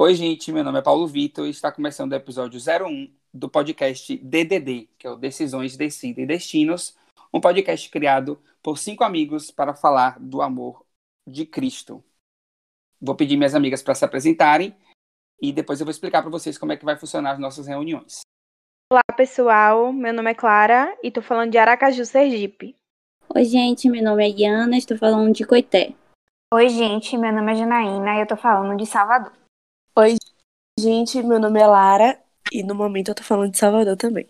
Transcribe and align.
Oi, 0.00 0.14
gente, 0.14 0.52
meu 0.52 0.62
nome 0.62 0.78
é 0.78 0.82
Paulo 0.82 1.08
Vitor 1.08 1.44
e 1.44 1.50
está 1.50 1.72
começando 1.72 2.12
o 2.12 2.14
episódio 2.14 2.60
01 2.60 3.12
do 3.34 3.50
podcast 3.50 4.16
DDD, 4.16 4.88
que 4.96 5.08
é 5.08 5.10
o 5.10 5.16
Decisões, 5.16 5.76
Decida 5.76 6.20
e 6.20 6.26
Destinos, 6.26 6.96
um 7.34 7.40
podcast 7.40 7.90
criado 7.90 8.40
por 8.62 8.78
cinco 8.78 9.02
amigos 9.02 9.50
para 9.50 9.74
falar 9.74 10.16
do 10.20 10.40
amor 10.40 10.86
de 11.26 11.44
Cristo. 11.44 12.00
Vou 13.00 13.16
pedir 13.16 13.36
minhas 13.36 13.56
amigas 13.56 13.82
para 13.82 13.96
se 13.96 14.04
apresentarem 14.04 14.72
e 15.42 15.52
depois 15.52 15.80
eu 15.80 15.84
vou 15.84 15.90
explicar 15.90 16.22
para 16.22 16.30
vocês 16.30 16.56
como 16.56 16.70
é 16.70 16.76
que 16.76 16.84
vai 16.84 16.96
funcionar 16.96 17.32
as 17.32 17.40
nossas 17.40 17.66
reuniões. 17.66 18.20
Olá, 18.92 19.02
pessoal. 19.16 19.92
Meu 19.92 20.14
nome 20.14 20.30
é 20.30 20.34
Clara 20.34 20.96
e 21.02 21.08
estou 21.08 21.24
falando 21.24 21.50
de 21.50 21.58
Aracaju, 21.58 22.06
Sergipe. 22.06 22.76
Oi, 23.34 23.44
gente. 23.44 23.90
Meu 23.90 24.04
nome 24.04 24.24
é 24.24 24.32
Guiana 24.32 24.76
e 24.76 24.78
estou 24.78 24.96
falando 24.96 25.34
de 25.34 25.44
Coité. 25.44 25.92
Oi, 26.54 26.68
gente. 26.68 27.18
Meu 27.18 27.32
nome 27.32 27.50
é 27.50 27.56
Janaína 27.56 28.14
e 28.14 28.18
eu 28.18 28.22
estou 28.22 28.38
falando 28.38 28.78
de 28.78 28.86
Salvador. 28.86 29.32
Oi, 29.98 30.14
gente. 30.78 31.20
Meu 31.24 31.40
nome 31.40 31.58
é 31.58 31.66
Lara 31.66 32.22
e 32.52 32.62
no 32.62 32.72
momento 32.72 33.08
eu 33.08 33.12
estou 33.14 33.26
falando 33.26 33.50
de 33.50 33.58
Salvador 33.58 33.96
também. 33.96 34.28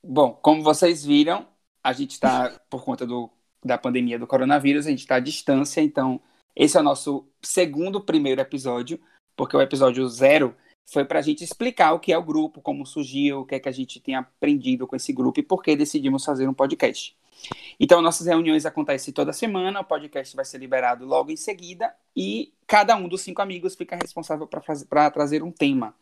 Bom, 0.00 0.32
como 0.34 0.62
vocês 0.62 1.04
viram, 1.04 1.44
a 1.82 1.92
gente 1.92 2.12
está, 2.12 2.56
por 2.70 2.84
conta 2.84 3.04
do, 3.04 3.28
da 3.64 3.76
pandemia 3.76 4.16
do 4.16 4.28
coronavírus, 4.28 4.86
a 4.86 4.90
gente 4.90 5.00
está 5.00 5.16
à 5.16 5.18
distância, 5.18 5.80
então 5.80 6.20
esse 6.54 6.76
é 6.76 6.80
o 6.80 6.84
nosso 6.84 7.26
segundo 7.42 8.00
primeiro 8.00 8.40
episódio, 8.40 9.00
porque 9.34 9.56
o 9.56 9.60
episódio 9.60 10.08
zero 10.08 10.54
foi 10.88 11.04
para 11.04 11.18
a 11.18 11.22
gente 11.22 11.42
explicar 11.42 11.94
o 11.94 11.98
que 11.98 12.12
é 12.12 12.16
o 12.16 12.22
grupo, 12.22 12.62
como 12.62 12.86
surgiu, 12.86 13.40
o 13.40 13.44
que 13.44 13.56
é 13.56 13.58
que 13.58 13.68
a 13.68 13.72
gente 13.72 13.98
tem 13.98 14.14
aprendido 14.14 14.86
com 14.86 14.94
esse 14.94 15.12
grupo 15.12 15.40
e 15.40 15.42
por 15.42 15.64
que 15.64 15.74
decidimos 15.74 16.24
fazer 16.24 16.48
um 16.48 16.54
podcast. 16.54 17.16
Então, 17.78 18.02
nossas 18.02 18.26
reuniões 18.26 18.66
acontecem 18.66 19.12
toda 19.12 19.32
semana, 19.32 19.80
o 19.80 19.84
podcast 19.84 20.34
vai 20.36 20.44
ser 20.44 20.58
liberado 20.58 21.04
logo 21.04 21.30
em 21.30 21.36
seguida 21.36 21.94
e 22.16 22.52
cada 22.66 22.96
um 22.96 23.08
dos 23.08 23.22
cinco 23.22 23.42
amigos 23.42 23.74
fica 23.74 23.96
responsável 23.96 24.46
para 24.46 25.10
trazer 25.10 25.42
um 25.42 25.50
tema. 25.50 25.94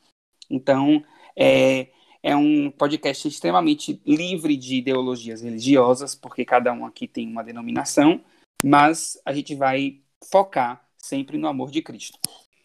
Então, 0.51 1.03
é, 1.37 1.89
é 2.23 2.37
um 2.37 2.71
podcast 2.71 3.27
extremamente 3.27 4.01
livre 4.05 4.57
de 4.57 4.77
ideologias 4.77 5.43
religiosas, 5.43 6.15
porque 6.15 6.45
cada 6.45 6.73
um 6.73 6.85
aqui 6.85 7.07
tem 7.07 7.27
uma 7.29 7.45
denominação, 7.45 8.23
mas 8.63 9.21
a 9.25 9.33
gente 9.33 9.55
vai 9.55 10.01
focar 10.31 10.85
sempre 10.99 11.39
no 11.39 11.49
amor 11.49 11.71
de 11.71 11.81
Cristo. 11.81 12.19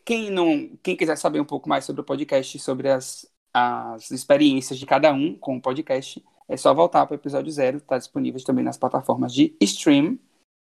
Quem 0.03 0.29
não, 0.29 0.69
quem 0.83 0.95
quiser 0.95 1.17
saber 1.17 1.39
um 1.39 1.45
pouco 1.45 1.69
mais 1.69 1.85
sobre 1.85 2.01
o 2.01 2.05
podcast, 2.05 2.59
sobre 2.59 2.89
as, 2.89 3.27
as 3.53 4.11
experiências 4.11 4.77
de 4.77 4.85
cada 4.85 5.11
um 5.13 5.35
com 5.35 5.57
o 5.57 5.61
podcast, 5.61 6.23
é 6.47 6.57
só 6.57 6.73
voltar 6.73 7.05
para 7.05 7.13
o 7.15 7.17
episódio 7.17 7.51
zero, 7.51 7.77
está 7.77 7.97
disponível 7.97 8.43
também 8.43 8.63
nas 8.63 8.77
plataformas 8.77 9.33
de 9.33 9.55
stream, 9.61 10.19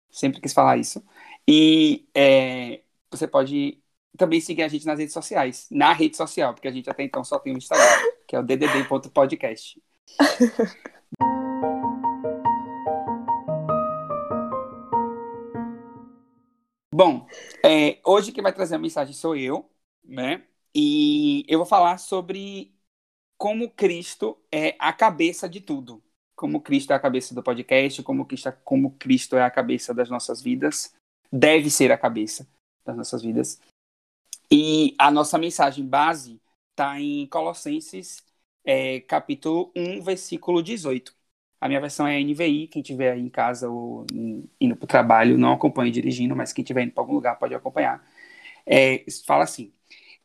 sempre 0.09 0.41
quis 0.41 0.53
falar 0.53 0.77
isso. 0.77 1.03
E 1.47 2.07
é, 2.13 2.81
você 3.11 3.27
pode 3.27 3.81
também 4.17 4.39
seguir 4.39 4.63
a 4.63 4.67
gente 4.67 4.85
nas 4.85 4.99
redes 4.99 5.13
sociais, 5.13 5.67
na 5.69 5.93
rede 5.93 6.15
social, 6.17 6.53
porque 6.53 6.67
a 6.67 6.71
gente 6.71 6.89
até 6.89 7.03
então 7.03 7.23
só 7.23 7.37
tem 7.39 7.53
o 7.53 7.57
Instagram, 7.57 7.85
que 8.27 8.35
é 8.35 8.39
o 8.39 8.43
ddd.podcast. 8.43 9.81
Bom, 16.93 17.27
é, 17.61 17.99
hoje 18.05 18.31
quem 18.31 18.41
vai 18.41 18.53
trazer 18.53 18.75
a 18.75 18.79
mensagem 18.79 19.13
sou 19.13 19.35
eu, 19.35 19.69
né? 20.01 20.45
E 20.73 21.45
eu 21.47 21.59
vou 21.59 21.65
falar 21.65 21.97
sobre 21.97 22.74
como 23.37 23.69
Cristo 23.69 24.37
é 24.51 24.75
a 24.79 24.93
cabeça 24.93 25.47
de 25.47 25.61
tudo. 25.61 26.01
Como 26.35 26.61
Cristo 26.61 26.91
é 26.91 26.95
a 26.95 26.99
cabeça 26.99 27.33
do 27.33 27.41
podcast, 27.41 28.03
como 28.03 28.25
Cristo, 28.25 28.49
é, 28.49 28.51
como 28.63 28.91
Cristo 28.91 29.37
é 29.37 29.43
a 29.43 29.51
cabeça 29.51 29.93
das 29.93 30.09
nossas 30.09 30.41
vidas, 30.41 30.93
deve 31.31 31.69
ser 31.69 31.91
a 31.91 31.97
cabeça 31.97 32.47
das 32.85 32.95
nossas 32.95 33.21
vidas. 33.21 33.59
E 34.51 34.93
a 34.97 35.09
nossa 35.09 35.37
mensagem 35.37 35.85
base 35.85 36.41
está 36.71 36.99
em 36.99 37.25
Colossenses, 37.27 38.23
é, 38.65 38.99
capítulo 39.01 39.71
1, 39.75 40.01
versículo 40.01 40.61
18. 40.61 41.15
A 41.59 41.67
minha 41.67 41.79
versão 41.79 42.05
é 42.05 42.19
NVI, 42.19 42.67
quem 42.67 42.81
tiver 42.81 43.13
aí 43.13 43.21
em 43.21 43.29
casa 43.29 43.69
ou 43.69 44.05
indo 44.59 44.75
para 44.75 44.83
o 44.83 44.87
trabalho, 44.87 45.37
não 45.37 45.53
acompanhe 45.53 45.91
dirigindo, 45.91 46.35
mas 46.35 46.51
quem 46.51 46.63
tiver 46.63 46.83
indo 46.83 46.91
para 46.91 47.01
algum 47.01 47.13
lugar 47.13 47.39
pode 47.39 47.55
acompanhar. 47.55 48.05
É, 48.65 49.05
fala 49.25 49.45
assim: 49.45 49.73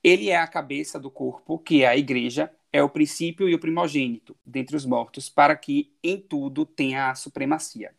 Ele 0.02 0.28
é 0.28 0.36
a 0.36 0.46
cabeça 0.46 0.98
do 0.98 1.10
corpo, 1.10 1.58
que 1.58 1.82
é 1.82 1.86
a 1.86 1.96
igreja, 1.96 2.52
é 2.72 2.82
o 2.82 2.90
princípio 2.90 3.48
e 3.48 3.54
o 3.54 3.60
primogênito 3.60 4.36
dentre 4.44 4.76
os 4.76 4.86
mortos, 4.86 5.28
para 5.28 5.56
que 5.56 5.92
em 6.02 6.20
tudo 6.20 6.64
tenha 6.66 7.10
a 7.10 7.14
supremacia. 7.14 7.94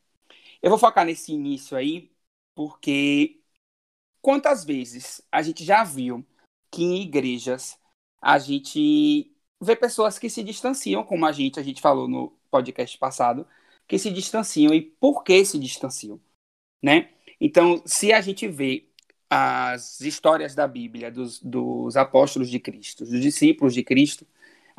Eu 0.61 0.69
vou 0.69 0.79
focar 0.79 1.05
nesse 1.05 1.33
início 1.33 1.77
aí, 1.77 2.11
porque 2.55 3.41
quantas 4.21 4.63
vezes 4.65 5.21
a 5.31 5.41
gente 5.41 5.63
já 5.65 5.83
viu 5.83 6.25
que 6.71 6.83
em 6.83 7.01
igrejas 7.03 7.79
a 8.21 8.39
gente 8.39 9.31
vê 9.59 9.75
pessoas 9.75 10.19
que 10.19 10.29
se 10.29 10.43
distanciam, 10.43 11.03
como 11.03 11.25
a 11.25 11.31
gente, 11.31 11.59
a 11.59 11.63
gente 11.63 11.81
falou 11.81 12.07
no 12.07 12.31
podcast 12.49 12.97
passado, 12.97 13.47
que 13.87 13.97
se 13.99 14.11
distanciam 14.11 14.73
e 14.73 14.81
por 14.81 15.23
que 15.23 15.43
se 15.45 15.59
distanciam, 15.59 16.21
né? 16.81 17.11
Então, 17.39 17.81
se 17.85 18.13
a 18.13 18.21
gente 18.21 18.47
vê 18.47 18.87
as 19.29 20.01
histórias 20.01 20.55
da 20.55 20.67
Bíblia 20.67 21.11
dos, 21.11 21.41
dos 21.41 21.97
apóstolos 21.97 22.49
de 22.49 22.59
Cristo, 22.59 23.05
dos 23.05 23.21
discípulos 23.21 23.73
de 23.73 23.83
Cristo, 23.83 24.27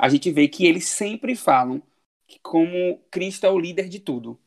a 0.03 0.09
gente 0.09 0.29
vê 0.33 0.49
que 0.49 0.65
eles 0.65 0.89
sempre 0.89 1.33
falam 1.33 1.81
que 2.27 2.37
como 2.39 2.99
Cristo 3.09 3.45
é 3.45 3.49
o 3.49 3.57
líder 3.57 3.87
de 3.87 4.01
tudo. 4.01 4.37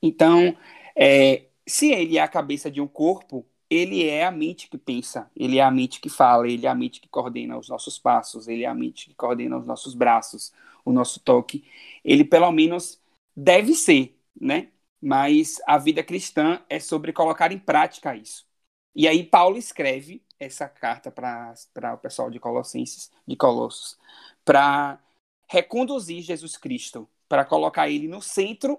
Então, 0.00 0.56
é, 0.96 1.48
se 1.68 1.92
ele 1.92 2.16
é 2.16 2.22
a 2.22 2.28
cabeça 2.28 2.70
de 2.70 2.80
um 2.80 2.88
corpo, 2.88 3.44
ele 3.68 4.08
é 4.08 4.24
a 4.24 4.30
mente 4.30 4.70
que 4.70 4.78
pensa, 4.78 5.30
ele 5.36 5.58
é 5.58 5.62
a 5.62 5.70
mente 5.70 6.00
que 6.00 6.08
fala, 6.08 6.48
ele 6.48 6.64
é 6.66 6.70
a 6.70 6.74
mente 6.74 6.98
que 7.02 7.08
coordena 7.08 7.58
os 7.58 7.68
nossos 7.68 7.98
passos, 7.98 8.48
ele 8.48 8.64
é 8.64 8.66
a 8.66 8.74
mente 8.74 9.10
que 9.10 9.14
coordena 9.14 9.58
os 9.58 9.66
nossos 9.66 9.92
braços, 9.94 10.50
o 10.82 10.90
nosso 10.90 11.20
toque. 11.20 11.62
Ele, 12.02 12.24
pelo 12.24 12.50
menos, 12.50 12.98
deve 13.36 13.74
ser, 13.74 14.18
né? 14.40 14.70
Mas 14.98 15.60
a 15.66 15.76
vida 15.76 16.02
cristã 16.02 16.62
é 16.70 16.80
sobre 16.80 17.12
colocar 17.12 17.52
em 17.52 17.58
prática 17.58 18.16
isso. 18.16 18.46
E 18.94 19.06
aí, 19.06 19.22
Paulo 19.22 19.58
escreve 19.58 20.22
essa 20.40 20.66
carta 20.66 21.10
para 21.10 21.54
o 21.92 21.98
pessoal 21.98 22.30
de 22.30 22.40
Colossenses, 22.40 23.10
de 23.26 23.36
Colossos, 23.36 23.98
para 24.46 25.00
reconduzir 25.48 26.22
Jesus 26.22 26.56
Cristo, 26.56 27.08
para 27.28 27.44
colocar 27.44 27.90
ele 27.90 28.06
no 28.06 28.22
centro 28.22 28.78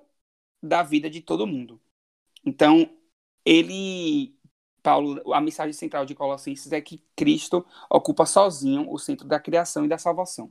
da 0.64 0.82
vida 0.82 1.10
de 1.10 1.22
todo 1.22 1.46
mundo. 1.46 1.80
Então, 2.46 2.90
ele 3.46 4.34
Paulo, 4.82 5.34
a 5.34 5.42
mensagem 5.42 5.74
central 5.74 6.06
de 6.06 6.16
Colossenses 6.16 6.72
é 6.72 6.80
que 6.80 7.04
Cristo 7.14 7.66
ocupa 7.90 8.26
sozinho 8.26 8.90
o 8.90 8.98
centro 8.98 9.28
da 9.28 9.38
criação 9.38 9.84
e 9.84 9.88
da 9.90 9.98
salvação. 9.98 10.50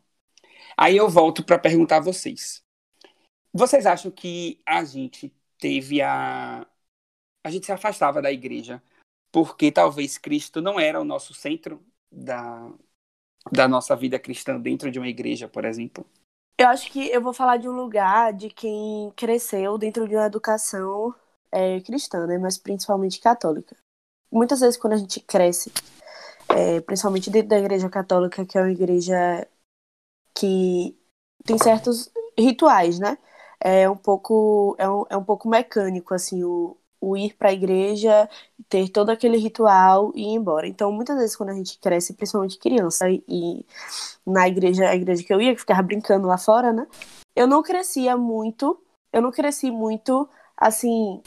Aí 0.76 0.94
eu 0.94 1.08
volto 1.08 1.42
para 1.42 1.58
perguntar 1.58 1.96
a 1.96 2.00
vocês. 2.00 2.62
Vocês 3.50 3.86
acham 3.86 4.10
que 4.10 4.60
a 4.66 4.84
gente 4.84 5.34
teve 5.58 6.02
a. 6.02 6.66
A 7.42 7.50
gente 7.50 7.64
se 7.64 7.72
afastava 7.72 8.20
da 8.20 8.30
igreja 8.30 8.82
porque 9.32 9.72
talvez 9.72 10.18
Cristo 10.18 10.60
não 10.60 10.78
era 10.78 11.00
o 11.00 11.04
nosso 11.04 11.32
centro 11.32 11.82
da, 12.12 12.70
da 13.50 13.68
nossa 13.68 13.94
vida 13.96 14.18
cristã 14.18 14.58
dentro 14.60 14.90
de 14.90 14.98
uma 14.98 15.08
igreja, 15.08 15.48
por 15.48 15.64
exemplo? 15.64 16.04
Eu 16.58 16.68
acho 16.68 16.90
que 16.90 17.08
eu 17.08 17.20
vou 17.20 17.32
falar 17.32 17.58
de 17.58 17.68
um 17.68 17.72
lugar 17.72 18.32
de 18.32 18.48
quem 18.48 19.12
cresceu 19.14 19.76
dentro 19.76 20.08
de 20.08 20.16
uma 20.16 20.26
educação 20.26 21.14
é, 21.52 21.80
cristã, 21.80 22.26
né? 22.26 22.38
mas 22.38 22.56
principalmente 22.56 23.20
católica 23.20 23.76
muitas 24.30 24.60
vezes 24.60 24.76
quando 24.76 24.94
a 24.94 24.96
gente 24.96 25.20
cresce, 25.20 25.72
é, 26.48 26.80
principalmente 26.80 27.30
dentro 27.30 27.48
da 27.48 27.58
igreja 27.58 27.88
católica, 27.88 28.44
que 28.44 28.58
é 28.58 28.60
uma 28.60 28.70
igreja 28.70 29.48
que 30.34 30.96
tem 31.44 31.58
certos 31.58 32.10
rituais, 32.38 32.98
né? 32.98 33.18
É 33.60 33.88
um 33.88 33.96
pouco, 33.96 34.76
é 34.78 34.88
um, 34.88 35.04
é 35.08 35.16
um 35.16 35.24
pouco 35.24 35.48
mecânico, 35.48 36.14
assim, 36.14 36.44
o, 36.44 36.76
o 37.00 37.16
ir 37.16 37.34
para 37.34 37.50
a 37.50 37.52
igreja, 37.52 38.28
ter 38.68 38.88
todo 38.88 39.10
aquele 39.10 39.36
ritual 39.38 40.12
e 40.14 40.22
ir 40.22 40.34
embora. 40.34 40.66
Então, 40.66 40.90
muitas 40.92 41.16
vezes 41.16 41.36
quando 41.36 41.50
a 41.50 41.54
gente 41.54 41.78
cresce, 41.78 42.14
principalmente 42.14 42.58
criança, 42.58 43.08
e 43.10 43.64
na 44.26 44.48
igreja, 44.48 44.88
a 44.88 44.94
igreja 44.94 45.22
que 45.22 45.32
eu 45.32 45.40
ia, 45.40 45.54
que 45.54 45.60
ficava 45.60 45.82
brincando 45.82 46.26
lá 46.26 46.38
fora, 46.38 46.72
né? 46.72 46.86
Eu 47.34 47.46
não 47.46 47.62
crescia 47.62 48.16
muito, 48.16 48.80
eu 49.12 49.22
não 49.22 49.30
cresci 49.30 49.70
muito, 49.70 50.28
assim, 50.56 51.22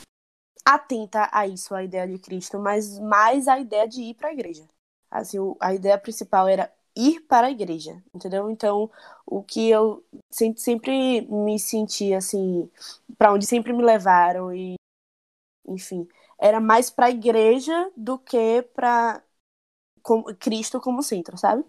atenta 0.65 1.29
a 1.31 1.47
isso, 1.47 1.73
a 1.73 1.83
ideia 1.83 2.07
de 2.07 2.19
Cristo, 2.19 2.59
mas 2.59 2.99
mais 2.99 3.47
a 3.47 3.59
ideia 3.59 3.87
de 3.87 4.01
ir 4.01 4.13
para 4.15 4.29
a 4.29 4.33
igreja. 4.33 4.63
Assim, 5.11 5.37
a 5.59 5.73
ideia 5.73 5.97
principal 5.97 6.47
era 6.47 6.71
ir 6.95 7.21
para 7.21 7.47
a 7.47 7.51
igreja, 7.51 8.01
entendeu? 8.13 8.49
Então, 8.49 8.89
o 9.25 9.41
que 9.41 9.69
eu 9.69 10.03
sempre, 10.29 10.61
sempre 10.61 11.21
me 11.21 11.57
senti 11.57 12.13
assim, 12.13 12.69
para 13.17 13.33
onde 13.33 13.45
sempre 13.45 13.73
me 13.73 13.83
levaram 13.83 14.53
e 14.53 14.75
enfim, 15.69 16.07
era 16.39 16.59
mais 16.59 16.89
para 16.89 17.07
a 17.07 17.11
igreja 17.11 17.91
do 17.95 18.17
que 18.19 18.63
para 18.73 19.21
Cristo 20.39 20.79
como 20.81 21.03
centro, 21.03 21.37
sabe? 21.37 21.63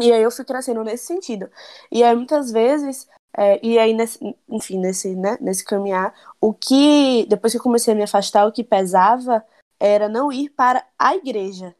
E 0.00 0.12
aí 0.12 0.22
eu 0.22 0.30
fui 0.30 0.44
crescendo 0.44 0.84
nesse 0.84 1.06
sentido. 1.06 1.50
E 1.90 2.04
aí 2.04 2.14
muitas 2.16 2.52
vezes 2.52 3.08
é, 3.36 3.60
e 3.64 3.78
aí, 3.78 3.92
nesse, 3.92 4.18
enfim, 4.48 4.78
nesse, 4.78 5.14
né, 5.14 5.36
nesse 5.42 5.62
caminhar, 5.62 6.14
o 6.40 6.54
que, 6.54 7.26
depois 7.26 7.52
que 7.52 7.58
eu 7.58 7.62
comecei 7.62 7.92
a 7.92 7.96
me 7.96 8.02
afastar, 8.02 8.46
o 8.46 8.52
que 8.52 8.64
pesava 8.64 9.44
era 9.78 10.08
não 10.08 10.32
ir 10.32 10.48
para 10.50 10.86
a 10.98 11.14
igreja, 11.14 11.75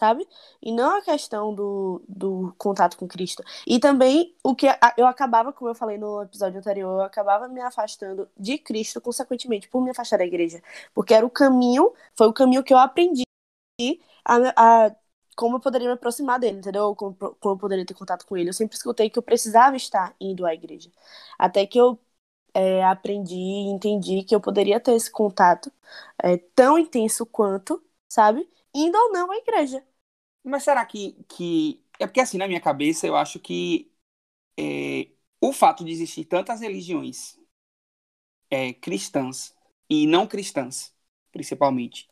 sabe? 0.00 0.26
E 0.62 0.72
não 0.72 0.98
a 0.98 1.02
questão 1.02 1.54
do, 1.54 2.02
do 2.08 2.54
contato 2.58 2.96
com 2.96 3.06
Cristo. 3.08 3.42
E 3.66 3.78
também 3.78 4.34
o 4.42 4.54
que 4.54 4.66
eu 4.96 5.06
acabava, 5.06 5.52
como 5.52 5.70
eu 5.70 5.74
falei 5.74 5.98
no 5.98 6.22
episódio 6.22 6.58
anterior, 6.58 7.00
eu 7.00 7.04
acabava 7.04 7.48
me 7.48 7.60
afastando 7.60 8.28
de 8.38 8.58
Cristo, 8.58 9.00
consequentemente, 9.00 9.68
por 9.68 9.82
me 9.82 9.90
afastar 9.90 10.18
da 10.18 10.24
igreja. 10.26 10.62
Porque 10.94 11.14
era 11.14 11.26
o 11.26 11.30
caminho, 11.30 11.92
foi 12.16 12.26
o 12.28 12.32
caminho 12.32 12.64
que 12.64 12.72
eu 12.74 12.78
aprendi 12.78 13.24
a, 14.24 14.86
a- 14.86 14.96
como 15.36 15.56
eu 15.56 15.60
poderia 15.60 15.88
me 15.88 15.94
aproximar 15.94 16.38
dele, 16.38 16.58
entendeu? 16.58 16.94
Como, 16.94 17.14
como 17.16 17.54
eu 17.54 17.58
poderia 17.58 17.86
ter 17.86 17.94
contato 17.94 18.26
com 18.26 18.36
ele. 18.36 18.50
Eu 18.50 18.54
sempre 18.54 18.76
escutei 18.76 19.08
que 19.08 19.18
eu 19.18 19.22
precisava 19.22 19.76
estar 19.76 20.14
indo 20.20 20.44
à 20.46 20.52
igreja. 20.54 20.90
Até 21.38 21.66
que 21.66 21.78
eu 21.80 21.98
é, 22.54 22.84
aprendi 22.84 23.34
e 23.36 23.70
entendi 23.70 24.24
que 24.24 24.34
eu 24.34 24.40
poderia 24.40 24.80
ter 24.80 24.94
esse 24.94 25.10
contato 25.10 25.72
é, 26.22 26.38
tão 26.54 26.78
intenso 26.78 27.26
quanto, 27.26 27.82
sabe? 28.08 28.48
Indo 28.74 28.96
ou 28.98 29.12
não 29.12 29.30
à 29.32 29.36
igreja. 29.38 29.84
Mas 30.44 30.62
será 30.64 30.84
que, 30.86 31.12
que. 31.28 31.82
É 31.98 32.06
porque, 32.06 32.20
assim, 32.20 32.38
na 32.38 32.48
minha 32.48 32.60
cabeça, 32.60 33.06
eu 33.06 33.16
acho 33.16 33.38
que 33.40 33.90
é, 34.58 35.08
o 35.40 35.52
fato 35.52 35.84
de 35.84 35.92
existir 35.92 36.24
tantas 36.26 36.60
religiões 36.60 37.38
é, 38.50 38.72
cristãs 38.72 39.54
e 39.88 40.06
não 40.06 40.26
cristãs, 40.26 40.94
principalmente, 41.32 42.08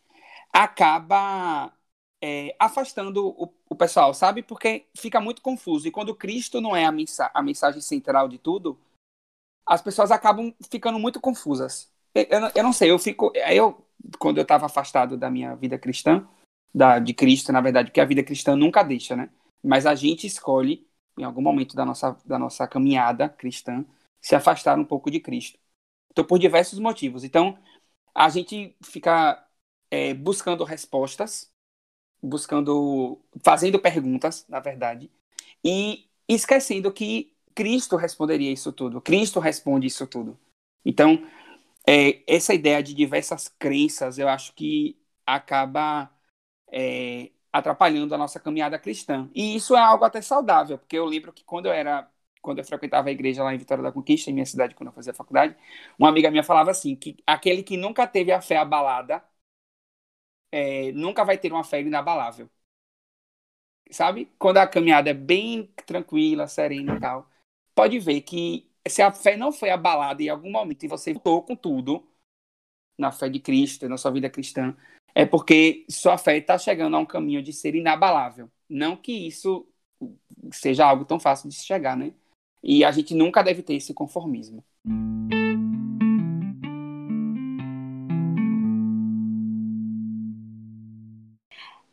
acaba 0.52 1.72
é, 2.22 2.54
afastando 2.58 3.28
o, 3.28 3.54
o 3.68 3.76
pessoal, 3.76 4.14
sabe? 4.14 4.42
Porque 4.42 4.86
fica 4.96 5.20
muito 5.20 5.42
confuso. 5.42 5.88
E 5.88 5.90
quando 5.90 6.14
Cristo 6.14 6.60
não 6.60 6.76
é 6.76 6.84
a, 6.84 6.92
mensa 6.92 7.30
a 7.34 7.42
mensagem 7.42 7.80
central 7.80 8.28
de 8.28 8.38
tudo, 8.38 8.78
as 9.66 9.82
pessoas 9.82 10.10
acabam 10.10 10.54
ficando 10.70 10.98
muito 10.98 11.20
confusas. 11.20 11.92
Eu, 12.14 12.24
eu, 12.24 12.52
eu 12.56 12.62
não 12.64 12.72
sei, 12.72 12.90
eu 12.90 12.98
fico. 12.98 13.32
Eu, 13.36 13.84
quando 14.18 14.38
eu 14.38 14.42
estava 14.42 14.66
afastado 14.66 15.16
da 15.16 15.30
minha 15.30 15.54
vida 15.56 15.78
cristã, 15.78 16.26
da, 16.74 16.98
de 16.98 17.14
Cristo, 17.14 17.52
na 17.52 17.60
verdade, 17.60 17.90
porque 17.90 18.00
a 18.00 18.04
vida 18.04 18.22
cristã 18.22 18.56
nunca 18.56 18.82
deixa, 18.82 19.16
né? 19.16 19.30
Mas 19.62 19.86
a 19.86 19.94
gente 19.94 20.26
escolhe, 20.26 20.86
em 21.18 21.24
algum 21.24 21.42
momento 21.42 21.74
da 21.74 21.84
nossa, 21.84 22.16
da 22.24 22.38
nossa 22.38 22.66
caminhada 22.66 23.28
cristã, 23.28 23.84
se 24.20 24.34
afastar 24.34 24.78
um 24.78 24.84
pouco 24.84 25.10
de 25.10 25.20
Cristo. 25.20 25.58
Então, 26.10 26.24
por 26.24 26.38
diversos 26.38 26.78
motivos. 26.78 27.24
Então, 27.24 27.58
a 28.14 28.28
gente 28.28 28.76
fica 28.82 29.44
é, 29.90 30.14
buscando 30.14 30.64
respostas, 30.64 31.50
buscando, 32.22 33.20
fazendo 33.44 33.78
perguntas, 33.78 34.46
na 34.48 34.60
verdade, 34.60 35.10
e 35.64 36.08
esquecendo 36.28 36.92
que 36.92 37.34
Cristo 37.54 37.96
responderia 37.96 38.52
isso 38.52 38.72
tudo. 38.72 39.00
Cristo 39.00 39.40
responde 39.40 39.86
isso 39.86 40.06
tudo. 40.06 40.38
Então, 40.84 41.24
é, 41.86 42.22
essa 42.26 42.54
ideia 42.54 42.82
de 42.82 42.94
diversas 42.94 43.48
crenças, 43.48 44.18
eu 44.18 44.28
acho 44.28 44.54
que 44.54 44.98
acaba 45.26 46.10
é, 46.72 47.30
atrapalhando 47.52 48.14
a 48.14 48.18
nossa 48.18 48.40
caminhada 48.40 48.78
cristã. 48.78 49.28
E 49.34 49.56
isso 49.56 49.76
é 49.76 49.80
algo 49.80 50.04
até 50.04 50.20
saudável, 50.20 50.78
porque 50.78 50.96
eu 50.98 51.04
lembro 51.04 51.32
que 51.32 51.44
quando 51.44 51.66
eu 51.66 51.72
era, 51.72 52.10
quando 52.42 52.58
eu 52.58 52.64
frequentava 52.64 53.08
a 53.08 53.12
igreja 53.12 53.42
lá 53.44 53.54
em 53.54 53.58
Vitória 53.58 53.82
da 53.82 53.92
Conquista, 53.92 54.30
em 54.30 54.34
minha 54.34 54.46
cidade, 54.46 54.74
quando 54.74 54.88
eu 54.88 54.92
fazia 54.94 55.14
faculdade, 55.14 55.56
uma 55.98 56.08
amiga 56.08 56.30
minha 56.30 56.44
falava 56.44 56.70
assim, 56.70 56.94
que 56.96 57.16
aquele 57.26 57.62
que 57.62 57.76
nunca 57.76 58.06
teve 58.06 58.32
a 58.32 58.40
fé 58.40 58.56
abalada, 58.58 59.22
é, 60.52 60.92
nunca 60.92 61.24
vai 61.24 61.38
ter 61.38 61.52
uma 61.52 61.64
fé 61.64 61.80
inabalável. 61.80 62.48
Sabe? 63.90 64.30
Quando 64.38 64.58
a 64.58 64.66
caminhada 64.66 65.10
é 65.10 65.14
bem 65.14 65.66
tranquila, 65.86 66.46
serena 66.46 66.96
e 66.96 67.00
tal, 67.00 67.28
pode 67.74 67.98
ver 67.98 68.20
que 68.22 68.70
se 68.86 69.00
a 69.02 69.12
fé 69.12 69.36
não 69.36 69.52
foi 69.52 69.70
abalada 69.70 70.22
em 70.22 70.28
algum 70.28 70.50
momento 70.50 70.84
e 70.84 70.88
você 70.88 71.12
voltou 71.14 71.42
com 71.42 71.56
tudo 71.56 72.06
na 72.98 73.12
fé 73.12 73.28
de 73.28 73.40
Cristo, 73.40 73.88
na 73.88 73.96
sua 73.96 74.10
vida 74.10 74.30
cristã, 74.30 74.76
é 75.18 75.26
porque 75.26 75.84
sua 75.90 76.16
fé 76.16 76.36
está 76.36 76.56
chegando 76.56 76.94
a 76.94 77.00
um 77.00 77.04
caminho 77.04 77.42
de 77.42 77.52
ser 77.52 77.74
inabalável. 77.74 78.48
Não 78.70 78.96
que 78.96 79.26
isso 79.26 79.66
seja 80.52 80.86
algo 80.86 81.04
tão 81.04 81.18
fácil 81.18 81.48
de 81.48 81.56
se 81.56 81.66
chegar, 81.66 81.96
né? 81.96 82.14
E 82.62 82.84
a 82.84 82.92
gente 82.92 83.16
nunca 83.16 83.42
deve 83.42 83.60
ter 83.60 83.74
esse 83.74 83.92
conformismo. 83.92 84.64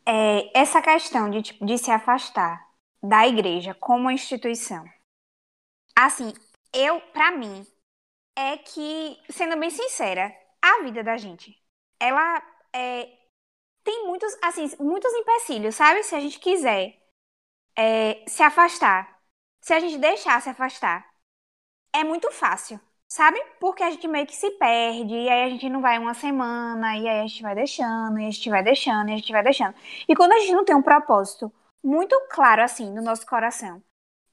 É, 0.06 0.56
essa 0.56 0.80
questão 0.80 1.28
de, 1.28 1.42
tipo, 1.42 1.66
de 1.66 1.78
se 1.78 1.90
afastar 1.90 2.64
da 3.02 3.26
igreja 3.26 3.74
como 3.74 4.08
instituição. 4.08 4.84
Assim, 5.98 6.32
eu, 6.72 7.00
pra 7.12 7.32
mim, 7.32 7.66
é 8.36 8.56
que, 8.56 9.18
sendo 9.28 9.58
bem 9.58 9.70
sincera, 9.70 10.32
a 10.62 10.84
vida 10.84 11.02
da 11.02 11.16
gente, 11.16 11.60
ela 11.98 12.40
é, 12.76 13.08
tem 13.86 14.04
muitos, 14.06 14.36
assim, 14.42 14.68
muitos 14.80 15.12
empecilhos, 15.14 15.76
sabe? 15.76 16.02
Se 16.02 16.14
a 16.16 16.20
gente 16.20 16.40
quiser 16.40 16.98
é, 17.76 18.24
se 18.26 18.42
afastar, 18.42 19.20
se 19.60 19.72
a 19.72 19.80
gente 19.80 19.98
deixar 19.98 20.42
se 20.42 20.50
afastar, 20.50 21.08
é 21.92 22.02
muito 22.04 22.30
fácil, 22.32 22.80
sabe? 23.08 23.40
Porque 23.60 23.84
a 23.84 23.90
gente 23.90 24.08
meio 24.08 24.26
que 24.26 24.34
se 24.36 24.50
perde, 24.52 25.14
e 25.14 25.28
aí 25.30 25.44
a 25.44 25.48
gente 25.50 25.68
não 25.68 25.80
vai 25.80 25.98
uma 25.98 26.14
semana, 26.14 26.96
e 26.98 27.08
aí 27.08 27.20
a 27.20 27.26
gente 27.28 27.42
vai 27.42 27.54
deixando, 27.54 28.18
e 28.18 28.26
a 28.26 28.30
gente 28.30 28.50
vai 28.50 28.62
deixando, 28.64 29.08
e 29.10 29.12
a 29.14 29.16
gente 29.16 29.32
vai 29.32 29.42
deixando. 29.44 29.74
E 30.08 30.16
quando 30.16 30.32
a 30.32 30.38
gente 30.40 30.52
não 30.52 30.64
tem 30.64 30.74
um 30.76 30.82
propósito 30.82 31.52
muito 31.82 32.20
claro, 32.30 32.62
assim, 32.62 32.90
no 32.92 33.02
nosso 33.02 33.24
coração, 33.26 33.82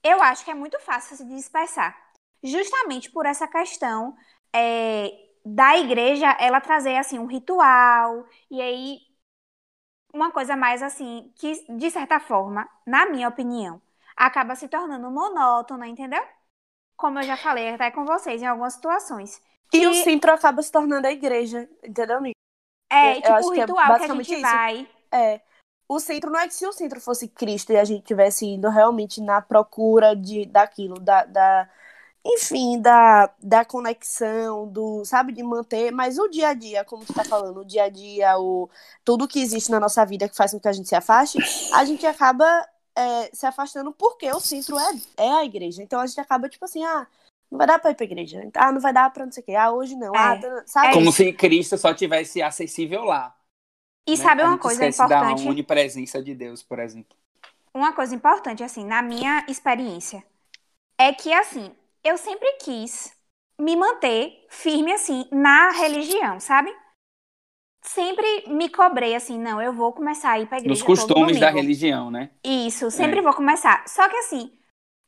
eu 0.02 0.20
acho 0.22 0.44
que 0.44 0.50
é 0.50 0.54
muito 0.54 0.78
fácil 0.80 1.16
se 1.16 1.24
dispersar. 1.26 1.96
Justamente 2.42 3.10
por 3.10 3.24
essa 3.26 3.46
questão 3.48 4.16
é, 4.52 5.12
da 5.44 5.78
igreja, 5.78 6.36
ela 6.40 6.60
trazer, 6.60 6.96
assim, 6.96 7.18
um 7.20 7.26
ritual, 7.26 8.26
e 8.50 8.60
aí 8.60 9.13
uma 10.14 10.30
coisa 10.30 10.56
mais, 10.56 10.82
assim, 10.82 11.30
que, 11.36 11.66
de 11.76 11.90
certa 11.90 12.20
forma, 12.20 12.68
na 12.86 13.06
minha 13.06 13.28
opinião, 13.28 13.82
acaba 14.16 14.54
se 14.56 14.68
tornando 14.68 15.10
monótona, 15.10 15.86
entendeu? 15.86 16.22
Como 16.96 17.18
eu 17.18 17.24
já 17.24 17.36
falei 17.36 17.70
até 17.74 17.90
com 17.90 18.04
vocês 18.04 18.40
em 18.40 18.46
algumas 18.46 18.74
situações. 18.74 19.42
E 19.72 19.80
Que- 19.80 19.86
o 19.88 19.94
centro 19.94 20.32
acaba 20.32 20.62
se 20.62 20.70
tornando 20.70 21.06
a 21.06 21.12
igreja, 21.12 21.68
entendeu, 21.82 22.18
amigo? 22.18 22.34
É, 22.90 23.18
Eu 23.18 23.22
tipo, 23.22 23.32
o 23.48 23.52
que 23.52 23.58
é 23.60 23.62
ritual 23.62 23.96
que 23.96 24.04
a 24.04 24.08
gente 24.08 24.32
isso. 24.32 24.40
vai. 24.42 24.88
É. 25.10 25.40
O 25.88 25.98
centro 26.00 26.30
não 26.30 26.38
é 26.40 26.46
que 26.46 26.54
se 26.54 26.66
o 26.66 26.72
centro 26.72 27.00
fosse 27.00 27.28
Cristo 27.28 27.72
e 27.72 27.76
a 27.76 27.84
gente 27.84 28.04
tivesse 28.04 28.46
indo 28.46 28.68
realmente 28.70 29.20
na 29.20 29.42
procura 29.42 30.14
de 30.14 30.46
daquilo, 30.46 30.98
da, 31.00 31.24
da 31.24 31.68
enfim, 32.24 32.80
da, 32.80 33.30
da 33.42 33.64
conexão, 33.64 34.66
do, 34.66 35.04
sabe, 35.04 35.32
de 35.32 35.42
manter, 35.42 35.92
mas 35.92 36.18
o 36.18 36.26
dia 36.28 36.48
a 36.48 36.54
dia, 36.54 36.84
como 36.84 37.04
tu 37.04 37.12
tá 37.12 37.22
falando, 37.22 37.60
o 37.60 37.64
dia 37.64 37.84
a 37.84 37.88
dia, 37.90 38.38
o, 38.38 38.70
tudo 39.04 39.28
que 39.28 39.40
existe 39.40 39.70
na 39.70 39.78
nossa 39.78 40.04
vida 40.06 40.28
que 40.28 40.36
faz 40.36 40.52
com 40.52 40.58
que 40.58 40.68
a 40.68 40.72
gente 40.72 40.88
se 40.88 40.94
afaste, 40.94 41.38
a 41.74 41.84
gente 41.84 42.06
acaba 42.06 42.44
é, 42.96 43.30
se 43.32 43.44
afastando 43.44 43.92
porque 43.92 44.30
o 44.30 44.40
centro 44.40 44.78
é, 44.78 44.92
é 45.18 45.30
a 45.32 45.44
igreja. 45.44 45.82
Então 45.82 46.00
a 46.00 46.06
gente 46.06 46.18
acaba, 46.20 46.48
tipo 46.48 46.64
assim, 46.64 46.82
ah, 46.82 47.06
não 47.50 47.58
vai 47.58 47.66
dar 47.66 47.78
pra 47.78 47.90
ir 47.90 47.94
pra 47.94 48.04
igreja. 48.04 48.50
Ah, 48.54 48.72
não 48.72 48.80
vai 48.80 48.92
dar 48.92 49.10
pra 49.12 49.26
não 49.26 49.32
sei 49.32 49.42
o 49.42 49.46
quê. 49.46 49.54
Ah, 49.54 49.70
hoje 49.70 49.94
não. 49.94 50.12
Ah, 50.16 50.34
É. 50.34 50.40
tá- 50.40 50.62
sabe? 50.66 50.94
Como 50.94 51.12
se 51.12 51.32
Cristo 51.32 51.76
só 51.76 51.92
tivesse 51.92 52.40
acessível 52.40 53.04
lá. 53.04 53.36
E 54.06 54.12
né? 54.12 54.16
sabe 54.16 54.42
uma 54.42 54.58
coisa 54.58 54.86
esquece 54.86 55.08
da 55.08 55.16
importante? 55.18 55.48
onipresença 55.48 56.22
de 56.22 56.34
Deus, 56.34 56.62
por 56.62 56.78
exemplo. 56.78 57.16
Uma 57.72 57.92
coisa 57.92 58.14
importante, 58.14 58.62
assim, 58.62 58.84
na 58.84 59.02
minha 59.02 59.44
experiência, 59.48 60.24
é 60.98 61.12
que, 61.12 61.32
assim, 61.32 61.72
eu 62.04 62.16
sempre 62.18 62.50
quis 62.62 63.12
me 63.58 63.76
manter 63.76 64.46
firme, 64.50 64.92
assim, 64.92 65.26
na 65.32 65.70
religião, 65.70 66.40
sabe? 66.40 66.74
Sempre 67.82 68.44
me 68.48 68.68
cobrei, 68.70 69.14
assim, 69.14 69.38
não, 69.38 69.60
eu 69.60 69.72
vou 69.72 69.92
começar 69.92 70.32
a 70.32 70.40
ir 70.40 70.46
pra 70.46 70.58
igreja 70.58 70.80
Nos 70.80 70.82
costumes 70.82 71.38
da 71.38 71.50
religião, 71.50 72.10
né? 72.10 72.30
Isso, 72.44 72.90
sempre 72.90 73.20
É. 73.20 73.22
vou 73.22 73.34
começar. 73.34 73.86
Só 73.88 74.08
que 74.08 74.16
assim, 74.16 74.52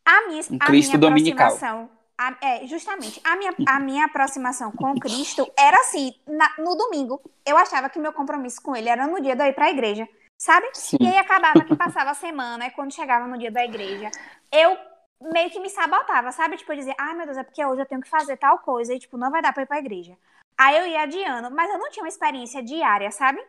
a 0.04 0.28
minha, 0.28 0.42
Um 0.50 0.58
a 0.58 0.66
Cristo 0.66 0.92
minha 0.92 1.00
dominical. 1.00 1.46
aproximação. 1.46 1.90
a- 2.18 2.36
é, 2.42 2.66
justamente, 2.66 3.20
a 3.24 3.36
minha, 3.36 3.54
a 3.66 3.78
minha 3.80 4.06
aproximação 4.06 4.72
com 4.72 4.98
Cristo 4.98 5.50
era 5.58 5.78
assim, 5.80 6.14
na- 6.26 6.54
no 6.58 6.74
domingo. 6.76 7.20
Eu 7.46 7.56
achava 7.58 7.90
que 7.90 7.98
meu 7.98 8.12
compromisso 8.12 8.62
com 8.62 8.74
ele 8.76 8.88
era 8.88 9.06
no 9.06 9.20
dia 9.20 9.36
de 9.36 9.42
eu 9.42 9.48
ir 9.48 9.54
pra 9.54 9.70
igreja, 9.70 10.08
sabe? 10.38 10.66
Sim. 10.72 10.96
E 11.00 11.06
aí 11.06 11.18
acabava 11.18 11.64
que 11.64 11.74
passava 11.76 12.10
a 12.10 12.14
semana, 12.14 12.66
e 12.66 12.70
quando 12.72 12.94
chegava 12.94 13.26
no 13.26 13.38
dia 13.38 13.50
da 13.50 13.64
igreja, 13.64 14.10
eu 14.52 14.76
meio 15.20 15.50
que 15.50 15.60
me 15.60 15.70
sabotava, 15.70 16.32
sabe? 16.32 16.56
Tipo, 16.56 16.72
eu 16.72 16.76
dizia, 16.76 16.94
ai 16.98 17.14
meu 17.14 17.26
Deus, 17.26 17.38
é 17.38 17.44
porque 17.44 17.64
hoje 17.64 17.82
eu 17.82 17.86
tenho 17.86 18.00
que 18.00 18.08
fazer 18.08 18.36
tal 18.36 18.58
coisa, 18.60 18.94
e 18.94 18.98
tipo, 18.98 19.16
não 19.16 19.30
vai 19.30 19.42
dar 19.42 19.52
pra 19.52 19.62
ir 19.62 19.66
pra 19.66 19.78
igreja. 19.78 20.16
Aí 20.58 20.76
eu 20.78 20.86
ia 20.86 21.02
adiando, 21.02 21.50
mas 21.50 21.70
eu 21.70 21.78
não 21.78 21.90
tinha 21.90 22.02
uma 22.02 22.08
experiência 22.08 22.62
diária, 22.62 23.10
sabe? 23.10 23.40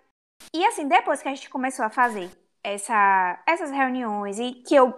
E 0.53 0.65
assim, 0.65 0.88
depois 0.88 1.21
que 1.21 1.27
a 1.27 1.36
gente 1.36 1.50
começou 1.50 1.86
a 1.86 1.89
fazer 1.89 2.29
essa, 2.63 3.41
essas 3.47 3.71
reuniões 3.71 4.39
e 4.39 4.53
que 4.63 4.75
eu 4.75 4.93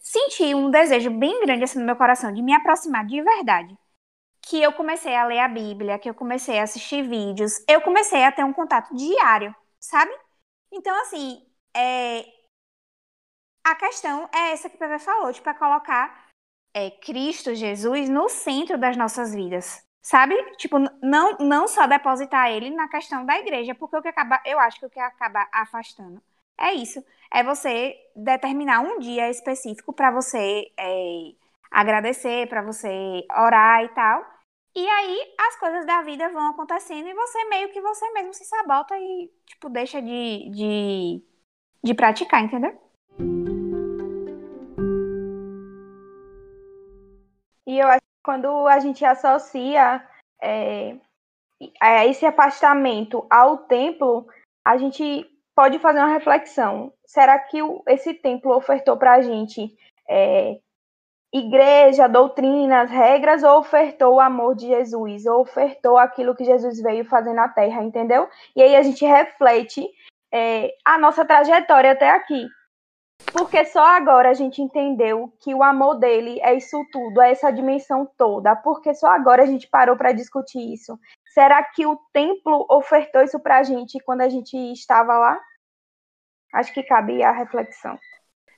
senti 0.00 0.54
um 0.54 0.70
desejo 0.70 1.10
bem 1.10 1.40
grande 1.44 1.64
assim 1.64 1.78
no 1.78 1.86
meu 1.86 1.96
coração 1.96 2.32
de 2.32 2.42
me 2.42 2.54
aproximar 2.54 3.04
de 3.06 3.20
verdade, 3.22 3.76
que 4.42 4.62
eu 4.62 4.72
comecei 4.72 5.14
a 5.16 5.26
ler 5.26 5.40
a 5.40 5.48
Bíblia, 5.48 5.98
que 5.98 6.08
eu 6.08 6.14
comecei 6.14 6.58
a 6.58 6.62
assistir 6.64 7.02
vídeos, 7.02 7.52
eu 7.68 7.80
comecei 7.80 8.22
a 8.24 8.32
ter 8.32 8.44
um 8.44 8.52
contato 8.52 8.94
diário, 8.94 9.54
sabe? 9.80 10.12
Então, 10.72 10.94
assim, 11.02 11.44
é... 11.76 12.24
a 13.66 13.74
questão 13.74 14.28
é 14.32 14.52
essa 14.52 14.70
que 14.70 14.76
o 14.76 14.78
PV 14.78 15.00
falou, 15.00 15.32
tipo, 15.32 15.48
é 15.50 15.54
colocar 15.54 16.28
é, 16.72 16.88
Cristo, 16.90 17.52
Jesus, 17.52 18.08
no 18.08 18.28
centro 18.28 18.78
das 18.78 18.96
nossas 18.96 19.34
vidas, 19.34 19.84
sabe? 20.00 20.36
Tipo, 20.56 20.78
não, 21.02 21.36
não 21.38 21.66
só 21.66 21.84
depositar 21.86 22.48
ele 22.50 22.70
na 22.70 22.88
questão 22.88 23.26
da 23.26 23.36
igreja, 23.38 23.74
porque 23.74 23.96
o 23.96 24.02
que 24.02 24.08
acaba, 24.08 24.40
eu 24.44 24.60
acho 24.60 24.78
que 24.78 24.86
o 24.86 24.90
que 24.90 25.00
acaba 25.00 25.48
afastando 25.52 26.22
É 26.56 26.72
isso. 26.74 27.04
É 27.32 27.42
você 27.42 27.96
determinar 28.14 28.80
um 28.80 29.00
dia 29.00 29.28
específico 29.30 29.92
para 29.92 30.12
você 30.12 30.72
é, 30.78 31.32
agradecer, 31.70 32.48
para 32.48 32.62
você 32.62 33.26
orar 33.36 33.82
e 33.82 33.88
tal. 33.88 34.24
E 34.76 34.86
aí 34.88 35.34
as 35.40 35.56
coisas 35.58 35.84
da 35.86 36.02
vida 36.02 36.28
vão 36.30 36.50
acontecendo 36.50 37.08
e 37.08 37.14
você 37.14 37.44
meio 37.46 37.72
que 37.72 37.80
você 37.80 38.08
mesmo 38.12 38.32
se 38.32 38.44
sabota 38.44 38.96
e, 38.98 39.32
tipo, 39.46 39.68
deixa 39.70 40.00
de, 40.00 40.50
de, 40.50 41.24
de 41.82 41.94
praticar, 41.94 42.42
entendeu? 42.44 42.85
E 47.76 47.78
eu 47.78 47.88
acho 47.88 48.00
que 48.00 48.22
quando 48.24 48.66
a 48.66 48.78
gente 48.78 49.04
associa 49.04 50.02
é, 50.40 50.96
esse 52.06 52.24
afastamento 52.24 53.26
ao 53.28 53.58
templo, 53.58 54.26
a 54.66 54.78
gente 54.78 55.26
pode 55.54 55.78
fazer 55.78 55.98
uma 55.98 56.12
reflexão. 56.14 56.90
Será 57.04 57.38
que 57.38 57.58
esse 57.88 58.14
templo 58.14 58.56
ofertou 58.56 58.96
para 58.96 59.16
a 59.16 59.20
gente 59.20 59.76
é, 60.08 60.58
igreja, 61.30 62.08
doutrinas, 62.08 62.90
regras, 62.90 63.42
ou 63.42 63.58
ofertou 63.58 64.14
o 64.14 64.20
amor 64.20 64.54
de 64.54 64.68
Jesus, 64.68 65.26
ou 65.26 65.42
ofertou 65.42 65.98
aquilo 65.98 66.34
que 66.34 66.44
Jesus 66.44 66.80
veio 66.80 67.04
fazer 67.04 67.34
na 67.34 67.50
terra, 67.50 67.82
entendeu? 67.82 68.26
E 68.56 68.62
aí 68.62 68.74
a 68.74 68.82
gente 68.82 69.04
reflete 69.04 69.86
é, 70.32 70.74
a 70.82 70.96
nossa 70.96 71.26
trajetória 71.26 71.92
até 71.92 72.08
aqui. 72.08 72.46
Porque 73.32 73.64
só 73.66 73.84
agora 73.84 74.30
a 74.30 74.34
gente 74.34 74.62
entendeu 74.62 75.32
que 75.40 75.54
o 75.54 75.62
amor 75.62 75.98
dele 75.98 76.40
é 76.40 76.54
isso 76.54 76.84
tudo, 76.90 77.20
é 77.20 77.30
essa 77.30 77.50
dimensão 77.50 78.08
toda. 78.16 78.56
Porque 78.56 78.94
só 78.94 79.08
agora 79.08 79.42
a 79.42 79.46
gente 79.46 79.68
parou 79.68 79.96
para 79.96 80.12
discutir 80.12 80.72
isso. 80.72 80.98
Será 81.32 81.62
que 81.62 81.86
o 81.86 81.96
templo 82.12 82.66
ofertou 82.70 83.22
isso 83.22 83.38
para 83.38 83.58
a 83.58 83.62
gente 83.62 83.98
quando 84.00 84.22
a 84.22 84.28
gente 84.28 84.56
estava 84.72 85.18
lá? 85.18 85.40
Acho 86.52 86.72
que 86.72 86.82
cabe 86.82 87.22
a 87.22 87.32
reflexão. 87.32 87.98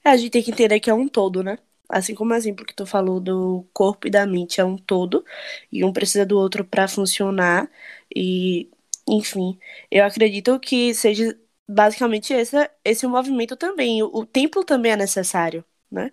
É, 0.05 0.11
a 0.11 0.17
gente 0.17 0.31
tem 0.31 0.43
que 0.43 0.53
entender 0.53 0.79
que 0.79 0.91
é 0.91 0.95
um 0.95 1.09
todo, 1.09 1.43
né? 1.43 1.59
Assim 1.88 2.15
como 2.15 2.33
o 2.33 2.37
exemplo 2.37 2.65
que 2.65 2.75
tu 2.75 2.87
falou 2.87 3.19
do 3.19 3.67
corpo 3.73 4.07
e 4.07 4.11
da 4.11 4.27
mente 4.27 4.61
é 4.61 4.65
um 4.65 4.77
todo, 4.77 5.25
e 5.73 5.83
um 5.85 5.93
precisa 5.93 6.25
do 6.27 6.38
outro 6.38 6.65
para 6.65 6.87
funcionar, 6.87 7.69
e 8.15 8.71
enfim, 9.09 9.59
eu 9.91 10.05
acredito 10.05 10.61
que 10.61 10.95
seja 10.95 11.35
basicamente 11.69 12.33
esse, 12.33 12.57
esse 12.85 13.07
movimento 13.07 13.57
também. 13.57 14.03
O, 14.03 14.07
o 14.13 14.27
templo 14.27 14.65
também 14.65 14.93
é 14.93 14.97
necessário, 14.97 15.65
né? 15.91 16.13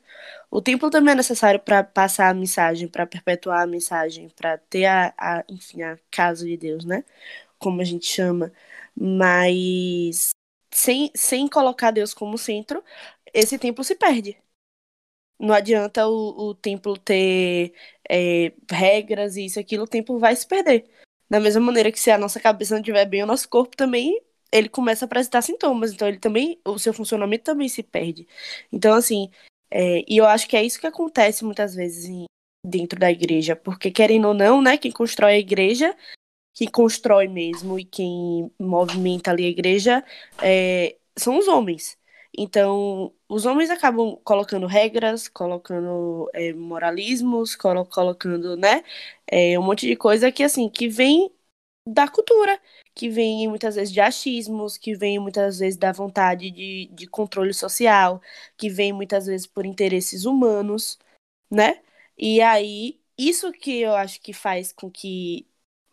O 0.51 0.61
templo 0.61 0.89
também 0.89 1.13
é 1.13 1.15
necessário 1.15 1.59
para 1.59 1.83
passar 1.83 2.29
a 2.29 2.33
mensagem, 2.33 2.87
para 2.87 3.07
perpetuar 3.07 3.61
a 3.63 3.67
mensagem, 3.67 4.29
para 4.29 4.57
ter 4.57 4.85
a, 4.85 5.13
a, 5.17 5.45
enfim, 5.49 5.81
a 5.83 5.97
casa 6.11 6.45
de 6.45 6.57
Deus, 6.57 6.85
né? 6.85 7.05
Como 7.59 7.81
a 7.81 7.85
gente 7.85 8.07
chama. 8.07 8.51
Mas 8.95 10.31
sem, 10.71 11.11
sem 11.15 11.47
colocar 11.49 11.91
Deus 11.91 12.13
como 12.13 12.37
centro, 12.37 12.83
esse 13.33 13.57
templo 13.59 13.83
se 13.83 13.95
perde. 13.95 14.37
Não 15.39 15.53
adianta 15.53 16.07
o, 16.07 16.49
o 16.49 16.55
templo 16.55 16.97
ter 16.97 17.73
é, 18.09 18.53
regras 18.71 19.35
e 19.35 19.45
isso 19.45 19.59
aquilo, 19.59 19.83
o 19.83 19.87
templo 19.87 20.17
vai 20.19 20.35
se 20.35 20.47
perder. 20.47 20.89
Da 21.29 21.39
mesma 21.39 21.61
maneira 21.61 21.91
que 21.91 21.99
se 21.99 22.11
a 22.11 22.17
nossa 22.17 22.39
cabeça 22.39 22.75
não 22.75 22.81
estiver 22.81 23.05
bem, 23.05 23.23
o 23.23 23.25
nosso 23.25 23.49
corpo 23.49 23.75
também 23.75 24.21
ele 24.51 24.69
começa 24.69 25.05
a 25.05 25.07
apresentar 25.07 25.41
sintomas. 25.41 25.91
Então 25.93 26.07
ele 26.07 26.19
também, 26.19 26.59
o 26.65 26.79
seu 26.79 26.93
funcionamento 26.93 27.43
também 27.43 27.69
se 27.69 27.83
perde. 27.83 28.27
Então, 28.71 28.93
assim, 28.95 29.29
é, 29.71 30.03
e 30.07 30.17
eu 30.17 30.25
acho 30.25 30.47
que 30.47 30.55
é 30.57 30.63
isso 30.63 30.79
que 30.79 30.87
acontece 30.87 31.43
muitas 31.43 31.75
vezes 31.75 32.05
em, 32.05 32.25
dentro 32.65 32.99
da 32.99 33.11
igreja, 33.11 33.55
porque 33.55 33.91
querendo 33.91 34.27
ou 34.29 34.33
não, 34.33 34.61
né, 34.61 34.77
quem 34.77 34.91
constrói 34.91 35.33
a 35.35 35.39
igreja, 35.39 35.95
quem 36.53 36.67
constrói 36.69 37.27
mesmo 37.27 37.79
e 37.79 37.85
quem 37.85 38.51
movimenta 38.59 39.31
ali 39.31 39.45
a 39.45 39.49
igreja 39.49 40.03
é, 40.41 40.97
são 41.17 41.37
os 41.37 41.47
homens. 41.47 41.97
Então, 42.37 43.13
os 43.29 43.45
homens 43.45 43.69
acabam 43.69 44.17
colocando 44.23 44.67
regras, 44.67 45.27
colocando 45.27 46.29
é, 46.33 46.53
moralismos, 46.53 47.55
colo 47.55 47.85
colocando, 47.85 48.57
né, 48.57 48.83
é, 49.27 49.57
um 49.59 49.63
monte 49.63 49.87
de 49.87 49.95
coisa 49.95 50.31
que, 50.31 50.43
assim, 50.43 50.69
que 50.69 50.87
vem 50.89 51.31
da 51.85 52.07
cultura, 52.07 52.59
que 52.93 53.09
vem 53.09 53.47
muitas 53.47 53.75
vezes 53.75 53.93
de 53.93 54.01
achismos, 54.01 54.77
que 54.77 54.95
vem 54.95 55.19
muitas 55.19 55.59
vezes 55.59 55.77
da 55.77 55.91
vontade 55.91 56.49
de, 56.51 56.87
de 56.93 57.07
controle 57.07 57.53
social, 57.53 58.21
que 58.57 58.69
vem 58.69 58.91
muitas 58.93 59.27
vezes 59.27 59.45
por 59.47 59.65
interesses 59.65 60.25
humanos, 60.25 60.97
né? 61.51 61.81
E 62.17 62.41
aí, 62.41 62.99
isso 63.17 63.51
que 63.51 63.81
eu 63.81 63.95
acho 63.95 64.21
que 64.21 64.33
faz 64.33 64.71
com 64.73 64.89
que 64.91 65.47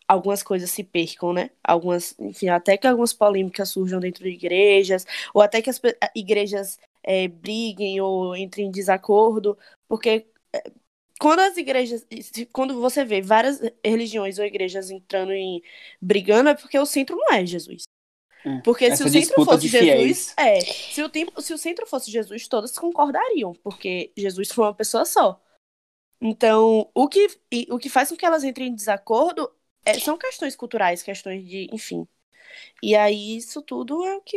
algumas 0.09 0.43
coisas 0.43 0.71
se 0.71 0.85
percam, 0.85 1.33
né? 1.33 1.51
Algumas, 1.65 2.15
enfim, 2.19 2.49
até 2.49 2.77
que 2.77 2.87
algumas 2.87 3.13
polêmicas 3.15 3.71
surjam 3.71 4.01
dentro 4.01 4.25
de 4.25 4.31
igrejas, 4.31 5.07
ou 5.35 5.43
até 5.43 5.63
que 5.63 5.71
as 5.71 5.81
igrejas 6.15 6.79
é, 7.03 7.29
briguem 7.29 8.01
ou 8.01 8.37
entrem 8.37 8.67
em 8.69 8.71
desacordo, 8.71 9.59
porque 9.89 10.27
é, 10.53 10.63
quando 11.23 11.39
as 11.39 11.57
igrejas, 11.57 12.05
quando 12.51 12.81
você 12.81 13.05
vê 13.05 13.23
várias 13.23 13.61
religiões 13.85 14.41
ou 14.41 14.45
igrejas 14.45 14.91
entrando 14.91 15.33
em 15.33 15.63
brigando, 16.01 16.49
é 16.51 16.55
porque 16.55 16.77
o 16.77 16.85
centro 16.85 17.15
não 17.15 17.33
é 17.33 17.47
Jesus. 17.47 17.85
É, 18.45 18.61
porque 18.63 18.97
se 18.97 19.05
o 19.05 19.09
centro 19.09 19.45
fosse 19.45 19.69
Jesus, 19.69 20.35
é, 20.37 20.59
se 20.61 21.01
o 21.01 21.09
tempo, 21.09 21.41
se 21.41 21.55
o 21.55 21.59
centro 21.59 21.87
fosse 21.87 22.11
Jesus, 22.11 22.49
todas 22.49 22.77
concordariam, 22.77 23.53
porque 23.63 24.13
Jesus 24.17 24.51
foi 24.51 24.65
uma 24.65 24.75
pessoa 24.75 25.05
só. 25.05 25.41
Então, 26.21 26.91
o 26.93 27.07
que, 27.07 27.29
o 27.71 27.79
que 27.79 27.89
faz 27.89 28.09
com 28.09 28.17
que 28.17 28.27
elas 28.27 28.43
entrem 28.43 28.71
em 28.71 28.75
desacordo 28.75 29.49
é, 29.85 29.95
são 30.01 30.19
questões 30.19 30.57
culturais, 30.57 31.05
questões 31.05 31.47
de, 31.47 31.69
enfim. 31.73 32.05
E 32.83 32.97
aí 32.97 33.37
isso 33.37 33.63
tudo 33.63 34.05
é 34.05 34.17
o 34.17 34.21
que 34.21 34.37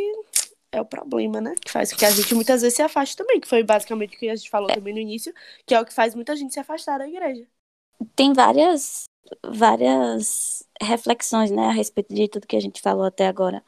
é 0.75 0.81
o 0.81 0.85
problema, 0.85 1.39
né? 1.41 1.55
Que 1.63 1.71
faz 1.71 1.91
com 1.91 1.97
que 1.97 2.05
a 2.05 2.09
gente 2.09 2.33
muitas 2.35 2.61
vezes 2.61 2.75
se 2.75 2.81
afaste 2.81 3.15
também, 3.15 3.39
que 3.39 3.47
foi 3.47 3.63
basicamente 3.63 4.15
o 4.15 4.19
que 4.19 4.29
a 4.29 4.35
gente 4.35 4.49
falou 4.49 4.69
é. 4.69 4.75
também 4.75 4.93
no 4.93 4.99
início, 4.99 5.33
que 5.65 5.73
é 5.73 5.79
o 5.79 5.85
que 5.85 5.93
faz 5.93 6.15
muita 6.15 6.35
gente 6.35 6.53
se 6.53 6.59
afastar 6.59 6.99
da 6.99 7.07
igreja. 7.07 7.45
Tem 8.15 8.33
várias 8.33 9.05
várias 9.43 10.63
reflexões, 10.81 11.49
né, 11.49 11.67
a 11.67 11.71
respeito 11.71 12.13
de 12.13 12.27
tudo 12.27 12.45
que 12.47 12.55
a 12.55 12.59
gente 12.59 12.81
falou 12.81 13.05
até 13.05 13.27
agora. 13.27 13.63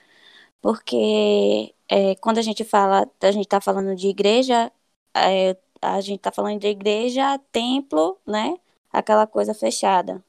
Porque 0.62 1.74
é, 1.90 2.16
quando 2.16 2.40
a 2.40 2.42
gente 2.42 2.64
fala, 2.64 3.10
a 3.22 3.32
gente 3.32 3.48
tá 3.48 3.62
falando 3.62 3.96
de 3.96 4.08
igreja, 4.08 4.72
é, 5.16 5.58
a 5.82 6.02
gente 6.02 6.20
tá 6.22 6.32
falando 6.32 6.60
de 6.60 6.68
igreja, 6.68 7.40
templo, 7.52 8.20
né? 8.26 8.58
Aquela 8.92 9.28
coisa 9.28 9.54
fechada 9.54 10.24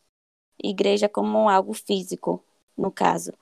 igreja 0.63 1.09
como 1.09 1.49
algo 1.49 1.73
físico, 1.75 2.43
no 2.77 2.91
caso, 2.91 3.33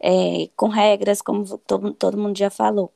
é, 0.00 0.48
com 0.56 0.68
regras, 0.68 1.22
como 1.22 1.58
todo, 1.58 1.92
todo 1.94 2.18
mundo 2.18 2.36
já 2.38 2.50
falou. 2.50 2.92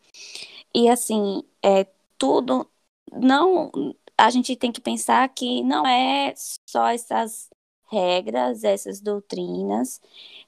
E 0.75 0.89
assim, 0.89 1.43
é, 1.63 1.87
tudo 2.19 2.69
não. 3.13 3.71
A 4.19 4.31
gente 4.31 4.57
tem 4.57 4.73
que 4.73 4.81
pensar 4.81 5.29
que 5.31 5.63
não 5.63 5.87
é 5.87 6.35
só 6.67 6.89
essas 6.89 7.51
regras, 7.91 8.65
essas 8.65 9.01
doutrinas 9.01 10.01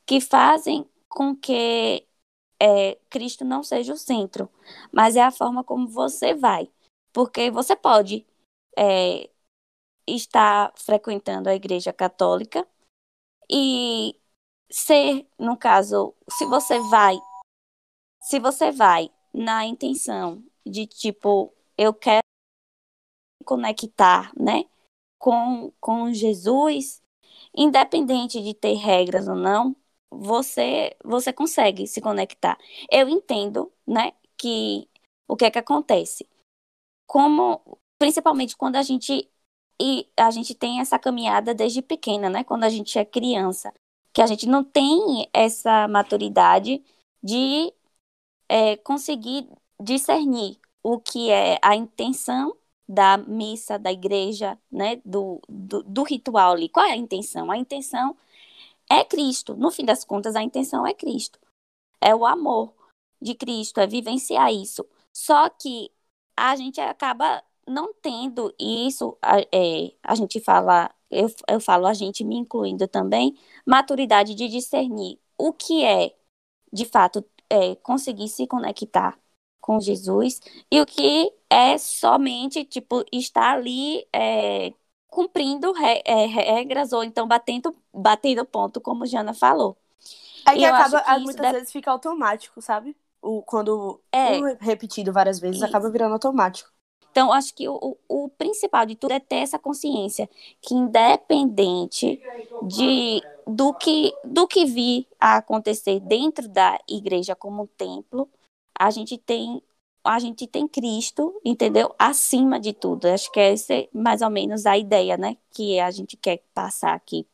que 0.07 0.21
fazem 0.21 0.89
com 1.09 1.35
que 1.37 2.07
é, 2.61 2.97
Cristo 3.11 3.45
não 3.45 3.63
seja 3.63 3.93
o 3.93 3.97
centro, 3.97 4.51
mas 4.93 5.17
é 5.17 5.23
a 5.23 5.31
forma 5.31 5.65
como 5.65 5.89
você 5.89 6.35
vai. 6.35 6.71
Porque 7.13 7.51
você 7.51 7.77
pode 7.77 8.27
é, 8.79 9.31
estar 10.07 10.73
frequentando 10.77 11.49
a 11.49 11.55
igreja 11.55 11.93
católica 11.93 12.67
e 13.51 14.17
ser, 14.71 15.27
no 15.39 15.57
caso, 15.57 16.15
se 16.29 16.45
você 16.47 16.79
vai, 16.91 17.17
se 18.21 18.39
você 18.39 18.71
vai 18.71 19.11
na 19.33 19.65
intenção 19.65 20.43
de 20.65 20.87
tipo, 20.87 21.53
eu 21.77 21.95
quero 21.95 22.21
conectar, 23.45 24.33
né, 24.39 24.65
com, 25.19 25.73
com 25.81 26.13
Jesus, 26.13 27.03
independente 27.55 28.43
de 28.43 28.55
ter 28.55 28.75
regras 28.75 29.29
ou 29.29 29.37
não, 29.37 29.77
você 30.11 30.97
você 31.05 31.33
consegue 31.33 31.87
se 31.87 32.01
conectar. 32.01 32.59
Eu 32.91 33.09
entendo, 33.09 33.73
né, 33.87 34.13
que 34.37 34.89
o 35.29 35.37
que 35.37 35.45
é 35.45 35.51
que 35.51 35.59
acontece? 35.59 36.29
Como 37.07 37.79
principalmente 37.99 38.57
quando 38.57 38.77
a 38.77 38.83
gente 38.83 39.29
e 39.81 40.09
a 40.17 40.31
gente 40.31 40.55
tem 40.55 40.81
essa 40.81 40.99
caminhada 40.99 41.55
desde 41.55 41.83
pequena, 41.83 42.31
né? 42.31 42.45
Quando 42.45 42.65
a 42.65 42.69
gente 42.69 42.99
é 42.99 43.05
criança, 43.05 43.73
que 44.17 44.23
a 44.23 44.27
gente 44.27 44.47
não 44.47 44.65
tem 44.65 45.29
essa 45.31 45.87
maturidade 45.89 46.83
de 47.23 47.71
é, 48.49 48.77
conseguir 48.79 49.47
discernir 49.79 50.59
o 50.83 50.99
que 50.99 51.31
é 51.31 51.59
a 51.63 51.77
intenção 51.77 52.57
da 52.89 53.19
missa, 53.19 53.79
da 53.79 53.93
igreja, 53.93 54.59
né? 54.73 55.03
Do, 55.05 55.43
do, 55.47 55.83
do 55.83 56.03
ritual 56.03 56.53
ali. 56.55 56.71
Qual 56.71 56.87
é 56.87 56.93
a 56.93 56.97
intenção? 56.97 57.51
A 57.51 57.59
intenção 57.59 58.17
é 58.91 59.05
Cristo. 59.05 59.55
No 59.57 59.71
fim 59.71 59.85
das 59.85 60.05
contas, 60.05 60.35
a 60.37 60.43
intenção 60.43 60.87
é 60.87 60.95
Cristo. 60.95 61.39
É 62.01 62.15
o 62.15 62.27
amor 62.27 62.75
de 63.21 63.35
Cristo, 63.35 63.81
é 63.81 63.87
vivenciar 63.87 64.53
isso. 64.53 64.87
Só 65.13 65.51
que 65.51 65.93
a 66.37 66.57
gente 66.57 66.81
acaba 66.81 67.45
não 67.69 67.93
tendo 67.95 68.55
isso, 68.59 69.19
é, 69.53 69.93
a 70.03 70.15
gente 70.15 70.41
fala, 70.41 70.91
eu, 71.11 71.29
eu 71.49 71.61
falo 71.61 71.87
a 71.87 71.95
gente 71.95 72.25
me 72.25 72.37
incluindo 72.37 72.87
também, 72.89 73.35
maturidade 73.65 74.35
de 74.35 74.49
discernir 74.49 75.19
o 75.39 75.53
que 75.53 75.85
é, 75.85 76.15
de 76.73 76.85
fato, 76.85 77.25
é, 77.51 77.75
conseguir 77.77 78.29
se 78.29 78.47
conectar 78.47 79.19
com 79.61 79.81
Jesus 79.81 80.41
e 80.71 80.81
o 80.81 80.87
que 80.87 81.33
é 81.51 81.77
somente, 81.79 82.65
tipo, 82.65 83.05
estar 83.13 83.55
ali 83.55 84.07
é, 84.13 84.73
cumprindo 85.09 85.73
re, 85.73 86.03
é, 86.05 86.27
regras 86.27 86.93
ou 86.93 87.03
então 87.03 87.27
batendo, 87.27 87.75
batendo 87.93 88.45
ponto, 88.45 88.81
como 88.81 89.07
Jana 89.07 89.35
falou. 89.35 89.77
É 90.47 90.55
que 90.55 90.65
acaba, 90.65 91.01
que 91.03 91.19
muitas 91.19 91.43
deve... 91.43 91.59
vezes 91.59 91.73
fica 91.73 91.91
automático, 91.91 92.63
sabe? 92.63 92.97
O, 93.21 93.43
quando 93.43 94.01
é, 94.13 94.39
um 94.39 94.57
repetido 94.61 95.13
várias 95.13 95.41
vezes, 95.41 95.57
isso. 95.57 95.67
acaba 95.67 95.91
virando 95.91 96.13
automático. 96.13 96.71
Então, 97.17 97.33
acho 97.33 97.55
que 97.55 97.67
o, 97.67 97.97
o 98.07 98.29
principal 98.29 98.85
de 98.85 98.95
tudo 98.95 99.13
é 99.13 99.19
ter 99.19 99.37
essa 99.37 99.59
consciência 99.59 100.29
que, 100.61 100.75
independente 100.75 102.21
de, 102.65 103.23
do, 103.47 103.73
que, 103.73 104.13
do 104.23 104.47
que 104.47 104.67
vir 104.67 105.09
a 105.19 105.37
acontecer 105.37 105.99
dentro 105.99 106.47
da 106.47 106.79
igreja 106.87 107.35
como 107.35 107.63
um 107.63 107.67
templo, 107.67 108.29
a 108.79 108.91
gente 108.91 109.17
tem 109.17 109.63
a 110.05 110.19
gente 110.19 110.47
tem 110.47 110.69
Cristo, 110.69 111.41
entendeu? 111.43 111.93
Acima 111.99 112.61
de 112.61 112.75
tudo. 112.75 113.07
Acho 113.07 113.33
que 113.33 113.41
essa 113.41 113.73
é 113.75 113.89
mais 113.95 114.21
ou 114.21 114.31
menos 114.31 114.67
a 114.67 114.77
ideia, 114.77 115.17
né? 115.17 115.39
Que 115.51 115.81
a 115.81 115.91
gente 115.91 116.19
quer 116.19 116.43
passar 116.53 116.95
aqui 116.95 117.27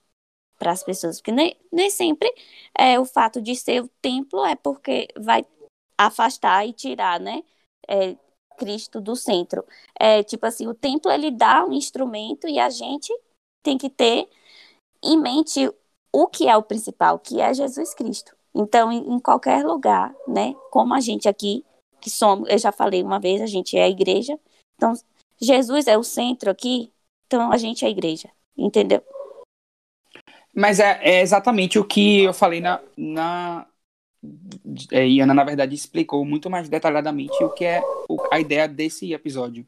para 0.59 0.71
as 0.71 0.85
pessoas. 0.85 1.19
Porque 1.19 1.33
nem, 1.33 1.57
nem 1.73 1.91
sempre 1.91 2.33
é, 2.79 3.01
o 3.01 3.05
fato 3.05 3.43
de 3.43 3.57
ser 3.57 3.83
o 3.83 3.89
templo 4.01 4.45
é 4.45 4.55
porque 4.55 5.09
vai 5.19 5.45
afastar 5.99 6.67
e 6.67 6.73
tirar, 6.73 7.19
né? 7.21 7.43
É, 7.89 8.17
Cristo 8.63 9.01
do 9.01 9.17
centro. 9.17 9.65
É 9.99 10.23
tipo 10.23 10.47
assim, 10.47 10.69
o 10.69 10.75
templo 10.75 11.11
ele 11.11 11.31
dá 11.31 11.65
um 11.65 11.73
instrumento 11.73 12.47
e 12.47 12.61
a 12.61 12.71
gente 12.71 13.13
tem 13.63 13.77
que 13.77 13.91
ter 13.91 14.29
em 15.03 15.21
mente 15.21 15.69
o 16.13 16.29
que 16.29 16.47
é 16.47 16.57
o 16.57 16.63
principal, 16.63 17.19
que 17.19 17.41
é 17.41 17.53
Jesus 17.53 17.93
Cristo. 17.95 18.37
Então, 18.55 18.93
em, 18.93 19.19
qualquer 19.19 19.65
lugar, 19.65 20.15
né? 20.29 20.55
Como 20.71 20.95
a 20.95 21.01
gente 21.01 21.29
aqui 21.29 21.65
que 22.01 22.11
somos, 22.11 22.49
eu 22.49 22.59
já 22.59 22.71
falei 22.71 23.03
uma 23.03 23.19
vez, 23.19 23.41
a 23.41 23.47
gente 23.47 23.77
é 23.77 23.85
a 23.85 23.89
igreja. 23.89 24.39
Então, 24.77 24.93
Jesus 25.41 25.87
é 25.89 25.99
o 25.99 26.05
centro 26.05 26.51
aqui, 26.51 26.93
então 27.27 27.51
a 27.51 27.57
gente 27.57 27.85
é 27.85 27.89
a 27.89 27.91
igreja, 27.91 28.29
entendeu? 28.57 29.03
Mas 30.55 30.79
é, 30.79 31.01
é 31.03 31.21
exatamente 31.21 31.79
o 31.79 31.85
que 31.85 32.23
eu 32.23 32.35
falei 32.35 32.61
na, 32.61 32.81
na, 32.97 33.67
é, 34.91 35.07
e 35.07 35.21
Ana, 35.21 35.35
na 35.35 35.45
verdade, 35.45 35.75
explicou 35.75 36.25
muito 36.25 36.49
mais 36.49 36.69
detalhadamente 36.69 37.43
o 37.43 37.51
que 37.51 37.65
é 37.65 37.83
a 38.31 38.39
ideia 38.39 38.69
desse 38.69 39.13
episódio. 39.13 39.67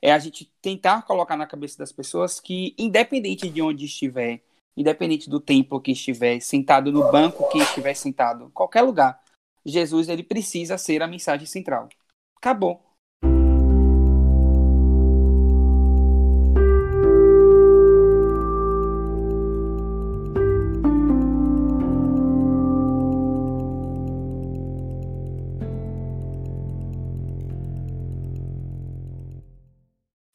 É 0.00 0.12
a 0.12 0.18
gente 0.18 0.50
tentar 0.60 1.02
colocar 1.02 1.36
na 1.36 1.46
cabeça 1.46 1.78
das 1.78 1.92
pessoas 1.92 2.40
que, 2.40 2.74
independente 2.78 3.48
de 3.48 3.62
onde 3.62 3.84
estiver, 3.84 4.42
independente 4.76 5.28
do 5.28 5.38
templo 5.38 5.80
que 5.80 5.92
estiver, 5.92 6.40
sentado 6.40 6.90
no 6.90 7.10
banco 7.12 7.48
que 7.50 7.58
estiver 7.58 7.94
sentado, 7.94 8.50
qualquer 8.50 8.82
lugar, 8.82 9.22
Jesus 9.64 10.08
ele 10.08 10.22
precisa 10.22 10.76
ser 10.76 11.02
a 11.02 11.06
mensagem 11.06 11.46
central. 11.46 11.88
Acabou. 12.36 12.91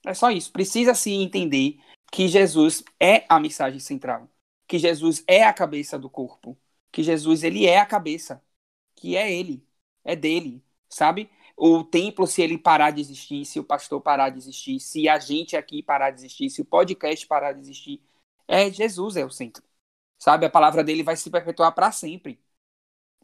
É 0.08 0.14
só 0.14 0.32
isso. 0.32 0.54
Precisa 0.54 0.94
se 0.94 1.12
entender 1.12 1.80
que 2.10 2.30
Jesus 2.30 2.82
é 2.98 3.26
a 3.28 3.38
mensagem 3.42 3.78
central, 3.78 4.30
que 4.66 4.80
Jesus 4.80 5.22
é 5.28 5.44
a 5.44 5.54
cabeça 5.54 6.00
do 6.00 6.10
corpo, 6.10 6.58
que 6.94 7.04
Jesus 7.04 7.44
ele 7.44 7.66
é 7.66 7.78
a 7.78 7.86
cabeça, 7.86 8.42
que 8.96 9.18
é 9.18 9.30
ele, 9.30 9.68
é 10.06 10.16
dele, 10.16 10.64
sabe? 10.88 11.30
O 11.58 11.84
templo, 11.84 12.26
se 12.26 12.42
ele 12.42 12.58
parar 12.58 12.92
de 12.92 13.02
existir, 13.02 13.44
se 13.44 13.60
o 13.60 13.66
pastor 13.66 14.00
parar 14.00 14.30
de 14.30 14.38
existir, 14.38 14.80
se 14.80 15.10
a 15.10 15.20
gente 15.20 15.58
aqui 15.58 15.84
parar 15.84 16.12
de 16.12 16.22
existir, 16.22 16.50
se 16.50 16.62
o 16.62 16.66
podcast 16.66 17.28
parar 17.28 17.52
de 17.52 17.60
existir, 17.60 18.02
é 18.48 18.72
Jesus 18.72 19.18
é 19.18 19.26
o 19.26 19.30
centro, 19.30 19.62
sabe? 20.18 20.46
A 20.46 20.50
palavra 20.50 20.86
dele 20.86 21.04
vai 21.04 21.18
se 21.18 21.30
perpetuar 21.30 21.74
para 21.76 21.92
sempre. 21.92 22.40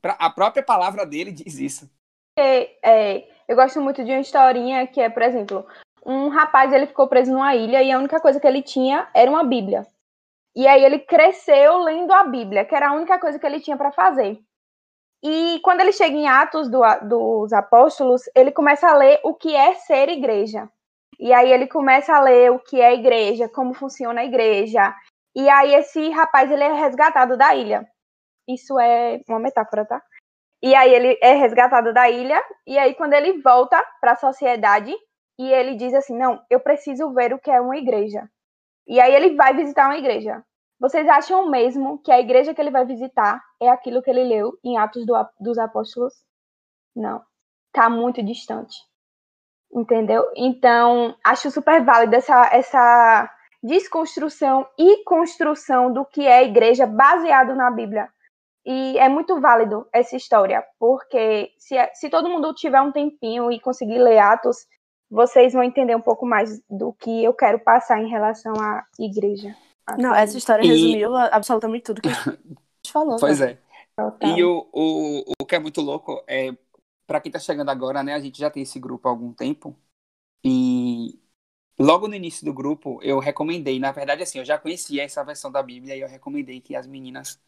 A 0.03 0.29
própria 0.29 0.61
palavra 0.61 1.05
dele 1.05 1.31
diz 1.33 1.57
isso. 1.59 1.89
É, 2.37 3.21
é, 3.21 3.29
eu 3.47 3.55
gosto 3.55 3.79
muito 3.79 4.03
de 4.03 4.11
uma 4.11 4.19
historinha 4.19 4.85
que 4.85 4.99
é, 4.99 5.09
por 5.09 5.21
exemplo, 5.21 5.65
um 6.05 6.27
rapaz 6.29 6.71
ele 6.73 6.87
ficou 6.87 7.07
preso 7.07 7.31
numa 7.31 7.55
ilha 7.55 7.81
e 7.81 7.91
a 7.91 7.97
única 7.97 8.19
coisa 8.19 8.39
que 8.39 8.47
ele 8.47 8.61
tinha 8.61 9.07
era 9.13 9.29
uma 9.29 9.43
Bíblia. 9.43 9.85
E 10.55 10.67
aí 10.67 10.83
ele 10.83 10.99
cresceu 10.99 11.77
lendo 11.79 12.11
a 12.11 12.23
Bíblia, 12.23 12.65
que 12.65 12.75
era 12.75 12.89
a 12.89 12.93
única 12.93 13.19
coisa 13.19 13.39
que 13.39 13.45
ele 13.45 13.59
tinha 13.59 13.77
para 13.77 13.91
fazer. 13.91 14.39
E 15.23 15.59
quando 15.63 15.79
ele 15.79 15.93
chega 15.93 16.15
em 16.15 16.27
Atos 16.27 16.69
do, 16.69 16.81
dos 17.01 17.53
Apóstolos, 17.53 18.23
ele 18.35 18.51
começa 18.51 18.87
a 18.87 18.93
ler 18.93 19.19
o 19.23 19.33
que 19.33 19.55
é 19.55 19.73
ser 19.75 20.09
igreja. 20.09 20.69
E 21.19 21.31
aí 21.31 21.51
ele 21.51 21.67
começa 21.67 22.13
a 22.13 22.19
ler 22.19 22.51
o 22.51 22.59
que 22.59 22.81
é 22.81 22.93
igreja, 22.93 23.47
como 23.47 23.73
funciona 23.73 24.21
a 24.21 24.25
igreja. 24.25 24.93
E 25.35 25.49
aí 25.49 25.73
esse 25.73 26.09
rapaz 26.09 26.51
ele 26.51 26.63
é 26.63 26.73
resgatado 26.73 27.37
da 27.37 27.55
ilha. 27.55 27.87
Isso 28.47 28.77
é 28.79 29.21
uma 29.29 29.39
metáfora, 29.39 29.85
tá? 29.85 30.01
E 30.61 30.75
aí 30.75 30.93
ele 30.93 31.17
é 31.21 31.33
resgatado 31.33 31.93
da 31.93 32.09
ilha 32.09 32.41
e 32.65 32.77
aí 32.77 32.93
quando 32.93 33.13
ele 33.13 33.41
volta 33.41 33.81
para 33.99 34.13
a 34.13 34.17
sociedade, 34.17 34.93
e 35.37 35.51
ele 35.51 35.75
diz 35.75 35.93
assim: 35.93 36.17
Não, 36.17 36.41
eu 36.49 36.59
preciso 36.59 37.13
ver 37.13 37.33
o 37.33 37.39
que 37.39 37.51
é 37.51 37.59
uma 37.59 37.77
igreja. 37.77 38.29
E 38.87 38.99
aí 38.99 39.13
ele 39.13 39.35
vai 39.35 39.55
visitar 39.55 39.85
uma 39.87 39.97
igreja. 39.97 40.43
Vocês 40.79 41.07
acham 41.07 41.49
mesmo 41.49 41.99
que 41.99 42.11
a 42.11 42.19
igreja 42.19 42.53
que 42.53 42.59
ele 42.59 42.71
vai 42.71 42.85
visitar 42.85 43.41
é 43.61 43.69
aquilo 43.69 44.01
que 44.01 44.09
ele 44.09 44.23
leu 44.23 44.57
em 44.63 44.77
Atos 44.77 45.05
do, 45.05 45.13
dos 45.39 45.57
Apóstolos? 45.57 46.13
Não. 46.95 47.23
Está 47.67 47.89
muito 47.89 48.21
distante. 48.21 48.75
Entendeu? 49.71 50.23
Então, 50.35 51.15
acho 51.23 51.49
super 51.49 51.83
válida 51.83 52.17
essa, 52.17 52.49
essa 52.53 53.29
desconstrução 53.63 54.67
e 54.77 55.03
construção 55.05 55.91
do 55.91 56.05
que 56.05 56.27
é 56.27 56.39
a 56.39 56.43
igreja 56.43 56.85
baseado 56.85 57.55
na 57.55 57.71
Bíblia. 57.71 58.09
E 58.65 58.97
é 58.97 59.09
muito 59.09 59.39
válido 59.41 59.87
essa 59.91 60.15
história, 60.15 60.63
porque 60.79 61.51
se, 61.57 61.75
se 61.93 62.09
todo 62.09 62.29
mundo 62.29 62.53
tiver 62.53 62.81
um 62.81 62.91
tempinho 62.91 63.51
e 63.51 63.59
conseguir 63.59 63.97
ler 63.97 64.19
Atos, 64.19 64.57
vocês 65.13 65.53
vão 65.53 65.63
entender 65.63 65.95
um 65.95 66.01
pouco 66.01 66.25
mais 66.25 66.59
do 66.67 66.91
que 66.93 67.23
eu 67.23 67.33
quero 67.33 67.59
passar 67.59 68.01
em 68.01 68.09
relação 68.09 68.53
à 68.59 68.83
igreja. 68.99 69.55
Não, 69.97 70.13
essa 70.15 70.35
história 70.35 70.65
e... 70.65 70.67
resumiu 70.67 71.15
absolutamente 71.15 71.83
tudo 71.83 72.01
que 72.01 72.09
a 72.09 72.13
gente 72.13 72.39
falou. 72.91 73.17
Pois 73.19 73.39
né? 73.39 73.51
é. 73.51 73.57
Total. 73.95 74.35
E 74.35 74.43
o, 74.43 74.67
o, 74.73 75.33
o 75.39 75.45
que 75.45 75.55
é 75.55 75.59
muito 75.59 75.79
louco 75.81 76.23
é, 76.25 76.51
para 77.05 77.21
quem 77.21 77.31
tá 77.31 77.37
chegando 77.37 77.69
agora, 77.69 78.01
né, 78.01 78.15
a 78.15 78.19
gente 78.19 78.39
já 78.39 78.49
tem 78.49 78.63
esse 78.63 78.79
grupo 78.79 79.07
há 79.07 79.11
algum 79.11 79.31
tempo, 79.31 79.77
e 80.43 81.19
logo 81.77 82.07
no 82.07 82.15
início 82.15 82.43
do 82.43 82.51
grupo 82.51 82.99
eu 83.03 83.19
recomendei, 83.19 83.77
na 83.77 83.91
verdade 83.91 84.23
assim, 84.23 84.39
eu 84.39 84.45
já 84.45 84.57
conhecia 84.57 85.03
essa 85.03 85.23
versão 85.23 85.51
da 85.51 85.61
Bíblia 85.61 85.95
e 85.95 86.01
eu 86.01 86.07
recomendei 86.07 86.59
que 86.59 86.75
as 86.75 86.87
meninas 86.87 87.39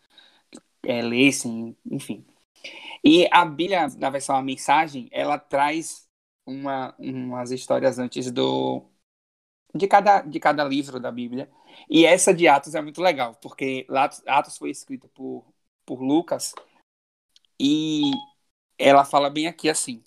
é, 0.84 1.02
lessem, 1.02 1.76
enfim. 1.84 2.24
E 3.04 3.28
a 3.32 3.44
Bíblia, 3.44 3.88
na 3.98 4.12
versão 4.12 4.36
A 4.36 4.42
Mensagem, 4.44 5.08
ela 5.12 5.40
traz 5.40 6.05
uma, 6.46 6.96
umas 6.98 7.52
histórias 7.52 8.00
antes 8.00 8.32
do 8.32 8.86
de 9.74 9.88
cada, 9.88 10.22
de 10.22 10.40
cada 10.40 10.64
livro 10.64 11.00
da 11.00 11.12
Bíblia. 11.12 11.50
E 11.90 12.06
essa 12.06 12.34
de 12.34 12.48
Atos 12.48 12.76
é 12.76 12.82
muito 12.82 13.02
legal, 13.02 13.36
porque 13.42 13.86
Atos 14.26 14.58
foi 14.58 14.70
escrito 14.70 15.10
por, 15.10 15.46
por 15.86 16.02
Lucas 16.02 16.54
e 17.60 18.12
ela 18.78 19.04
fala 19.06 19.30
bem 19.30 19.48
aqui 19.48 19.70
assim. 19.70 20.04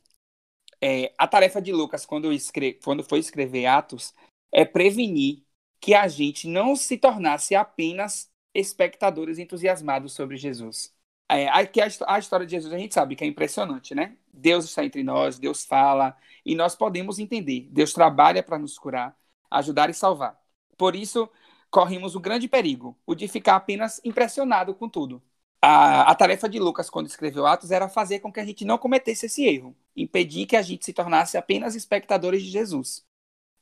É, 0.81 1.13
a 1.19 1.27
tarefa 1.27 1.61
de 1.61 1.73
Lucas, 1.73 2.07
quando, 2.07 2.33
escre 2.33 2.75
quando 2.85 3.03
foi 3.03 3.19
escrever 3.19 3.67
Atos, 3.67 4.15
é 4.53 4.65
prevenir 4.65 5.45
que 5.81 5.95
a 5.95 6.09
gente 6.09 6.49
não 6.49 6.75
se 6.75 6.97
tornasse 6.97 7.55
apenas 7.55 8.31
espectadores 8.55 9.39
entusiasmados 9.39 10.13
sobre 10.13 10.37
Jesus. 10.37 10.95
É, 11.31 11.49
a, 11.49 11.59
a 12.07 12.19
história 12.19 12.47
de 12.47 12.53
Jesus 12.53 12.73
a 12.73 12.79
gente 12.79 12.95
sabe 12.95 13.15
que 13.15 13.23
é 13.23 13.27
impressionante, 13.27 13.95
né? 13.95 14.17
Deus 14.33 14.65
está 14.65 14.85
entre 14.85 15.03
nós, 15.03 15.39
Deus 15.39 15.65
fala, 15.65 16.17
e 16.45 16.55
nós 16.55 16.75
podemos 16.75 17.19
entender. 17.19 17.69
Deus 17.71 17.93
trabalha 17.93 18.43
para 18.43 18.59
nos 18.59 18.79
curar, 18.79 19.17
ajudar 19.51 19.91
e 19.91 19.95
salvar. 19.95 20.41
Por 20.77 20.97
isso, 20.97 21.29
corremos 21.71 22.15
o 22.15 22.21
grande 22.21 22.49
perigo, 22.49 22.99
o 23.07 23.15
de 23.15 23.29
ficar 23.29 23.57
apenas 23.57 24.01
impressionado 24.05 24.75
com 24.75 24.89
tudo. 24.89 25.23
A, 25.61 26.11
a, 26.11 26.15
tarefa 26.15 26.49
de 26.49 26.59
Lucas, 26.59 26.89
quando 26.89 27.09
escreveu 27.09 27.47
Atos, 27.47 27.71
era 27.73 27.89
fazer 27.89 28.21
com 28.21 28.33
que 28.33 28.41
a 28.41 28.45
gente 28.45 28.65
não 28.65 28.79
cometesse 28.79 29.27
esse 29.27 29.45
erro, 29.45 29.77
impedir 29.97 30.47
que 30.47 30.57
a 30.57 30.63
gente 30.63 30.85
se 30.85 30.93
tornasse 30.93 31.37
apenas 31.37 31.75
espectadores 31.75 32.43
de 32.43 32.49
Jesus. 32.49 33.05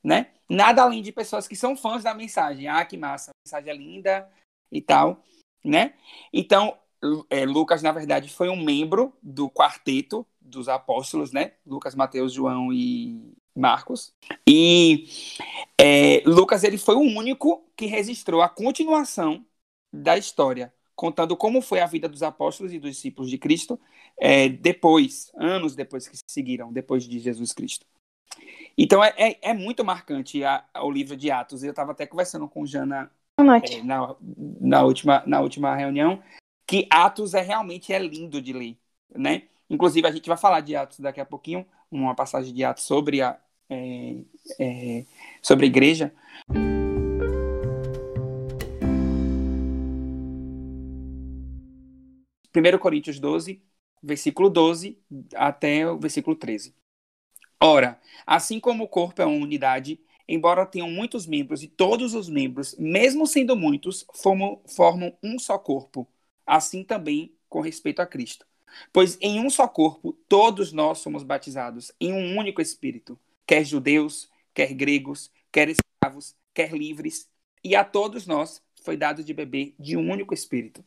Né? 0.05 0.31
Nada 0.48 0.83
além 0.83 1.02
de 1.02 1.11
pessoas 1.11 1.48
que 1.48 1.57
são 1.57 1.76
fãs 1.76 2.05
da 2.05 2.14
mensagem. 2.14 2.68
Ah, 2.68 2.85
que 2.85 2.96
massa, 2.96 3.31
a 3.31 3.35
mensagem 3.44 3.70
é 3.70 3.76
linda 3.76 4.31
e 4.70 4.81
tal. 4.81 5.24
Né? 5.64 5.94
Então, 6.33 6.79
é, 7.30 7.44
Lucas, 7.44 7.82
na 7.82 7.92
verdade, 7.92 8.28
foi 8.28 8.48
um 8.48 8.62
membro 8.62 9.12
do 9.22 9.50
quarteto 9.50 10.26
dos 10.40 10.68
apóstolos, 10.68 11.32
né? 11.32 11.52
Lucas, 11.66 11.94
Mateus, 11.94 12.32
João 12.32 12.72
e 12.72 13.32
Marcos. 13.54 14.14
E 14.48 15.08
é, 15.78 16.22
Lucas 16.26 16.62
ele 16.64 16.78
foi 16.78 16.94
o 16.94 17.00
único 17.00 17.64
que 17.76 17.86
registrou 17.86 18.42
a 18.42 18.48
continuação 18.48 19.44
da 19.92 20.16
história, 20.16 20.72
contando 20.94 21.36
como 21.36 21.60
foi 21.60 21.80
a 21.80 21.86
vida 21.86 22.08
dos 22.08 22.22
apóstolos 22.22 22.72
e 22.72 22.78
dos 22.78 22.92
discípulos 22.92 23.30
de 23.30 23.38
Cristo 23.38 23.78
é, 24.18 24.48
depois, 24.48 25.30
anos 25.36 25.74
depois 25.74 26.08
que 26.08 26.16
se 26.16 26.24
seguiram, 26.26 26.72
depois 26.72 27.04
de 27.04 27.18
Jesus 27.18 27.52
Cristo. 27.52 27.86
Então 28.76 29.02
é, 29.02 29.14
é, 29.16 29.38
é 29.50 29.54
muito 29.54 29.84
marcante 29.84 30.44
a, 30.44 30.64
a, 30.72 30.84
o 30.84 30.90
livro 30.90 31.16
de 31.16 31.30
Atos. 31.30 31.62
Eu 31.62 31.70
estava 31.70 31.92
até 31.92 32.06
conversando 32.06 32.48
com 32.48 32.66
Jana 32.66 33.10
é, 33.38 33.82
na, 33.82 34.14
na, 34.60 34.82
última, 34.82 35.22
na 35.26 35.40
última 35.40 35.74
reunião 35.74 36.22
que 36.66 36.87
Atos 36.90 37.35
é 37.35 37.40
realmente 37.40 37.92
é 37.92 37.98
lindo 37.98 38.42
de 38.42 38.52
ler, 38.52 38.76
né? 39.14 39.44
Inclusive 39.70 40.07
a 40.07 40.11
gente 40.11 40.29
vai 40.29 40.37
falar 40.37 40.61
de 40.61 40.74
Atos 40.74 41.00
daqui 41.00 41.20
a 41.20 41.24
pouquinho, 41.24 41.66
uma 41.90 42.14
passagem 42.14 42.52
de 42.52 42.64
Atos 42.64 42.85
sobre 42.85 43.22
a 43.22 43.38
é, 43.68 44.16
é, 44.61 45.05
sobre 45.42 45.66
a 45.66 45.68
igreja. 45.68 46.12
1 52.55 52.79
Coríntios 52.79 53.18
12, 53.18 53.62
versículo 54.02 54.48
12 54.48 54.98
até 55.35 55.88
o 55.90 55.98
versículo 55.98 56.37
13. 56.37 56.74
Ora, 57.61 58.00
assim 58.26 58.61
como 58.61 58.85
o 58.85 58.88
corpo 58.88 59.20
é 59.20 59.26
uma 59.26 59.42
unidade, 59.42 60.00
embora 60.29 60.66
tenham 60.66 60.90
muitos 60.90 61.26
membros 61.26 61.62
e 61.62 61.68
todos 61.68 62.14
os 62.14 62.29
membros, 62.29 62.74
mesmo 62.79 63.26
sendo 63.26 63.57
muitos, 63.57 64.07
formam, 64.14 64.61
formam 64.66 65.16
um 65.22 65.38
só 65.38 65.59
corpo, 65.59 66.07
assim 66.46 66.85
também 66.85 67.35
com 67.48 67.61
respeito 67.61 68.00
a 68.00 68.06
Cristo. 68.06 68.46
Pois 68.92 69.18
em 69.20 69.40
um 69.40 69.50
só 69.50 69.66
corpo 69.66 70.12
todos 70.28 70.72
nós 70.72 70.98
somos 70.98 71.22
batizados, 71.22 71.92
em 72.00 72.12
um 72.12 72.38
único 72.38 72.61
Espírito, 72.61 73.18
quer 73.46 73.64
judeus, 73.64 74.28
quer 74.54 74.72
gregos, 74.74 75.30
quer 75.52 75.68
escravos, 75.68 76.35
quer 76.54 76.72
livres, 76.72 77.28
e 77.62 77.74
a 77.74 77.85
todos 77.85 78.26
nós 78.26 78.62
foi 78.82 78.96
dado 78.96 79.24
de 79.24 79.35
beber 79.35 79.74
de 79.78 79.96
um 79.96 80.11
único 80.11 80.32
Espírito. 80.32 80.85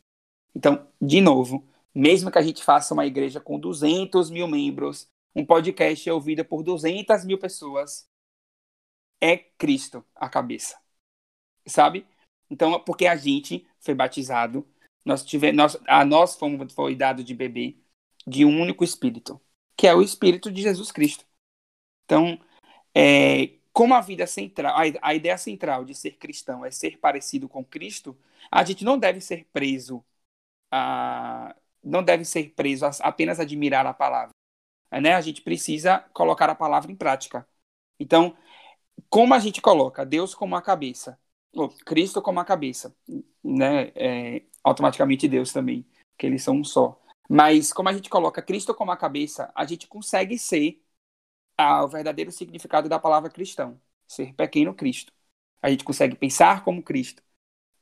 Então, 0.55 0.87
de 1.01 1.21
novo, 1.21 1.67
mesmo 1.93 2.31
que 2.31 2.37
a 2.37 2.41
gente 2.41 2.63
faça 2.63 2.93
uma 2.93 3.05
igreja 3.05 3.39
com 3.39 3.59
200 3.59 4.29
mil 4.29 4.47
membros, 4.47 5.07
um 5.35 5.45
podcast 5.45 6.09
é 6.09 6.13
ouvido 6.13 6.43
por 6.45 6.63
200 6.63 7.25
mil 7.25 7.37
pessoas, 7.37 8.07
é 9.21 9.37
Cristo 9.37 10.03
a 10.15 10.29
cabeça. 10.29 10.79
Sabe? 11.65 12.05
Então, 12.49 12.79
porque 12.83 13.05
a 13.05 13.15
gente 13.15 13.67
foi 13.79 13.93
batizado, 13.93 14.67
nós 15.09 15.23
tivemos, 15.25 15.57
nós, 15.57 15.77
a 15.87 16.05
nós 16.05 16.35
fomos, 16.35 16.73
foi 16.73 16.95
dado 16.95 17.23
de 17.23 17.33
beber 17.33 17.81
de 18.27 18.45
um 18.45 18.61
único 18.61 18.83
Espírito, 18.83 19.41
que 19.75 19.87
é 19.87 19.93
o 19.95 20.01
Espírito 20.01 20.51
de 20.51 20.61
Jesus 20.61 20.91
Cristo. 20.91 21.25
Então, 22.05 22.39
é, 22.95 23.59
como 23.73 23.93
a 23.95 24.01
vida 24.01 24.27
central, 24.27 24.75
a, 24.77 24.83
a 25.01 25.15
ideia 25.15 25.37
central 25.37 25.85
de 25.85 25.95
ser 25.95 26.11
cristão 26.17 26.65
é 26.65 26.71
ser 26.71 26.99
parecido 26.99 27.49
com 27.49 27.63
Cristo, 27.65 28.17
a 28.51 28.63
gente 28.63 28.83
não 28.85 28.97
deve 28.97 29.21
ser 29.21 29.47
preso 29.53 30.03
a, 30.71 31.55
não 31.83 32.03
deve 32.03 32.25
ser 32.25 32.53
preso 32.55 32.85
a 32.85 32.91
apenas 33.01 33.39
admirar 33.39 33.85
a 33.85 33.93
palavra. 33.93 34.33
Né? 34.91 35.13
A 35.13 35.21
gente 35.21 35.41
precisa 35.41 35.99
colocar 36.13 36.49
a 36.49 36.55
palavra 36.55 36.91
em 36.91 36.95
prática. 36.95 37.47
Então, 37.99 38.35
como 39.09 39.33
a 39.33 39.39
gente 39.39 39.61
coloca 39.61 40.05
Deus 40.05 40.35
como 40.35 40.55
a 40.55 40.61
cabeça, 40.61 41.19
ou 41.53 41.69
Cristo 41.69 42.21
como 42.21 42.39
a 42.39 42.45
cabeça, 42.45 42.95
né? 43.43 43.91
É, 43.95 44.43
automaticamente 44.69 45.27
Deus 45.27 45.51
também, 45.53 45.85
que 46.17 46.25
eles 46.25 46.43
são 46.43 46.57
um 46.57 46.63
só. 46.63 46.99
Mas 47.29 47.73
como 47.73 47.89
a 47.89 47.93
gente 47.93 48.09
coloca 48.09 48.41
Cristo 48.41 48.73
como 48.73 48.91
a 48.91 48.97
cabeça, 48.97 49.51
a 49.55 49.65
gente 49.65 49.87
consegue 49.87 50.37
ser 50.37 50.81
o 51.59 51.87
verdadeiro 51.87 52.31
significado 52.31 52.89
da 52.89 52.99
palavra 52.99 53.29
cristão, 53.29 53.79
ser 54.07 54.33
pequeno 54.33 54.73
Cristo. 54.73 55.13
A 55.61 55.69
gente 55.69 55.83
consegue 55.83 56.15
pensar 56.15 56.63
como 56.63 56.81
Cristo, 56.81 57.21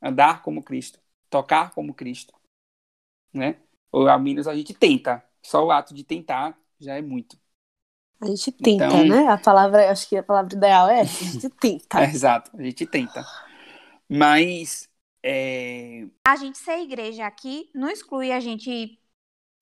andar 0.02 0.42
como 0.42 0.62
Cristo, 0.62 1.00
tocar 1.30 1.70
como 1.72 1.94
Cristo, 1.94 2.34
né? 3.32 3.60
Ou 3.90 4.08
ao 4.08 4.20
menos 4.20 4.46
a 4.46 4.54
gente 4.54 4.74
tenta. 4.74 5.24
Só 5.42 5.64
o 5.64 5.70
ato 5.70 5.94
de 5.94 6.04
tentar 6.04 6.58
já 6.78 6.94
é 6.96 7.02
muito. 7.02 7.38
A 8.20 8.26
gente 8.26 8.50
tenta, 8.50 8.84
então, 8.84 9.04
né? 9.04 9.28
A 9.28 9.38
palavra, 9.38 9.90
acho 9.90 10.08
que 10.08 10.16
a 10.16 10.22
palavra 10.22 10.54
ideal 10.54 10.88
é 10.88 11.00
a 11.00 11.04
gente 11.04 11.48
tenta. 11.60 11.98
é, 12.00 12.04
exato, 12.04 12.50
a 12.56 12.62
gente 12.62 12.86
tenta. 12.86 13.24
Mas 14.08 14.87
é... 15.22 16.06
a 16.26 16.36
gente 16.36 16.58
ser 16.58 16.78
igreja 16.80 17.26
aqui 17.26 17.70
não 17.74 17.90
exclui 17.90 18.32
a 18.32 18.40
gente 18.40 18.98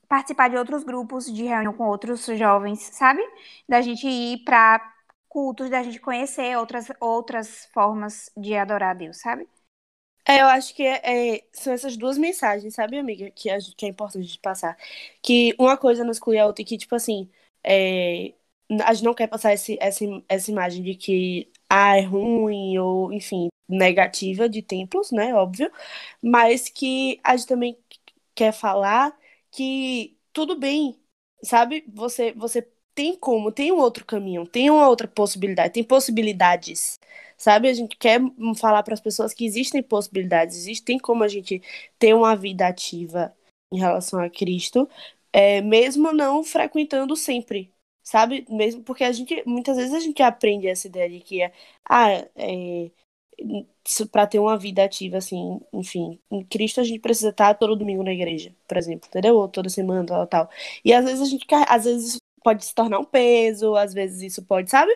participar 0.08 0.48
de 0.48 0.56
outros 0.56 0.84
grupos 0.84 1.26
de 1.32 1.44
reunião 1.44 1.72
com 1.72 1.88
outros 1.88 2.24
jovens, 2.26 2.80
sabe? 2.92 3.20
Da 3.68 3.80
gente 3.80 4.06
ir 4.06 4.44
para 4.44 4.80
cultos, 5.28 5.70
da 5.70 5.82
gente 5.82 6.00
conhecer 6.00 6.56
outras 6.56 6.88
outras 7.00 7.66
formas 7.72 8.30
de 8.36 8.54
adorar 8.56 8.90
a 8.90 8.94
Deus, 8.94 9.18
sabe? 9.18 9.48
É, 10.28 10.40
eu 10.42 10.46
acho 10.46 10.74
que 10.74 10.82
é, 10.82 11.36
é, 11.36 11.44
são 11.52 11.72
essas 11.72 11.96
duas 11.96 12.18
mensagens, 12.18 12.74
sabe, 12.74 12.98
amiga, 12.98 13.30
que, 13.30 13.48
a, 13.48 13.58
que 13.76 13.86
é 13.86 13.88
importante 13.88 14.26
de 14.26 14.38
passar. 14.40 14.76
Que 15.22 15.54
uma 15.58 15.76
coisa 15.76 16.02
não 16.02 16.10
exclui 16.10 16.36
a 16.38 16.46
outra, 16.46 16.62
e 16.62 16.64
que, 16.64 16.76
tipo 16.76 16.94
assim, 16.96 17.30
é, 17.62 18.34
a 18.84 18.92
gente 18.92 19.04
não 19.04 19.14
quer 19.14 19.28
passar 19.28 19.52
esse, 19.52 19.78
essa, 19.80 20.04
essa 20.28 20.50
imagem 20.50 20.82
de 20.82 20.94
que 20.96 21.52
ah, 21.70 21.96
é 21.96 22.02
ruim, 22.02 22.76
ou, 22.78 23.12
enfim, 23.12 23.48
negativa 23.68 24.48
de 24.48 24.62
templos, 24.62 25.10
né, 25.12 25.34
óbvio, 25.34 25.70
mas 26.22 26.68
que 26.68 27.20
a 27.24 27.36
gente 27.36 27.48
também 27.48 27.78
quer 28.34 28.52
falar 28.52 29.16
que 29.50 30.16
tudo 30.32 30.56
bem, 30.58 30.98
sabe, 31.42 31.84
você, 31.88 32.32
você 32.32 32.62
tem 32.94 33.16
como, 33.16 33.52
tem 33.52 33.72
um 33.72 33.78
outro 33.78 34.04
caminho, 34.04 34.46
tem 34.46 34.70
uma 34.70 34.88
outra 34.88 35.08
possibilidade, 35.08 35.74
tem 35.74 35.84
possibilidades, 35.84 36.98
sabe? 37.36 37.68
A 37.68 37.74
gente 37.74 37.96
quer 37.96 38.20
falar 38.58 38.82
para 38.82 38.94
as 38.94 39.00
pessoas 39.00 39.34
que 39.34 39.44
existem 39.46 39.82
possibilidades, 39.82 40.56
existem 40.56 40.98
como 40.98 41.22
a 41.24 41.28
gente 41.28 41.62
ter 41.98 42.14
uma 42.14 42.34
vida 42.36 42.66
ativa 42.66 43.34
em 43.72 43.78
relação 43.78 44.20
a 44.20 44.30
Cristo, 44.30 44.88
é, 45.32 45.60
mesmo 45.60 46.12
não 46.12 46.42
frequentando 46.44 47.14
sempre, 47.16 47.70
sabe? 48.02 48.46
Mesmo 48.48 48.82
porque 48.82 49.04
a 49.04 49.12
gente 49.12 49.42
muitas 49.46 49.76
vezes 49.76 49.92
a 49.94 50.00
gente 50.00 50.22
aprende 50.22 50.66
essa 50.66 50.86
ideia 50.86 51.08
de 51.10 51.20
que 51.20 51.42
é, 51.42 51.52
ah, 51.88 52.10
é, 52.34 52.90
para 54.10 54.26
ter 54.26 54.38
uma 54.38 54.56
vida 54.58 54.84
ativa 54.84 55.18
assim, 55.18 55.60
enfim, 55.72 56.18
em 56.30 56.44
Cristo 56.44 56.80
a 56.80 56.84
gente 56.84 57.00
precisa 57.00 57.30
estar 57.30 57.54
todo 57.54 57.76
domingo 57.76 58.02
na 58.02 58.12
igreja, 58.12 58.54
por 58.68 58.76
exemplo, 58.76 59.08
entendeu? 59.08 59.36
Ou 59.36 59.48
toda 59.48 59.68
semana, 59.68 60.06
tal, 60.06 60.26
tal. 60.26 60.50
E 60.84 60.92
às 60.92 61.04
vezes 61.04 61.20
a 61.22 61.24
gente 61.26 61.46
às 61.68 61.84
vezes 61.84 62.08
isso 62.10 62.18
pode 62.42 62.64
se 62.64 62.74
tornar 62.74 62.98
um 62.98 63.04
peso, 63.04 63.76
às 63.76 63.92
vezes 63.94 64.22
isso 64.22 64.42
pode, 64.44 64.70
sabe? 64.70 64.92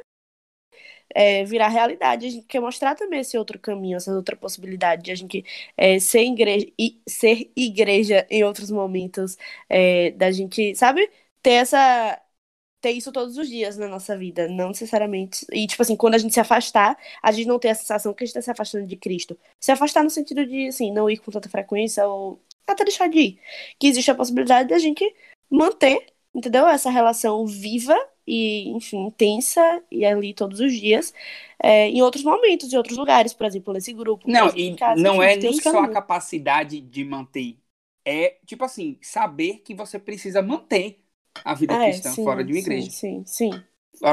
é, 1.14 1.44
virar 1.44 1.68
realidade. 1.68 2.26
A 2.26 2.30
gente 2.30 2.46
quer 2.46 2.60
mostrar 2.60 2.94
também 2.94 3.20
esse 3.20 3.36
outro 3.38 3.58
caminho, 3.58 3.96
essa 3.96 4.12
outra 4.14 4.36
possibilidade 4.36 5.02
de 5.02 5.10
a 5.10 5.14
gente 5.14 5.44
é, 5.76 5.98
ser, 5.98 6.22
igreja, 6.22 6.66
e, 6.78 7.00
ser 7.08 7.50
igreja 7.56 8.26
em 8.30 8.44
outros 8.44 8.70
momentos, 8.70 9.36
é, 9.68 10.10
da 10.12 10.30
gente, 10.30 10.74
sabe, 10.74 11.08
ter 11.42 11.52
essa. 11.52 12.20
Ter 12.80 12.92
isso 12.92 13.12
todos 13.12 13.36
os 13.36 13.48
dias 13.48 13.76
na 13.76 13.86
nossa 13.88 14.16
vida, 14.16 14.48
não 14.48 14.68
necessariamente. 14.68 15.44
E, 15.52 15.66
tipo 15.66 15.82
assim, 15.82 15.96
quando 15.96 16.14
a 16.14 16.18
gente 16.18 16.32
se 16.32 16.40
afastar, 16.40 16.96
a 17.22 17.30
gente 17.30 17.46
não 17.46 17.58
ter 17.58 17.68
a 17.68 17.74
sensação 17.74 18.14
que 18.14 18.24
a 18.24 18.26
gente 18.26 18.36
está 18.36 18.42
se 18.42 18.50
afastando 18.50 18.86
de 18.86 18.96
Cristo. 18.96 19.38
Se 19.60 19.70
afastar 19.70 20.02
no 20.02 20.10
sentido 20.10 20.46
de, 20.46 20.68
assim, 20.68 20.90
não 20.92 21.10
ir 21.10 21.18
com 21.18 21.30
tanta 21.30 21.48
frequência 21.48 22.06
ou 22.06 22.40
até 22.66 22.84
deixar 22.84 23.08
de 23.08 23.18
ir. 23.18 23.40
Que 23.78 23.86
existe 23.86 24.10
a 24.10 24.14
possibilidade 24.14 24.68
da 24.68 24.78
gente 24.78 25.04
manter, 25.50 26.06
entendeu? 26.34 26.66
Essa 26.66 26.90
relação 26.90 27.46
viva 27.46 27.96
e, 28.26 28.68
enfim, 28.70 29.06
intensa 29.06 29.82
e 29.90 30.04
ali 30.04 30.32
todos 30.32 30.60
os 30.60 30.72
dias, 30.72 31.12
é, 31.62 31.88
em 31.88 32.00
outros 32.00 32.22
momentos, 32.22 32.72
em 32.72 32.76
outros 32.76 32.96
lugares, 32.96 33.34
por 33.34 33.44
exemplo, 33.44 33.74
nesse 33.74 33.92
grupo. 33.92 34.30
Não, 34.30 34.48
e 34.56 34.76
casa, 34.76 35.02
não 35.02 35.22
é 35.22 35.36
nem 35.36 35.52
só 35.60 35.80
a 35.80 35.88
capacidade 35.88 36.80
de 36.80 37.04
manter, 37.04 37.58
é, 38.04 38.36
tipo 38.46 38.64
assim, 38.64 38.96
saber 39.02 39.58
que 39.64 39.74
você 39.74 39.98
precisa 39.98 40.40
manter 40.40 41.00
a 41.44 41.54
vida 41.54 41.74
é, 41.74 41.90
cristã 41.90 42.10
sim, 42.10 42.24
fora 42.24 42.44
de 42.44 42.52
uma 42.52 42.58
igreja. 42.58 42.90
Sim, 42.90 43.24
sim. 43.26 43.52
sim. 43.52 43.64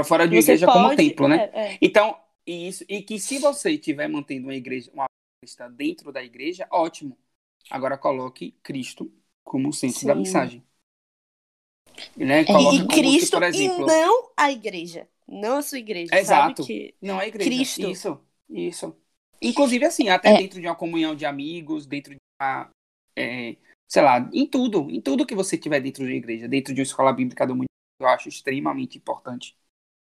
Fora 0.04 0.28
de 0.28 0.36
uma 0.36 0.42
você 0.42 0.52
igreja 0.52 0.66
pode, 0.66 0.80
como 0.80 0.96
templo, 0.96 1.28
né? 1.28 1.50
É, 1.54 1.74
é. 1.74 1.78
Então, 1.82 2.18
e, 2.46 2.68
isso, 2.68 2.86
e 2.88 3.02
que 3.02 3.20
se 3.20 3.40
você 3.40 3.72
estiver 3.72 4.08
mantendo 4.08 4.48
uma 4.48 4.56
igreja, 4.56 4.90
uma 4.94 5.06
cristã 5.42 5.72
dentro 5.72 6.12
da 6.12 6.24
igreja, 6.24 6.68
ótimo. 6.72 7.18
Agora 7.70 7.98
coloque 7.98 8.52
Cristo 8.64 9.12
como 9.44 9.74
centro 9.74 10.00
sim. 10.00 10.08
da 10.08 10.16
mensagem. 10.16 10.64
Né? 12.16 12.42
e 12.42 12.88
Cristo 12.88 13.38
por 13.38 13.44
exemplo, 13.44 13.84
e 13.84 13.88
não 13.88 14.30
a 14.38 14.52
igreja. 14.52 15.08
Não 15.28 15.58
a 15.58 15.62
sua 15.62 15.80
igreja. 15.80 16.16
Exato. 16.16 16.66
Que... 16.66 16.94
Não 17.02 17.20
a 17.20 17.28
igreja. 17.28 17.50
Cristo. 17.50 17.90
Isso, 17.90 18.22
isso. 18.50 18.96
Inclusive, 19.42 19.86
assim, 19.86 20.10
até 20.10 20.30
é. 20.30 20.38
dentro 20.38 20.62
de 20.62 20.68
uma 20.68 20.76
comunhão 20.76 21.16
de 21.16 21.26
amigos, 21.26 21.86
dentro 21.86 22.14
de 22.14 22.18
uma. 22.42 22.70
Sei 23.88 24.02
lá, 24.02 24.30
em 24.34 24.46
tudo. 24.46 24.90
Em 24.90 25.02
tudo 25.02 25.26
que 25.26 25.36
você 25.36 25.58
tiver 25.58 25.80
dentro 25.80 26.04
de 26.04 26.12
uma 26.12 26.18
igreja, 26.18 26.48
dentro 26.48 26.74
de 26.74 26.82
uma 26.82 26.86
escola 26.86 27.14
bíblica 27.14 27.48
do 27.48 27.56
mundo, 27.56 27.68
eu 28.00 28.08
acho 28.08 28.28
extremamente 28.30 28.98
importante. 28.98 29.56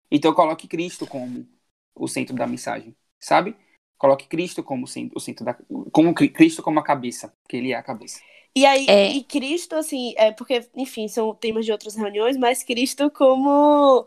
Então, 0.10 0.34
coloque 0.34 0.68
Cristo 0.68 1.08
como 1.08 1.48
o 1.96 2.08
centro 2.08 2.36
da 2.36 2.46
mensagem, 2.46 2.96
sabe? 3.20 3.56
Coloque 3.98 4.28
Cristo 4.28 4.64
como 4.64 4.86
o 4.86 5.20
centro 5.20 5.46
da. 5.46 5.58
Como 5.92 6.14
Cristo 6.14 6.62
como 6.62 6.80
a 6.80 6.84
cabeça, 6.84 7.34
que 7.48 7.56
ele 7.56 7.72
é 7.72 7.76
a 7.76 7.84
cabeça. 7.84 8.20
E 8.54 8.66
aí, 8.66 8.86
é. 8.90 9.12
e 9.12 9.24
Cristo, 9.24 9.76
assim, 9.76 10.14
é 10.18 10.32
porque, 10.32 10.68
enfim, 10.76 11.08
são 11.08 11.34
temas 11.34 11.66
de 11.66 11.72
outras 11.72 11.96
reuniões, 11.96 12.36
mas 12.36 12.64
Cristo 12.64 13.10
como 13.12 14.06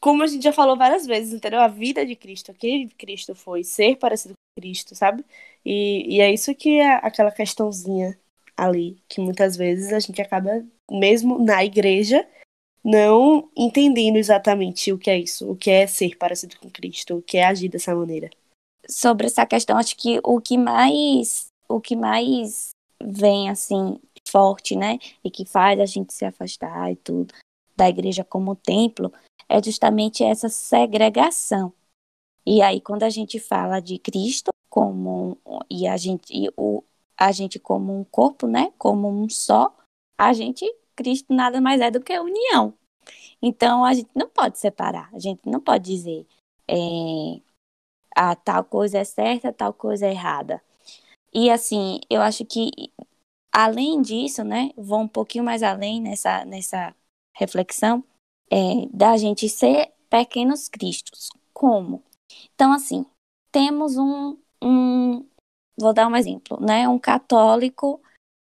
como 0.00 0.22
a 0.22 0.26
gente 0.26 0.42
já 0.42 0.52
falou 0.52 0.76
várias 0.76 1.06
vezes, 1.06 1.34
entendeu? 1.34 1.60
A 1.60 1.68
vida 1.68 2.06
de 2.06 2.16
Cristo, 2.16 2.50
aquele 2.50 2.88
Cristo 2.90 3.34
foi 3.34 3.64
ser 3.64 3.96
parecido 3.96 4.34
com 4.34 4.60
Cristo, 4.62 4.94
sabe? 4.94 5.24
E, 5.64 6.16
e 6.16 6.20
é 6.20 6.32
isso 6.32 6.54
que 6.54 6.78
é 6.80 6.94
aquela 6.94 7.30
questãozinha 7.32 8.18
ali, 8.58 9.00
que 9.08 9.20
muitas 9.20 9.56
vezes 9.56 9.92
a 9.92 10.00
gente 10.00 10.20
acaba, 10.20 10.66
mesmo 10.90 11.38
na 11.38 11.64
igreja, 11.64 12.26
não 12.84 13.48
entendendo 13.56 14.16
exatamente 14.16 14.92
o 14.92 14.98
que 14.98 15.10
é 15.10 15.18
isso, 15.18 15.50
o 15.50 15.56
que 15.56 15.70
é 15.70 15.86
ser 15.86 16.16
parecido 16.16 16.58
com 16.58 16.68
Cristo, 16.68 17.16
o 17.16 17.22
que 17.22 17.38
é 17.38 17.44
agir 17.44 17.68
dessa 17.68 17.94
maneira. 17.94 18.28
Sobre 18.88 19.26
essa 19.26 19.46
questão, 19.46 19.78
acho 19.78 19.96
que 19.96 20.20
o 20.24 20.40
que 20.40 20.58
mais, 20.58 21.46
o 21.68 21.80
que 21.80 21.94
mais 21.94 22.70
vem 23.00 23.48
assim 23.48 24.00
forte, 24.28 24.76
né, 24.76 24.98
e 25.24 25.30
que 25.30 25.44
faz 25.44 25.80
a 25.80 25.86
gente 25.86 26.12
se 26.12 26.24
afastar 26.24 26.92
e 26.92 26.96
tudo 26.96 27.32
da 27.76 27.88
igreja 27.88 28.24
como 28.24 28.56
templo, 28.56 29.12
é 29.48 29.62
justamente 29.62 30.24
essa 30.24 30.48
segregação. 30.48 31.72
E 32.44 32.60
aí 32.60 32.80
quando 32.80 33.04
a 33.04 33.10
gente 33.10 33.38
fala 33.38 33.80
de 33.80 33.98
Cristo 33.98 34.50
como 34.68 35.38
e 35.70 35.86
a 35.86 35.96
gente 35.96 36.24
e 36.30 36.50
o 36.56 36.82
a 37.18 37.32
gente 37.32 37.58
como 37.58 37.98
um 37.98 38.04
corpo, 38.04 38.46
né, 38.46 38.72
como 38.78 39.08
um 39.08 39.28
só, 39.28 39.74
a 40.18 40.32
gente 40.32 40.64
Cristo 40.96 41.32
nada 41.32 41.60
mais 41.60 41.80
é 41.80 41.90
do 41.90 42.00
que 42.00 42.18
união. 42.18 42.74
Então 43.40 43.84
a 43.84 43.94
gente 43.94 44.10
não 44.14 44.28
pode 44.28 44.58
separar, 44.58 45.10
a 45.14 45.18
gente 45.18 45.40
não 45.46 45.60
pode 45.60 45.84
dizer 45.84 46.26
é, 46.68 47.40
a 48.16 48.34
tal 48.34 48.64
coisa 48.64 48.98
é 48.98 49.04
certa, 49.04 49.52
tal 49.52 49.72
coisa 49.72 50.06
é 50.06 50.10
errada. 50.10 50.62
E 51.32 51.50
assim, 51.50 52.00
eu 52.10 52.20
acho 52.22 52.44
que 52.44 52.70
além 53.52 54.02
disso, 54.02 54.44
né, 54.44 54.70
vou 54.76 55.00
um 55.00 55.08
pouquinho 55.08 55.44
mais 55.44 55.62
além 55.62 56.00
nessa, 56.00 56.44
nessa 56.44 56.94
reflexão, 57.36 58.04
é, 58.50 58.86
da 58.92 59.16
gente 59.16 59.48
ser 59.48 59.92
pequenos 60.08 60.68
cristos. 60.68 61.28
Como? 61.52 62.02
Então, 62.54 62.72
assim, 62.72 63.04
temos 63.50 63.96
um, 63.96 64.36
um, 64.62 65.26
vou 65.78 65.92
dar 65.92 66.08
um 66.08 66.16
exemplo, 66.16 66.58
né, 66.60 66.88
um 66.88 66.98
católico 66.98 68.00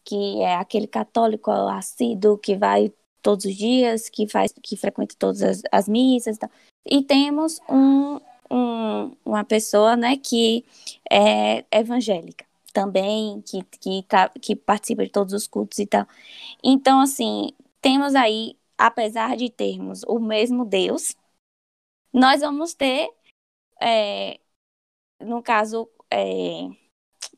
que 0.04 0.42
é 0.42 0.56
aquele 0.56 0.86
católico 0.86 1.50
assíduo 1.50 2.38
que 2.38 2.56
vai 2.56 2.92
todos 3.22 3.46
os 3.46 3.56
dias, 3.56 4.10
que 4.10 4.28
faz, 4.28 4.52
que 4.62 4.76
frequenta 4.76 5.14
todas 5.18 5.42
as, 5.42 5.62
as 5.72 5.88
missas 5.88 6.36
e 6.36 6.40
tal. 6.40 6.50
E 6.84 7.02
temos 7.02 7.58
um, 7.68 8.20
um, 8.50 9.16
uma 9.24 9.44
pessoa, 9.44 9.96
né, 9.96 10.16
que 10.16 10.64
é 11.10 11.64
evangélica 11.72 12.44
também, 12.72 13.40
que, 13.42 13.62
que, 13.80 14.02
tá, 14.02 14.28
que 14.28 14.54
participa 14.54 15.04
de 15.04 15.10
todos 15.10 15.32
os 15.32 15.46
cultos 15.46 15.78
e 15.78 15.86
tal. 15.86 16.06
Então, 16.62 17.00
assim, 17.00 17.50
temos 17.80 18.14
aí, 18.14 18.56
apesar 18.76 19.36
de 19.36 19.48
termos 19.48 20.02
o 20.04 20.18
mesmo 20.18 20.64
Deus, 20.64 21.16
nós 22.12 22.40
vamos 22.42 22.74
ter, 22.74 23.08
é, 23.80 24.38
no 25.20 25.42
caso, 25.42 25.88
é, 26.10 26.68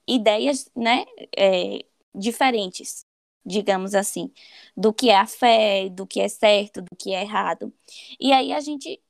ideias, 0.08 0.70
né, 0.76 1.04
é, 1.36 1.80
diferentes, 2.14 3.04
digamos 3.44 3.94
assim, 3.94 4.32
do 4.76 4.92
que 4.92 5.10
é 5.10 5.16
a 5.16 5.26
fé, 5.26 5.88
do 5.88 6.06
que 6.06 6.20
é 6.20 6.28
certo, 6.28 6.82
do 6.82 6.96
que 6.96 7.14
é 7.14 7.22
errado. 7.22 7.72
E 8.20 8.32
aí 8.32 8.52
a 8.52 8.60
gente, 8.60 9.00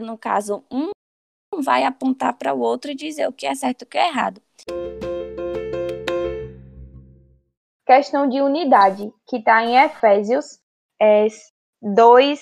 no 0.00 0.18
caso, 0.18 0.64
um 0.70 0.90
vai 1.62 1.84
apontar 1.84 2.36
para 2.38 2.54
o 2.54 2.60
outro 2.60 2.90
e 2.90 2.94
dizer 2.94 3.28
o 3.28 3.32
que 3.32 3.46
é 3.46 3.54
certo 3.54 3.82
e 3.82 3.84
o 3.84 3.88
que 3.88 3.98
é 3.98 4.08
errado 4.08 4.42
questão 7.90 8.28
de 8.28 8.40
unidade, 8.40 9.12
que 9.26 9.38
está 9.38 9.64
em 9.64 9.76
Efésios 9.76 10.60
é, 11.02 11.26
2, 11.82 12.40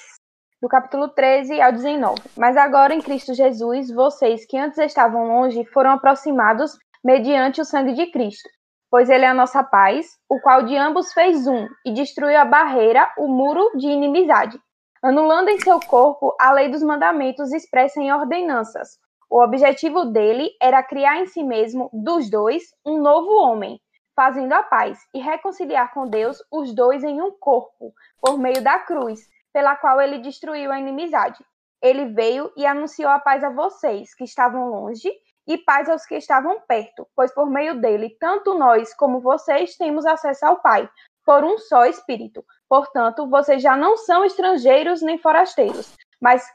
do 0.60 0.68
capítulo 0.68 1.08
13 1.08 1.58
ao 1.58 1.72
19. 1.72 2.20
Mas 2.36 2.54
agora 2.54 2.92
em 2.92 3.00
Cristo 3.00 3.32
Jesus, 3.32 3.90
vocês 3.90 4.44
que 4.44 4.58
antes 4.58 4.76
estavam 4.76 5.26
longe 5.26 5.64
foram 5.72 5.92
aproximados 5.92 6.78
mediante 7.04 7.60
o 7.60 7.64
sangue 7.64 7.94
de 7.94 8.10
Cristo, 8.10 8.48
pois 8.90 9.08
ele 9.08 9.24
é 9.24 9.28
a 9.28 9.34
nossa 9.34 9.62
paz, 9.62 10.06
o 10.28 10.40
qual 10.40 10.62
de 10.62 10.76
ambos 10.76 11.12
fez 11.12 11.46
um 11.46 11.66
e 11.84 11.92
destruiu 11.92 12.38
a 12.38 12.44
barreira, 12.44 13.12
o 13.18 13.28
muro 13.28 13.70
de 13.76 13.88
inimizade, 13.88 14.58
anulando 15.02 15.48
em 15.48 15.60
seu 15.60 15.78
corpo 15.80 16.34
a 16.40 16.52
lei 16.52 16.68
dos 16.68 16.82
mandamentos 16.82 17.52
expressa 17.52 18.00
em 18.00 18.12
ordenanças. 18.12 18.98
O 19.30 19.42
objetivo 19.42 20.06
dele 20.06 20.50
era 20.60 20.82
criar 20.82 21.18
em 21.18 21.26
si 21.26 21.42
mesmo, 21.42 21.90
dos 21.92 22.30
dois, 22.30 22.62
um 22.84 23.00
novo 23.00 23.30
homem 23.30 23.78
fazendo 24.18 24.52
a 24.52 24.64
paz 24.64 24.98
e 25.14 25.20
reconciliar 25.20 25.94
com 25.94 26.08
Deus 26.08 26.38
os 26.50 26.74
dois 26.74 27.04
em 27.04 27.22
um 27.22 27.30
corpo, 27.38 27.92
por 28.20 28.36
meio 28.36 28.60
da 28.60 28.80
cruz, 28.80 29.20
pela 29.52 29.76
qual 29.76 30.00
ele 30.00 30.18
destruiu 30.18 30.72
a 30.72 30.80
inimizade. 30.80 31.38
Ele 31.80 32.06
veio 32.06 32.50
e 32.56 32.66
anunciou 32.66 33.08
a 33.10 33.20
paz 33.20 33.44
a 33.44 33.50
vocês 33.50 34.12
que 34.16 34.24
estavam 34.24 34.70
longe 34.70 35.08
e 35.48 35.56
paz 35.56 35.88
aos 35.88 36.04
que 36.04 36.14
estavam 36.14 36.60
perto, 36.68 37.08
pois 37.16 37.32
por 37.32 37.48
meio 37.48 37.80
dele, 37.80 38.14
tanto 38.20 38.52
nós 38.52 38.94
como 38.94 39.18
vocês 39.18 39.76
temos 39.76 40.04
acesso 40.04 40.44
ao 40.44 40.60
Pai, 40.60 40.88
por 41.24 41.42
um 41.42 41.56
só 41.56 41.86
Espírito. 41.86 42.44
Portanto, 42.68 43.26
vocês 43.28 43.62
já 43.62 43.74
não 43.74 43.96
são 43.96 44.24
estrangeiros 44.24 45.00
nem 45.00 45.18
forasteiros, 45.18 45.96
mas 46.20 46.46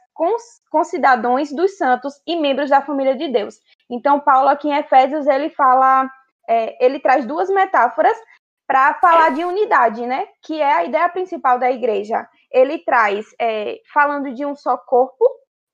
concidadãos 0.69 1.51
dos 1.51 1.75
santos 1.75 2.21
e 2.27 2.35
membros 2.35 2.69
da 2.69 2.81
família 2.81 3.15
de 3.15 3.27
Deus. 3.29 3.55
Então, 3.89 4.19
Paulo, 4.19 4.49
aqui 4.49 4.69
em 4.69 4.77
Efésios, 4.77 5.25
ele 5.25 5.49
fala 5.49 6.07
é, 6.47 6.85
ele 6.85 6.99
traz 6.99 7.25
duas 7.25 7.49
metáforas 7.49 8.15
para 8.67 8.93
falar 8.95 9.31
de 9.31 9.43
unidade, 9.43 10.05
né? 10.05 10.27
Que 10.41 10.61
é 10.61 10.73
a 10.73 10.83
ideia 10.83 11.09
principal 11.09 11.57
da 11.57 11.71
igreja. 11.71 12.27
Ele 12.51 12.77
traz 12.79 13.25
é, 13.39 13.79
falando 13.91 14.31
de 14.33 14.45
um 14.45 14.55
só 14.55 14.77
corpo, 14.77 15.25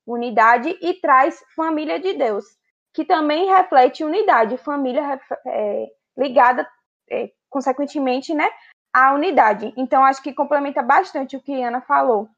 unidade, 0.06 0.76
e 0.80 0.94
traz 0.94 1.42
família 1.54 2.00
de 2.00 2.14
Deus, 2.14 2.44
que 2.92 3.04
também 3.04 3.46
reflete 3.46 4.04
unidade, 4.04 4.56
família 4.58 5.20
é, 5.46 5.86
ligada, 6.16 6.68
é, 7.10 7.30
consequentemente, 7.48 8.34
né, 8.34 8.48
à 8.92 9.14
unidade. 9.14 9.72
Então, 9.76 10.04
acho 10.04 10.22
que 10.22 10.32
complementa 10.32 10.82
bastante 10.82 11.36
o 11.36 11.40
que 11.40 11.62
Ana 11.62 11.80
falou. 11.80 12.28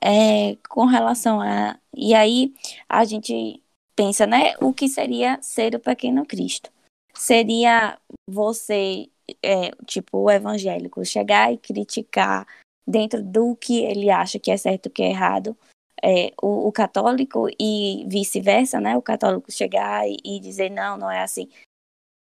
É, 0.00 0.56
com 0.68 0.84
relação 0.84 1.40
a. 1.40 1.78
E 1.94 2.14
aí, 2.14 2.54
a 2.88 3.04
gente 3.04 3.62
pensa, 3.94 4.26
né, 4.26 4.54
o 4.60 4.72
que 4.72 4.88
seria 4.88 5.40
ser 5.40 5.74
o 5.74 5.80
pequeno 5.80 6.26
Cristo 6.26 6.70
seria 7.16 7.98
você, 8.28 9.08
é, 9.42 9.70
tipo, 9.86 10.18
o 10.18 10.30
evangélico, 10.30 11.04
chegar 11.04 11.52
e 11.52 11.58
criticar 11.58 12.46
dentro 12.86 13.22
do 13.22 13.56
que 13.56 13.82
ele 13.82 14.10
acha 14.10 14.38
que 14.38 14.50
é 14.50 14.56
certo 14.56 14.86
e 14.86 14.90
que 14.90 15.02
é 15.02 15.10
errado, 15.10 15.56
é, 16.02 16.32
o, 16.42 16.68
o, 16.68 16.72
católico 16.72 17.48
e 17.58 18.04
vice-versa, 18.08 18.80
né? 18.80 18.96
O 18.96 19.02
católico 19.02 19.50
chegar 19.50 20.08
e, 20.08 20.16
e, 20.24 20.40
dizer 20.40 20.70
não, 20.70 20.96
não 20.96 21.10
é 21.10 21.22
assim. 21.22 21.48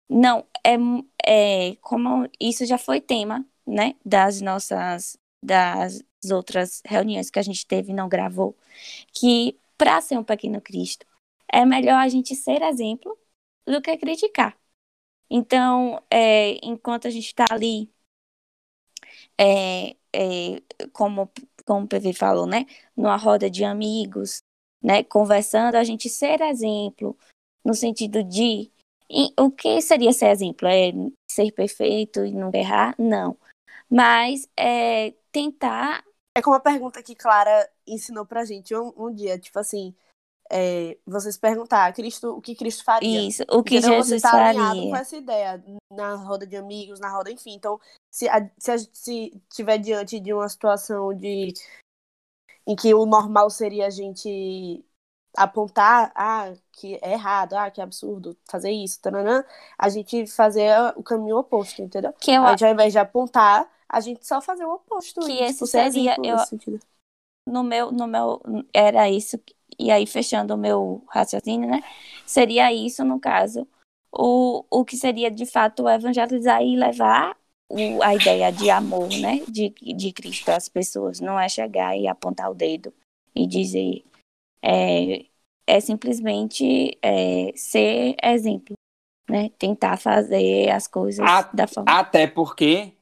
Não, 0.09 0.45
é, 0.63 0.75
é 1.25 1.75
como 1.81 2.29
isso 2.39 2.65
já 2.65 2.77
foi 2.77 3.01
tema, 3.01 3.45
né? 3.65 3.95
Das 4.05 4.41
nossas, 4.41 5.17
das 5.43 6.03
outras 6.31 6.81
reuniões 6.85 7.29
que 7.29 7.39
a 7.39 7.43
gente 7.43 7.65
teve 7.65 7.91
e 7.91 7.95
não 7.95 8.09
gravou, 8.09 8.55
que 9.13 9.59
para 9.77 10.01
ser 10.01 10.17
um 10.17 10.23
pequeno 10.23 10.61
Cristo 10.61 11.05
é 11.51 11.65
melhor 11.65 11.99
a 11.99 12.07
gente 12.09 12.35
ser 12.35 12.61
exemplo 12.61 13.17
do 13.67 13.81
que 13.81 13.97
criticar. 13.97 14.57
Então, 15.29 16.01
é, 16.09 16.59
enquanto 16.65 17.07
a 17.07 17.11
gente 17.11 17.27
está 17.27 17.45
ali, 17.51 17.89
é, 19.39 19.95
é, 20.13 20.61
como, 20.93 21.31
como 21.65 21.85
o 21.85 21.87
PV 21.87 22.13
falou, 22.13 22.45
né, 22.45 22.65
numa 22.95 23.17
roda 23.17 23.49
de 23.49 23.63
amigos, 23.63 24.39
né, 24.81 25.03
conversando, 25.03 25.75
a 25.75 25.83
gente 25.83 26.09
ser 26.09 26.41
exemplo, 26.41 27.17
no 27.63 27.73
sentido 27.73 28.23
de 28.23 28.71
e, 29.09 29.33
o 29.39 29.51
que 29.51 29.81
seria 29.81 30.11
ser 30.11 30.29
exemplo? 30.29 30.67
É 30.67 30.91
ser 31.29 31.51
perfeito 31.51 32.25
e 32.25 32.33
não 32.33 32.49
errar? 32.53 32.95
Não. 32.97 33.37
Mas 33.89 34.47
é 34.57 35.13
tentar. 35.31 36.03
É 36.35 36.41
como 36.41 36.55
a 36.55 36.59
pergunta 36.59 37.03
que 37.03 37.15
Clara 37.15 37.69
ensinou 37.85 38.25
pra 38.25 38.45
gente 38.45 38.75
um, 38.75 38.91
um 38.97 39.13
dia, 39.13 39.39
tipo 39.39 39.57
assim, 39.59 39.95
é, 40.51 40.97
vocês 41.05 41.37
perguntar 41.37 41.91
Cristo, 41.93 42.35
o 42.37 42.41
que 42.41 42.55
Cristo 42.55 42.83
faria. 42.83 43.27
Isso, 43.27 43.43
o 43.49 43.63
que 43.63 43.77
então, 43.77 43.93
Jesus 43.93 44.21
você 44.21 44.21
tá 44.21 44.31
faria. 44.31 44.89
com 44.89 44.95
essa 44.95 45.17
ideia 45.17 45.63
na 45.91 46.15
roda 46.15 46.45
de 46.45 46.55
amigos, 46.55 46.99
na 46.99 47.09
roda, 47.09 47.31
enfim. 47.31 47.53
Então, 47.53 47.79
se 48.11 48.27
a, 48.29 48.49
se 48.57 48.71
a 48.71 48.77
se 48.77 49.41
tiver 49.49 49.77
diante 49.77 50.19
de 50.19 50.33
uma 50.33 50.47
situação 50.47 51.13
de 51.13 51.53
em 52.67 52.75
que 52.75 52.93
o 52.93 53.05
normal 53.05 53.49
seria 53.49 53.87
a 53.87 53.89
gente 53.89 54.83
apontar, 55.37 56.11
ah, 56.15 56.53
que 56.71 56.97
é 57.01 57.13
errado, 57.13 57.53
ah, 57.53 57.69
que 57.69 57.81
absurdo 57.81 58.37
fazer 58.49 58.71
isso, 58.71 59.01
taranã, 59.01 59.43
a 59.77 59.89
gente 59.89 60.25
fazer 60.27 60.71
o 60.95 61.03
caminho 61.03 61.37
oposto, 61.37 61.81
entendeu? 61.81 62.13
Que 62.13 62.31
eu... 62.31 62.43
A 62.43 62.51
gente, 62.51 62.65
ao 62.65 62.71
invés 62.71 62.93
de 62.93 62.99
apontar, 62.99 63.69
a 63.87 63.99
gente 63.99 64.25
só 64.25 64.41
fazer 64.41 64.65
o 64.65 64.73
oposto. 64.73 65.21
Que 65.21 65.43
esse 65.43 65.67
seria, 65.67 66.15
eu, 66.23 66.37
no 67.47 67.63
meu, 67.63 67.91
no 67.91 68.07
meu, 68.07 68.41
era 68.73 69.09
isso 69.09 69.37
e 69.79 69.91
aí 69.91 70.05
fechando 70.05 70.53
o 70.53 70.57
meu 70.57 71.03
raciocínio, 71.09 71.69
né? 71.69 71.83
Seria 72.25 72.71
isso, 72.73 73.03
no 73.03 73.19
caso, 73.19 73.67
o, 74.11 74.63
o 74.69 74.85
que 74.85 74.97
seria 74.97 75.29
de 75.29 75.45
fato 75.45 75.87
evangelizar 75.89 76.61
e 76.61 76.75
levar 76.75 77.37
o, 77.69 78.01
a 78.03 78.15
ideia 78.15 78.51
de 78.51 78.69
amor, 78.69 79.09
né? 79.09 79.41
De, 79.47 79.69
de 79.69 80.11
Cristo 80.13 80.49
às 80.49 80.69
pessoas. 80.69 81.19
Não 81.19 81.39
é 81.39 81.49
chegar 81.49 81.97
e 81.97 82.07
apontar 82.07 82.49
o 82.49 82.55
dedo 82.55 82.93
e 83.35 83.45
dizer 83.47 84.03
É, 84.61 85.25
é 85.67 85.79
simplesmente 85.79 86.97
é, 87.01 87.51
ser 87.55 88.15
exemplo, 88.23 88.75
né? 89.29 89.49
Tentar 89.57 89.97
fazer 89.97 90.69
as 90.69 90.87
coisas 90.87 91.25
A- 91.25 91.43
da 91.53 91.67
forma. 91.67 91.91
Até 91.91 92.27
porque 92.27 92.93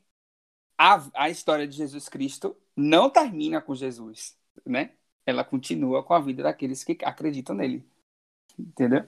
a, 0.78 1.04
a 1.14 1.30
história 1.30 1.68
de 1.68 1.76
Jesus 1.78 2.10
Cristo 2.10 2.56
não 2.76 3.10
termina 3.10 3.62
com 3.62 3.76
Jesus, 3.76 4.38
né? 4.66 4.92
Ela 5.26 5.44
continua 5.44 6.04
com 6.04 6.14
a 6.14 6.20
vida 6.20 6.44
daqueles 6.44 6.84
que 6.84 6.98
acreditam 7.04 7.56
nele. 7.56 7.86
Entendeu? 8.60 9.04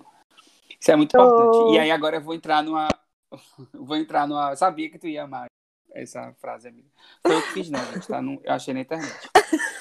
Isso 0.79 0.91
é 0.91 0.95
muito 0.95 1.17
Oh. 1.17 1.21
importante. 1.23 1.75
E 1.75 1.79
aí 1.79 1.91
agora 1.91 2.17
eu 2.17 2.21
vou 2.21 2.33
entrar 2.33 2.63
numa. 2.63 2.87
Vou 3.73 3.97
entrar 3.97 4.27
numa. 4.27 4.51
eu 4.51 4.55
Sabia 4.57 4.89
que 4.89 4.97
tu 4.97 5.07
ia 5.07 5.23
amar 5.23 5.47
essa 5.91 6.33
frase, 6.33 6.67
amiga. 6.69 6.87
Foi 7.25 7.35
eu 7.35 7.41
que 7.41 7.47
fiz, 7.49 7.69
não, 7.69 7.79
gente. 7.93 8.07
Tá 8.07 8.21
no... 8.21 8.39
Eu 8.43 8.53
achei 8.53 8.73
na 8.73 8.81
internet. 8.81 9.11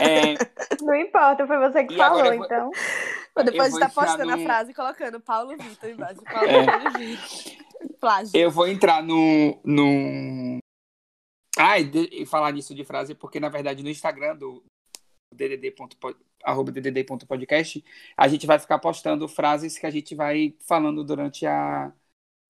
É, 0.00 0.34
Não 0.82 0.94
importa, 0.94 1.46
foi 1.46 1.58
você 1.58 1.84
que 1.84 1.94
E 1.94 1.96
falou, 1.96 2.22
vou- 2.24 2.44
então. 2.44 2.70
Eu 3.36 3.44
depois 3.44 3.72
está 3.72 3.86
entrar 3.86 3.90
postando 4.06 4.32
a 4.32 4.36
num- 4.36 4.44
frase 4.44 4.70
e 4.70 4.74
colocando 4.74 5.20
Paulo 5.20 5.56
Vitor 5.56 5.90
embaixo. 5.90 6.20
Paulo 6.30 6.46
É. 6.48 6.90
Vitor. 6.98 7.98
Plágio. 8.00 8.32
eu 8.34 8.50
vou 8.50 8.66
entrar 8.68 9.02
no. 9.02 9.60
no... 9.64 10.58
Ah, 11.58 11.78
e 11.78 11.84
de- 11.84 12.08
e 12.22 12.26
falar 12.26 12.52
nisso 12.52 12.74
de 12.74 12.84
frase, 12.84 13.14
porque 13.14 13.38
na 13.40 13.48
verdade 13.48 13.82
no 13.82 13.88
Instagram 13.90 14.36
do 14.36 14.62
ddd.podcast, 16.70 17.84
a 18.16 18.28
gente 18.28 18.46
vai 18.46 18.58
ficar 18.58 18.78
postando 18.78 19.26
frases 19.28 19.78
que 19.78 19.86
a 19.86 19.90
gente 19.90 20.14
vai 20.14 20.54
falando 20.60 21.02
durante 21.04 21.46
a, 21.46 21.92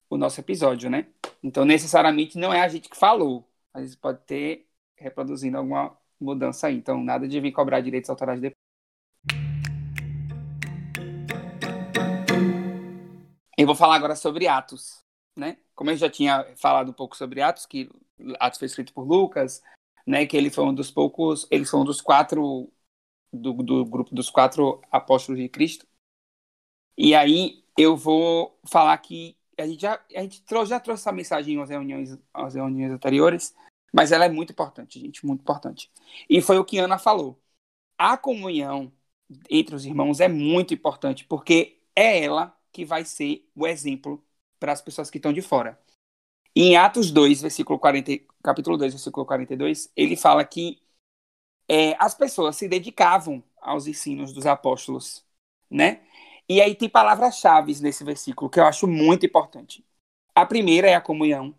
o 0.09 0.17
nosso 0.17 0.39
episódio, 0.39 0.89
né? 0.89 1.07
Então, 1.43 1.65
necessariamente 1.65 2.37
não 2.37 2.53
é 2.53 2.61
a 2.61 2.67
gente 2.67 2.89
que 2.89 2.97
falou. 2.97 3.47
A 3.73 3.81
gente 3.81 3.97
pode 3.97 4.19
ter 4.25 4.67
reproduzindo 4.97 5.57
alguma 5.57 5.97
mudança 6.19 6.67
aí. 6.67 6.75
Então, 6.75 7.03
nada 7.03 7.27
de 7.27 7.39
vir 7.39 7.51
cobrar 7.51 7.81
direitos 7.81 8.09
autorais 8.09 8.39
depois. 8.39 8.61
Eu 13.57 13.67
vou 13.67 13.75
falar 13.75 13.95
agora 13.95 14.15
sobre 14.15 14.47
Atos, 14.47 15.03
né? 15.35 15.57
Como 15.75 15.91
eu 15.91 15.95
já 15.95 16.09
tinha 16.09 16.45
falado 16.57 16.89
um 16.89 16.93
pouco 16.93 17.15
sobre 17.15 17.41
Atos, 17.41 17.65
que 17.65 17.89
Atos 18.39 18.59
foi 18.59 18.65
escrito 18.65 18.93
por 18.93 19.03
Lucas, 19.03 19.61
né? 20.05 20.25
Que 20.25 20.35
ele 20.35 20.49
foi 20.49 20.65
um 20.65 20.73
dos 20.73 20.89
poucos, 20.91 21.47
ele 21.51 21.65
foi 21.65 21.79
um 21.79 21.85
dos 21.85 22.01
quatro 22.01 22.71
do, 23.31 23.53
do 23.53 23.85
grupo 23.85 24.13
dos 24.13 24.29
quatro 24.29 24.81
apóstolos 24.91 25.41
de 25.41 25.49
Cristo. 25.49 25.87
E 26.97 27.15
aí 27.15 27.63
eu 27.77 27.95
vou 27.95 28.59
falar 28.65 28.97
que 28.97 29.37
a 29.57 29.65
gente 29.67 29.81
já 29.81 29.93
a 30.15 30.21
gente 30.21 30.43
já 30.67 30.79
trouxe 30.79 31.01
essa 31.01 31.11
mensagem 31.11 31.61
às 31.61 31.69
reuniões, 31.69 32.17
às 32.33 32.55
reuniões 32.55 32.91
anteriores, 32.91 33.55
mas 33.93 34.11
ela 34.11 34.25
é 34.25 34.29
muito 34.29 34.51
importante, 34.51 34.99
gente, 34.99 35.25
muito 35.25 35.41
importante. 35.41 35.91
E 36.29 36.41
foi 36.41 36.57
o 36.57 36.65
que 36.65 36.77
Ana 36.77 36.97
falou. 36.97 37.39
A 37.97 38.17
comunhão 38.17 38.91
entre 39.49 39.75
os 39.75 39.85
irmãos 39.85 40.19
é 40.19 40.27
muito 40.27 40.73
importante, 40.73 41.25
porque 41.25 41.79
é 41.95 42.23
ela 42.23 42.57
que 42.71 42.85
vai 42.85 43.05
ser 43.05 43.47
o 43.55 43.67
exemplo 43.67 44.23
para 44.59 44.71
as 44.71 44.81
pessoas 44.81 45.09
que 45.09 45.17
estão 45.17 45.33
de 45.33 45.41
fora. 45.41 45.79
Em 46.55 46.75
Atos 46.75 47.11
2, 47.11 47.41
versículo 47.41 47.79
40, 47.79 48.11
capítulo 48.43 48.77
2, 48.77 48.93
versículo 48.93 49.25
42, 49.25 49.91
ele 49.95 50.15
fala 50.15 50.43
que 50.43 50.81
é, 51.71 51.95
as 51.99 52.13
pessoas 52.13 52.57
se 52.57 52.67
dedicavam 52.67 53.41
aos 53.61 53.87
ensinos 53.87 54.33
dos 54.33 54.45
apóstolos, 54.45 55.25
né? 55.69 56.01
E 56.49 56.61
aí 56.61 56.75
tem 56.75 56.89
palavras-chave 56.89 57.73
nesse 57.81 58.03
versículo 58.03 58.49
que 58.49 58.59
eu 58.59 58.65
acho 58.65 58.87
muito 58.87 59.25
importante. 59.25 59.85
A 60.35 60.45
primeira 60.45 60.89
é 60.89 60.95
a 60.95 61.01
comunhão, 61.01 61.55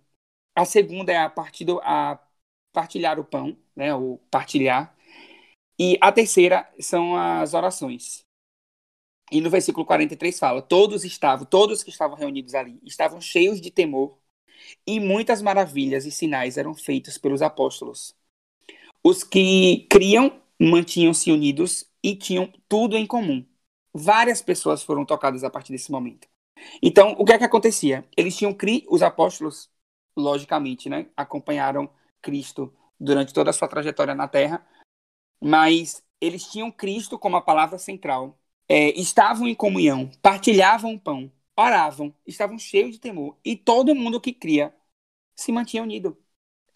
a 0.57 0.64
segunda 0.66 1.12
é 1.12 1.18
a, 1.18 1.31
partido, 1.31 1.81
a 1.85 2.18
partilhar 2.72 3.18
o 3.20 3.25
pão, 3.25 3.57
né? 3.77 3.94
O 3.94 4.18
partilhar. 4.31 4.94
E 5.79 5.98
a 6.01 6.12
terceira 6.12 6.68
são 6.81 7.16
as 7.16 7.55
orações. 7.55 8.25
E 9.31 9.40
no 9.40 9.51
versículo 9.51 9.87
43 9.87 10.38
fala: 10.38 10.62
Todos 10.62 11.05
estavam, 11.05 11.46
todos 11.46 11.83
que 11.83 11.90
estavam 11.90 12.16
reunidos 12.16 12.55
ali, 12.55 12.79
estavam 12.85 13.20
cheios 13.20 13.61
de 13.61 13.70
temor, 13.70 14.18
e 14.87 15.01
muitas 15.01 15.42
maravilhas 15.42 16.07
e 16.07 16.11
sinais 16.11 16.59
eram 16.59 16.75
feitos 16.75 17.18
pelos 17.18 17.42
apóstolos. 17.42 18.14
Os 19.05 19.25
que 19.25 19.87
criam 19.91 20.41
mantinham-se 20.61 21.31
unidos 21.33 21.85
e 22.03 22.15
tinham 22.15 22.53
tudo 22.69 22.97
em 22.97 23.07
comum. 23.07 23.45
Várias 23.93 24.41
pessoas 24.41 24.83
foram 24.83 25.05
tocadas 25.05 25.45
a 25.45 25.51
partir 25.51 25.73
desse 25.73 25.91
momento. 25.91 26.29
Então, 26.83 27.12
o 27.19 27.25
que 27.25 27.33
é 27.33 27.38
que 27.38 27.45
acontecia? 27.45 28.07
Eles 28.17 28.37
tinham 28.37 28.55
cri 28.55 28.87
os 28.88 29.03
apóstolos, 29.03 29.71
logicamente, 30.17 30.88
né, 30.88 31.09
acompanharam 31.17 31.91
Cristo 32.21 32.73
durante 32.99 33.33
toda 33.33 33.51
a 33.51 33.53
sua 33.53 33.69
trajetória 33.69 34.15
na 34.15 34.29
Terra, 34.29 34.65
mas 35.43 36.05
eles 36.21 36.45
tinham 36.45 36.71
Cristo 36.71 37.19
como 37.19 37.37
a 37.37 37.43
palavra 37.43 37.79
central 37.79 38.38
é, 38.69 38.91
estavam 38.99 39.49
em 39.49 39.55
comunhão, 39.55 40.11
partilhavam 40.23 40.95
o 40.95 41.01
pão, 41.01 41.33
oravam, 41.57 42.15
estavam 42.27 42.59
cheios 42.59 42.93
de 42.93 43.01
temor, 43.01 43.37
e 43.45 43.57
todo 43.57 43.95
mundo 43.95 44.21
que 44.21 44.33
cria 44.33 44.75
se 45.35 45.51
mantinha 45.51 45.83
unido, 45.83 46.17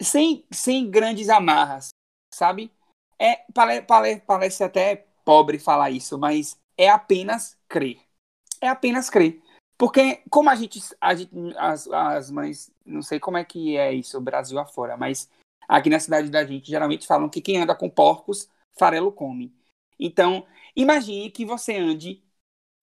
sem, 0.01 0.45
sem 0.51 0.89
grandes 0.89 1.29
amarras, 1.29 1.89
sabe? 2.37 2.71
É, 3.19 3.37
pare, 3.53 3.81
pare, 3.81 4.21
parece 4.21 4.63
até 4.63 5.07
pobre 5.25 5.59
falar 5.59 5.91
isso, 5.91 6.17
mas 6.17 6.57
é 6.77 6.89
apenas 6.89 7.57
crer. 7.67 7.99
É 8.61 8.67
apenas 8.69 9.09
crer. 9.09 9.41
Porque, 9.77 10.23
como 10.29 10.49
a 10.49 10.55
gente, 10.55 10.79
a 10.99 11.13
gente 11.15 11.31
as, 11.57 11.87
as 11.87 12.31
mães, 12.31 12.71
não 12.85 13.01
sei 13.01 13.19
como 13.19 13.37
é 13.37 13.43
que 13.45 13.77
é 13.77 13.93
isso, 13.93 14.19
Brasil 14.21 14.57
afora, 14.59 14.97
mas 14.97 15.29
aqui 15.67 15.89
na 15.89 15.99
cidade 15.99 16.29
da 16.29 16.45
gente, 16.45 16.67
geralmente 16.67 17.05
falam 17.07 17.29
que 17.29 17.41
quem 17.41 17.57
anda 17.57 17.75
com 17.75 17.89
porcos, 17.89 18.49
farelo 18.77 19.11
come. 19.11 19.53
Então, 19.99 20.45
imagine 20.75 21.29
que 21.31 21.45
você 21.45 21.75
ande 21.75 22.23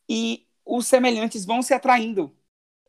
e 0.09 0.47
os 0.65 0.87
semelhantes 0.87 1.45
vão 1.45 1.63
se 1.63 1.75
atraindo. 1.75 2.37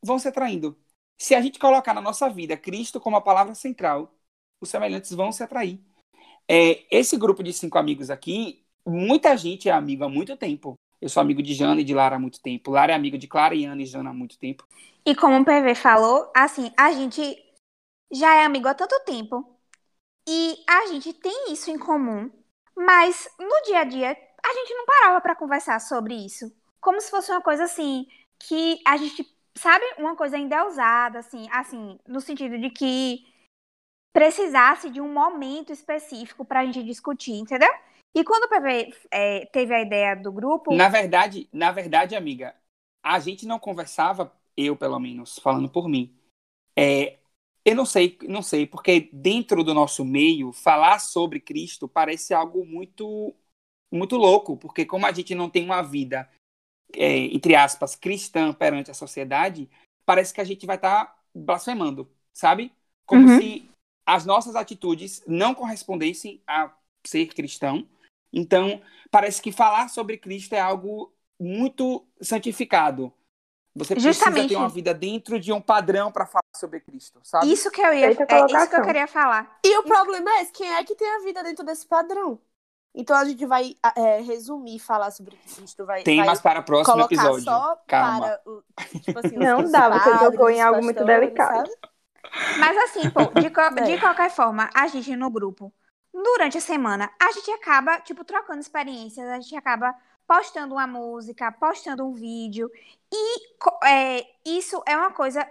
Vão 0.04 0.20
se 0.20 0.28
atraindo. 0.28 0.78
Se 1.18 1.36
a 1.36 1.42
gente 1.42 1.60
colocar 1.60 1.94
na 1.94 2.02
nossa 2.02 2.30
vida 2.30 2.58
Cristo 2.58 3.00
como 3.00 3.18
a 3.18 3.22
palavra 3.22 3.56
central, 3.56 4.14
os 4.62 4.70
semelhantes 4.70 5.12
vão 5.12 5.32
se 5.32 5.44
atrair. 5.44 5.80
É, 6.48 6.86
esse 6.92 7.18
grupo 7.18 7.44
de 7.44 7.52
cinco 7.54 7.78
amigos 7.78 8.10
aqui, 8.10 8.64
muita 8.86 9.36
gente 9.36 9.68
é 9.68 9.72
amigo 9.72 10.04
há 10.04 10.10
muito 10.10 10.38
tempo. 10.38 10.76
Eu 11.02 11.10
sou 11.10 11.22
amigo 11.22 11.42
de 11.42 11.54
Jana 11.54 11.82
e 11.82 11.84
de 11.84 11.94
Lara 11.94 12.16
há 12.16 12.20
muito 12.20 12.42
tempo. 12.42 12.72
Lara 12.72 12.92
é 12.92 12.96
amigo 12.96 13.18
de 13.18 13.28
Clara 13.28 13.56
e 13.56 13.66
Ana 13.66 13.82
e 13.82 13.86
Jana 13.86 14.10
há 14.12 14.14
muito 14.14 14.38
tempo. 14.38 14.66
E 15.06 15.16
como 15.16 15.40
o 15.40 15.46
PV 15.46 15.76
falou, 15.76 16.32
assim, 16.36 16.72
a 16.78 16.92
gente 16.92 17.22
já 18.12 18.36
é 18.36 18.46
amigo 18.46 18.68
há 18.68 18.74
tanto 18.74 19.00
tempo 19.06 19.60
e 20.28 20.58
a 20.68 20.88
gente 20.88 21.14
tem 21.14 21.52
isso 21.52 21.70
em 21.70 21.78
comum, 21.78 22.32
mas 22.76 23.28
no 23.40 23.62
dia 23.66 23.80
a 23.80 23.84
dia 23.84 24.18
a 24.44 24.54
gente 24.54 24.74
não 24.74 24.86
parava 24.86 25.22
para 25.22 25.36
conversar 25.36 25.80
sobre 25.80 26.14
isso, 26.14 26.52
como 26.80 27.00
se 27.02 27.10
fosse 27.10 27.32
uma 27.32 27.42
coisa 27.42 27.64
assim 27.64 28.08
que 28.40 28.80
a 28.86 28.98
gente 28.98 29.26
sabe 29.56 29.84
uma 29.98 30.16
coisa 30.16 30.38
ainda 30.38 30.68
usada, 30.68 31.20
assim, 31.20 31.48
assim, 31.52 32.00
no 32.08 32.20
sentido 32.20 32.58
de 32.60 32.70
que 32.70 33.26
precisasse 34.16 34.90
de 34.90 35.02
um 35.02 35.12
momento 35.12 35.74
específico 35.74 36.46
para 36.46 36.62
a 36.62 36.66
gente 36.66 36.82
discutir, 36.84 37.34
entendeu? 37.34 37.68
E 38.16 38.24
quando 38.24 38.46
o 38.46 38.48
PV 38.48 38.94
é, 39.12 39.46
teve 39.48 39.74
a 39.76 39.82
ideia 39.82 40.16
do 40.16 40.32
grupo, 40.32 40.74
Na 40.74 40.88
verdade, 40.88 41.50
na 41.52 41.70
verdade, 41.74 42.16
amiga, 42.16 42.56
a 43.04 43.20
gente 43.20 43.46
não 43.46 43.60
conversava, 43.60 44.32
eu 44.56 44.78
pelo 44.78 44.98
menos, 45.00 45.38
falando 45.40 45.70
por 45.70 45.90
mim. 45.90 46.16
É, 46.78 47.18
eu 47.66 47.76
não 47.76 47.86
sei, 47.86 48.18
não 48.24 48.42
sei, 48.42 48.66
porque 48.66 49.10
dentro 49.12 49.66
do 49.66 49.74
nosso 49.74 50.06
meio, 50.06 50.54
falar 50.54 51.00
sobre 51.00 51.42
Cristo 51.42 51.86
parece 51.86 52.34
algo 52.34 52.66
muito, 52.66 53.36
muito 53.92 54.16
louco, 54.16 54.56
porque 54.56 54.86
como 54.86 55.06
a 55.06 55.12
gente 55.12 55.36
não 55.36 55.50
tem 55.50 55.66
uma 55.66 55.82
vida, 55.82 56.30
é, 56.94 57.18
entre 57.36 57.56
aspas, 57.56 57.96
cristã 57.96 58.54
perante 58.54 58.92
a 58.92 58.94
sociedade, 58.94 59.70
parece 60.06 60.34
que 60.34 60.42
a 60.42 60.46
gente 60.46 60.66
vai 60.66 60.78
estar 60.78 61.22
blasfemando, 61.36 62.10
sabe? 62.34 62.72
Como 63.06 63.28
Uhum. 63.28 63.40
se 63.40 63.75
as 64.06 64.26
nossas 64.26 64.56
atitudes 64.56 65.24
não 65.28 65.56
correspondessem 65.56 66.42
a 66.48 66.72
ser 67.06 67.28
cristão. 67.28 67.88
Então, 68.32 68.82
parece 69.10 69.42
que 69.42 69.52
falar 69.52 69.90
sobre 69.90 70.18
Cristo 70.18 70.54
é 70.54 70.60
algo 70.60 71.14
muito 71.40 72.06
santificado. 72.22 73.12
Você 73.76 73.94
precisa 73.94 74.14
Justamente. 74.14 74.50
ter 74.50 74.56
uma 74.56 74.70
vida 74.70 74.94
dentro 74.94 75.38
de 75.40 75.52
um 75.52 75.60
padrão 75.60 76.10
para 76.12 76.26
falar 76.26 76.42
sobre 76.56 76.80
Cristo, 76.80 77.20
sabe? 77.24 77.52
isso 77.52 77.70
que 77.70 77.82
eu 77.82 77.94
ia, 77.94 78.08
é 78.08 78.12
isso 78.12 78.18
que 78.18 78.24
eu 78.24 78.28
colocação. 78.28 78.86
queria 78.86 79.08
falar. 79.08 79.60
E 79.66 79.78
o 79.80 79.84
problema 79.84 80.30
é 80.40 80.46
quem 80.46 80.74
é 80.74 80.84
que 80.84 80.96
tem 80.96 81.08
a 81.10 81.20
vida 81.20 81.44
dentro 81.44 81.66
desse 81.66 81.86
padrão? 81.86 82.40
Então 82.94 83.18
a 83.18 83.26
gente 83.26 83.46
vai 83.46 83.76
é, 83.98 84.22
resumir, 84.22 84.80
falar 84.80 85.12
sobre 85.12 85.36
Cristo, 85.36 85.86
vai, 85.86 85.98
vai 85.98 86.04
Temas 86.04 86.40
para 86.40 86.62
o 86.62 86.64
próximo 86.64 87.02
episódio. 87.02 87.44
só 87.44 87.76
Calma. 87.86 88.20
para 88.22 88.42
o, 88.46 88.64
tipo 89.02 89.20
assim, 89.20 89.36
Não 89.36 89.70
dá, 89.70 89.90
você 89.90 90.18
tocou 90.18 90.50
em 90.50 90.62
algo 90.62 90.82
muito 90.82 91.04
delicado. 91.04 91.70
sabe? 91.70 91.95
Mas 92.56 92.78
assim, 92.78 93.10
pô, 93.10 93.34
de, 93.34 93.50
co- 93.50 93.62
É. 93.62 93.82
de 93.84 93.98
qualquer 94.00 94.30
forma, 94.30 94.70
a 94.74 94.88
gente 94.88 95.16
no 95.16 95.30
grupo, 95.30 95.74
durante 96.14 96.58
a 96.58 96.62
semana, 96.62 97.12
a 97.22 97.32
gente 97.32 97.52
acaba, 97.52 98.00
tipo, 98.02 98.24
trocando 98.24 98.60
experiências, 98.62 99.28
a 99.28 99.40
gente 99.40 99.56
acaba 99.56 99.94
postando 100.28 100.74
uma 100.76 100.88
música, 100.88 101.52
postando 101.52 102.06
um 102.06 102.14
vídeo. 102.14 102.70
E 103.12 103.40
é, 103.86 104.26
isso 104.46 104.82
é 104.88 104.98
uma 104.98 105.12
coisa 105.12 105.48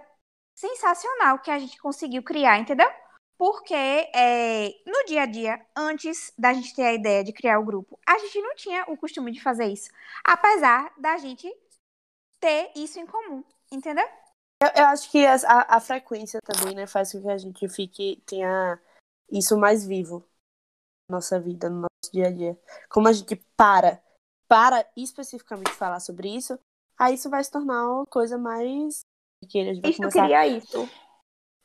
sensacional 0.54 1.38
que 1.38 1.50
a 1.50 1.58
gente 1.58 1.78
conseguiu 1.78 2.22
criar, 2.22 2.58
entendeu? 2.58 2.88
Porque 3.36 3.74
é, 3.74 4.68
no 4.86 5.04
dia 5.06 5.22
a 5.22 5.26
dia, 5.26 5.60
antes 5.76 6.32
da 6.38 6.52
gente 6.52 6.74
ter 6.74 6.84
a 6.84 6.92
ideia 6.94 7.24
de 7.24 7.32
criar 7.32 7.58
o 7.58 7.64
grupo, 7.64 7.98
a 8.06 8.18
gente 8.18 8.40
não 8.40 8.54
tinha 8.54 8.84
o 8.88 8.96
costume 8.96 9.32
de 9.32 9.42
fazer 9.42 9.66
isso. 9.66 9.90
Apesar 10.24 10.92
da 10.96 11.18
gente 11.18 11.52
ter 12.40 12.70
isso 12.76 12.98
em 13.00 13.06
comum, 13.06 13.42
entendeu? 13.70 14.06
Eu, 14.64 14.82
eu 14.82 14.86
acho 14.88 15.10
que 15.10 15.26
a, 15.26 15.34
a, 15.34 15.76
a 15.76 15.80
frequência 15.80 16.40
também, 16.42 16.74
né, 16.74 16.86
faz 16.86 17.12
com 17.12 17.20
que 17.20 17.28
a 17.28 17.36
gente 17.36 17.68
fique, 17.68 18.22
tenha 18.24 18.80
isso 19.30 19.58
mais 19.58 19.86
vivo 19.86 20.24
na 21.08 21.16
nossa 21.16 21.38
vida, 21.38 21.68
no 21.68 21.82
nosso 21.82 22.12
dia 22.12 22.28
a 22.28 22.30
dia. 22.30 22.58
Como 22.88 23.06
a 23.06 23.12
gente 23.12 23.36
para, 23.56 24.00
para 24.48 24.86
especificamente 24.96 25.70
falar 25.72 26.00
sobre 26.00 26.34
isso, 26.34 26.58
aí 26.98 27.14
isso 27.14 27.28
vai 27.28 27.44
se 27.44 27.50
tornar 27.50 27.90
uma 27.90 28.06
coisa 28.06 28.38
mais. 28.38 29.00
Que 29.50 29.60
a 29.60 29.74
gente 29.74 29.96
começar... 29.96 30.22
queria 30.22 30.46
isso. 30.46 30.88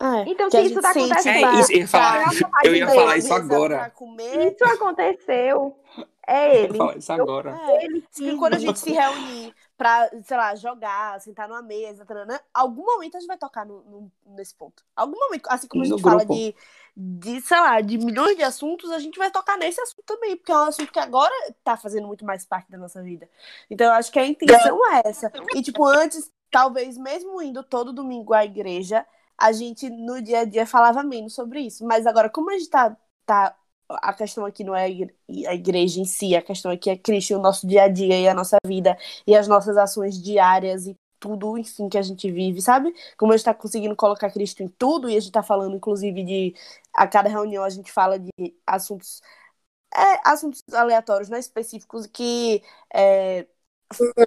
É, 0.02 0.30
Então, 0.30 0.50
que 0.50 0.58
se 0.58 0.66
isso 0.68 0.82
tá 0.82 0.92
acontecendo, 0.92 1.46
É 1.46 1.60
isso, 1.60 1.72
eu 1.72 1.78
ia 1.78 1.88
falar, 1.88 2.26
eu 2.66 2.76
ia 2.76 2.88
falar 2.88 3.18
isso 3.18 3.34
agora. 3.34 3.94
Isso 4.48 4.66
aconteceu. 4.66 5.80
É 6.28 6.48
Eu 6.48 6.54
ia 6.54 6.64
ele. 6.66 6.78
falar 6.78 6.98
isso 6.98 7.14
agora. 7.14 7.58
É, 7.70 7.86
Ele 7.86 8.38
quando 8.38 8.56
a 8.56 8.60
gente 8.60 8.80
se 8.80 8.92
reunir 8.92 9.54
pra, 9.80 10.10
sei 10.26 10.38
lá, 10.38 10.56
jogar, 10.56 11.22
sentar 11.22 11.50
numa 11.50 11.64
mesa, 11.64 12.06
taranã, 12.06 12.40
algum 12.54 12.86
momento 12.86 13.18
a 13.18 13.22
gente 13.22 13.30
vai 13.30 13.38
tocar 13.40 13.66
no, 13.66 13.82
no- 13.84 14.14
nesse 14.36 14.56
ponto. 14.56 14.84
Algum 14.96 15.18
momento, 15.20 15.48
assim 15.50 15.70
como 15.70 15.84
a 15.84 15.88
No 15.88 15.88
gente 15.88 16.04
fala 16.04 16.26
grupo. 16.26 16.36
de, 16.36 16.54
de, 16.98 17.42
sei 17.42 17.60
lá, 17.60 17.82
de 17.82 17.98
milhões 17.98 18.36
de 18.38 18.44
assuntos, 18.44 18.92
a 18.92 19.00
gente 19.00 19.18
vai 19.18 19.32
tocar 19.32 19.58
nesse 19.58 19.80
assunto 19.82 20.04
também, 20.06 20.36
porque 20.38 20.52
é 20.52 20.56
um 20.56 20.66
assunto 20.66 20.92
que 20.92 21.00
agora 21.00 21.34
tá 21.64 21.78
fazendo 21.78 22.08
muito 22.08 22.26
mais 22.26 22.46
parte 22.46 22.70
da 22.72 22.78
nossa 22.78 23.02
vida. 23.02 23.30
Então 23.70 23.88
eu 23.88 23.94
acho 23.94 24.12
que 24.12 24.20
a 24.20 24.26
intenção 24.28 24.78
é 24.94 25.02
essa. 25.06 25.32
E, 25.54 25.62
tipo, 25.62 25.86
antes, 25.86 26.32
talvez 26.52 26.98
mesmo 26.98 27.42
indo 27.42 27.64
todo 27.64 27.94
domingo 27.94 28.34
à 28.34 28.46
igreja, 28.46 29.06
a 29.38 29.52
gente 29.54 29.90
no 29.90 30.22
dia 30.22 30.40
a 30.42 30.46
dia 30.46 30.66
falava 30.68 31.04
menos 31.04 31.34
sobre 31.34 31.62
isso. 31.62 31.86
Mas 31.86 32.06
agora, 32.06 32.30
como 32.30 32.52
a 32.52 32.58
gente 32.58 32.70
tá. 32.70 32.98
tá 33.26 33.56
a 33.90 34.14
questão 34.14 34.46
aqui 34.46 34.64
não 34.64 34.76
é 34.76 34.84
a 34.86 34.90
igre- 34.90 35.16
a 35.48 35.54
igreja 35.56 36.00
em 36.00 36.06
si, 36.06 36.36
a 36.36 36.42
questão 36.42 36.72
aqui 36.72 36.90
é 36.90 36.98
Cristo, 36.98 37.36
o 37.36 37.40
nosso 37.42 37.68
dia 37.68 37.84
a 37.84 37.88
dia 37.88 38.20
e 38.20 38.28
a 38.28 38.34
nossa 38.34 38.58
vida 38.66 38.98
e 39.26 39.36
as 39.36 39.48
nossas 39.48 39.78
ações 39.78 40.22
diárias 40.22 40.88
e 40.88 40.96
tudo, 41.20 41.58
enfim, 41.58 41.90
que 41.90 41.98
a 41.98 42.02
gente 42.02 42.32
vive, 42.32 42.62
sabe? 42.62 42.94
Como 43.18 43.34
a 43.34 43.38
gente 43.38 43.46
tá 43.46 43.54
conseguindo 43.54 43.96
colocar 43.96 44.32
Cristo 44.32 44.64
em 44.64 44.68
tudo 44.70 45.10
e 45.10 45.18
a 45.18 45.20
gente 45.20 45.32
tá 45.34 45.44
falando, 45.44 45.76
inclusive, 45.76 46.24
de 46.24 46.56
a 46.94 47.08
cada 47.08 47.28
reunião 47.30 47.64
a 47.64 47.70
gente 47.70 47.92
fala 47.92 48.18
de 48.20 48.32
assuntos 48.66 49.22
é, 49.94 50.30
assuntos 50.30 50.64
aleatórios, 50.74 51.30
né, 51.30 51.40
específicos 51.40 52.06
que 52.08 52.64
é, 52.94 53.48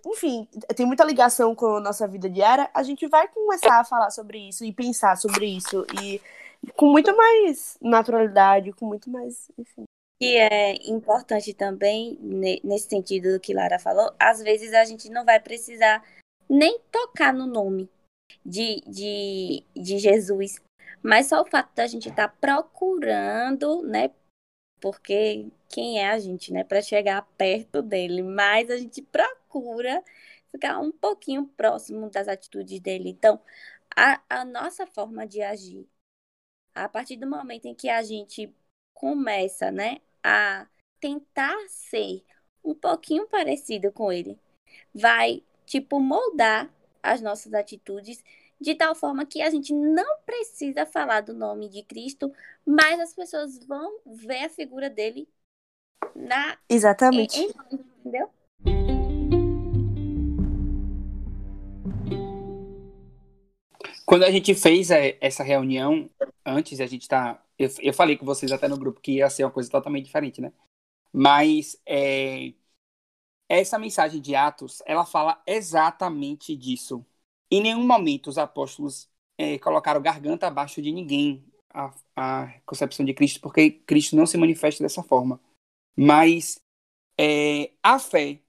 enfim, 0.06 0.48
tem 0.76 0.86
muita 0.86 1.04
ligação 1.04 1.54
com 1.54 1.76
a 1.76 1.80
nossa 1.80 2.06
vida 2.08 2.28
diária, 2.28 2.70
a 2.74 2.82
gente 2.82 3.06
vai 3.08 3.28
começar 3.28 3.80
a 3.80 3.84
falar 3.84 4.10
sobre 4.10 4.38
isso 4.48 4.64
e 4.64 4.72
pensar 4.72 5.16
sobre 5.16 5.46
isso 5.46 5.86
e 6.00 6.20
com 6.76 6.86
muito 6.90 7.16
mais 7.16 7.76
naturalidade, 7.80 8.72
com 8.72 8.86
muito 8.86 9.10
mais, 9.10 9.50
enfim. 9.58 9.84
E 10.20 10.36
é 10.36 10.74
importante 10.88 11.52
também, 11.52 12.16
ne- 12.20 12.60
nesse 12.62 12.88
sentido 12.88 13.32
do 13.32 13.40
que 13.40 13.52
Lara 13.52 13.78
falou, 13.78 14.14
às 14.18 14.40
vezes 14.40 14.72
a 14.72 14.84
gente 14.84 15.10
não 15.10 15.24
vai 15.24 15.40
precisar 15.40 16.04
nem 16.48 16.78
tocar 16.92 17.32
no 17.34 17.46
nome 17.46 17.90
de, 18.44 18.80
de, 18.86 19.64
de 19.74 19.98
Jesus, 19.98 20.60
mas 21.02 21.26
só 21.26 21.42
o 21.42 21.46
fato 21.46 21.74
da 21.74 21.86
gente 21.86 22.08
estar 22.08 22.28
procurando, 22.28 23.82
né? 23.82 24.10
Porque 24.80 25.48
quem 25.68 25.98
é 26.00 26.10
a 26.10 26.18
gente, 26.18 26.52
né? 26.52 26.64
Para 26.64 26.82
chegar 26.82 27.22
perto 27.36 27.82
dele, 27.82 28.22
mas 28.22 28.70
a 28.70 28.76
gente 28.76 29.02
procura 29.02 30.02
ficar 30.52 30.78
um 30.78 30.92
pouquinho 30.92 31.46
próximo 31.56 32.10
das 32.10 32.28
atitudes 32.28 32.78
dele. 32.80 33.08
Então, 33.08 33.40
a, 33.96 34.20
a 34.28 34.44
nossa 34.44 34.86
forma 34.86 35.26
de 35.26 35.42
agir, 35.42 35.88
a 36.74 36.88
partir 36.88 37.16
do 37.16 37.26
momento 37.26 37.66
em 37.66 37.74
que 37.74 37.88
a 37.88 38.02
gente 38.02 38.54
começa, 38.94 39.70
né, 39.70 40.00
a 40.22 40.66
tentar 41.00 41.56
ser 41.68 42.22
um 42.64 42.74
pouquinho 42.74 43.26
parecido 43.26 43.90
com 43.90 44.12
ele, 44.12 44.38
vai, 44.94 45.42
tipo, 45.66 45.98
moldar 46.00 46.72
as 47.02 47.20
nossas 47.20 47.52
atitudes 47.52 48.22
de 48.60 48.76
tal 48.76 48.94
forma 48.94 49.26
que 49.26 49.42
a 49.42 49.50
gente 49.50 49.74
não 49.74 50.18
precisa 50.24 50.86
falar 50.86 51.20
do 51.20 51.34
nome 51.34 51.68
de 51.68 51.82
Cristo, 51.82 52.32
mas 52.64 53.00
as 53.00 53.12
pessoas 53.12 53.58
vão 53.66 53.98
ver 54.06 54.44
a 54.44 54.48
figura 54.48 54.88
dele 54.88 55.28
na 56.14 56.56
Exatamente. 56.68 57.40
em, 57.40 57.50
entendeu? 57.72 58.30
Quando 64.06 64.24
a 64.24 64.30
gente 64.30 64.54
fez 64.54 64.90
é, 64.90 65.16
essa 65.20 65.42
reunião, 65.42 66.10
antes 66.44 66.80
a 66.80 66.86
gente 66.86 67.08
tá. 67.08 67.42
Eu, 67.58 67.68
eu 67.80 67.94
falei 67.94 68.16
com 68.16 68.26
vocês 68.26 68.50
até 68.52 68.68
no 68.68 68.78
grupo 68.78 69.00
que 69.00 69.12
ia 69.12 69.30
ser 69.30 69.44
uma 69.44 69.50
coisa 69.50 69.70
totalmente 69.70 70.06
diferente, 70.06 70.40
né? 70.40 70.52
Mas 71.12 71.80
é, 71.86 72.52
essa 73.48 73.78
mensagem 73.78 74.20
de 74.20 74.34
Atos, 74.34 74.82
ela 74.86 75.04
fala 75.04 75.42
exatamente 75.46 76.56
disso. 76.56 77.04
Em 77.50 77.60
nenhum 77.60 77.86
momento 77.86 78.28
os 78.28 78.38
apóstolos 78.38 79.08
é, 79.38 79.58
colocaram 79.58 80.00
garganta 80.00 80.46
abaixo 80.46 80.80
de 80.80 80.90
ninguém 80.90 81.44
a, 81.72 81.92
a 82.16 82.60
concepção 82.64 83.04
de 83.04 83.14
Cristo, 83.14 83.40
porque 83.40 83.70
Cristo 83.70 84.16
não 84.16 84.26
se 84.26 84.38
manifesta 84.38 84.82
dessa 84.82 85.02
forma. 85.02 85.40
Mas 85.96 86.60
é, 87.18 87.72
a 87.82 87.98
fé 87.98 88.40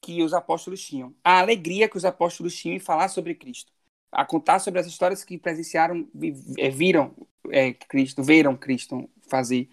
que 0.00 0.22
os 0.22 0.34
apóstolos 0.34 0.82
tinham, 0.82 1.14
a 1.24 1.40
alegria 1.40 1.88
que 1.88 1.96
os 1.96 2.04
apóstolos 2.04 2.54
tinham 2.56 2.76
em 2.76 2.80
falar 2.80 3.08
sobre 3.08 3.34
Cristo, 3.34 3.72
a 4.14 4.24
contar 4.24 4.58
sobre 4.60 4.80
as 4.80 4.86
histórias 4.86 5.24
que 5.24 5.38
presenciaram, 5.38 6.08
é, 6.58 6.70
viram 6.70 7.14
é, 7.50 7.72
Cristo, 7.74 8.22
viram 8.22 8.56
Cristo 8.56 9.08
fazer, 9.28 9.68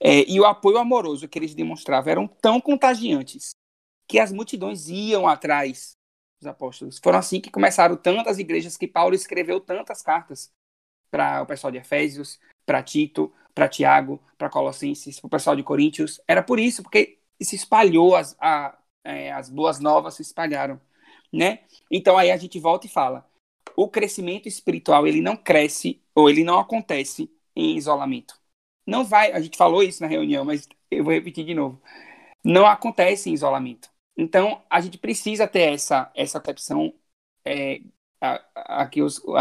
é, 0.00 0.28
e 0.30 0.40
o 0.40 0.46
apoio 0.46 0.78
amoroso 0.78 1.28
que 1.28 1.38
eles 1.38 1.54
demonstravam 1.54 2.10
eram 2.10 2.26
tão 2.28 2.60
contagiantes 2.60 3.54
que 4.08 4.18
as 4.18 4.32
multidões 4.32 4.88
iam 4.88 5.28
atrás 5.28 5.96
dos 6.40 6.48
apóstolos. 6.48 6.98
Foram 7.02 7.18
assim 7.18 7.40
que 7.40 7.50
começaram 7.50 7.96
tantas 7.96 8.38
igrejas 8.38 8.76
que 8.76 8.88
Paulo 8.88 9.14
escreveu 9.14 9.60
tantas 9.60 10.02
cartas 10.02 10.50
para 11.10 11.42
o 11.42 11.46
pessoal 11.46 11.70
de 11.70 11.78
Efésios, 11.78 12.38
para 12.66 12.82
Tito, 12.82 13.32
para 13.54 13.68
Tiago, 13.68 14.22
para 14.38 14.50
Colossenses, 14.50 15.20
para 15.20 15.26
o 15.26 15.30
pessoal 15.30 15.56
de 15.56 15.62
Coríntios. 15.62 16.20
Era 16.26 16.42
por 16.42 16.58
isso, 16.58 16.82
porque 16.82 17.18
se 17.42 17.56
espalhou, 17.56 18.16
as, 18.16 18.36
a- 18.40 18.78
é, 19.04 19.32
as 19.32 19.48
boas 19.50 19.80
novas 19.80 20.14
se 20.14 20.22
espalharam, 20.22 20.80
né? 21.32 21.60
Então 21.90 22.16
aí 22.18 22.30
a 22.30 22.36
gente 22.36 22.58
volta 22.60 22.86
e 22.86 22.90
fala, 22.90 23.28
o 23.82 23.88
crescimento 23.88 24.46
espiritual 24.46 25.06
ele 25.06 25.22
não 25.22 25.36
cresce 25.36 26.02
ou 26.14 26.28
ele 26.28 26.44
não 26.44 26.58
acontece 26.58 27.32
em 27.56 27.76
isolamento. 27.78 28.38
Não 28.86 29.04
vai, 29.04 29.32
a 29.32 29.40
gente 29.40 29.56
falou 29.56 29.82
isso 29.82 30.02
na 30.02 30.08
reunião, 30.08 30.44
mas 30.44 30.68
eu 30.90 31.02
vou 31.02 31.14
repetir 31.14 31.46
de 31.46 31.54
novo. 31.54 31.80
Não 32.44 32.66
acontece 32.66 33.30
em 33.30 33.32
isolamento. 33.32 33.90
Então 34.16 34.62
a 34.68 34.82
gente 34.82 34.98
precisa 34.98 35.48
ter 35.48 35.72
essa 35.72 36.12
essa 36.14 36.38
concepção 36.38 36.92
é, 37.42 37.80
a, 38.20 38.84
a, 38.84 38.90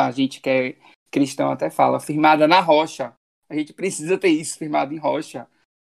a 0.07 0.11
gente 0.11 0.39
que 0.39 0.49
é 0.49 0.77
cristão 1.11 1.51
até 1.51 1.69
fala, 1.69 1.99
firmada 1.99 2.47
na 2.47 2.61
rocha. 2.61 3.13
A 3.49 3.55
gente 3.55 3.73
precisa 3.73 4.17
ter 4.17 4.29
isso 4.29 4.57
firmado 4.57 4.93
em 4.93 4.97
rocha, 4.97 5.47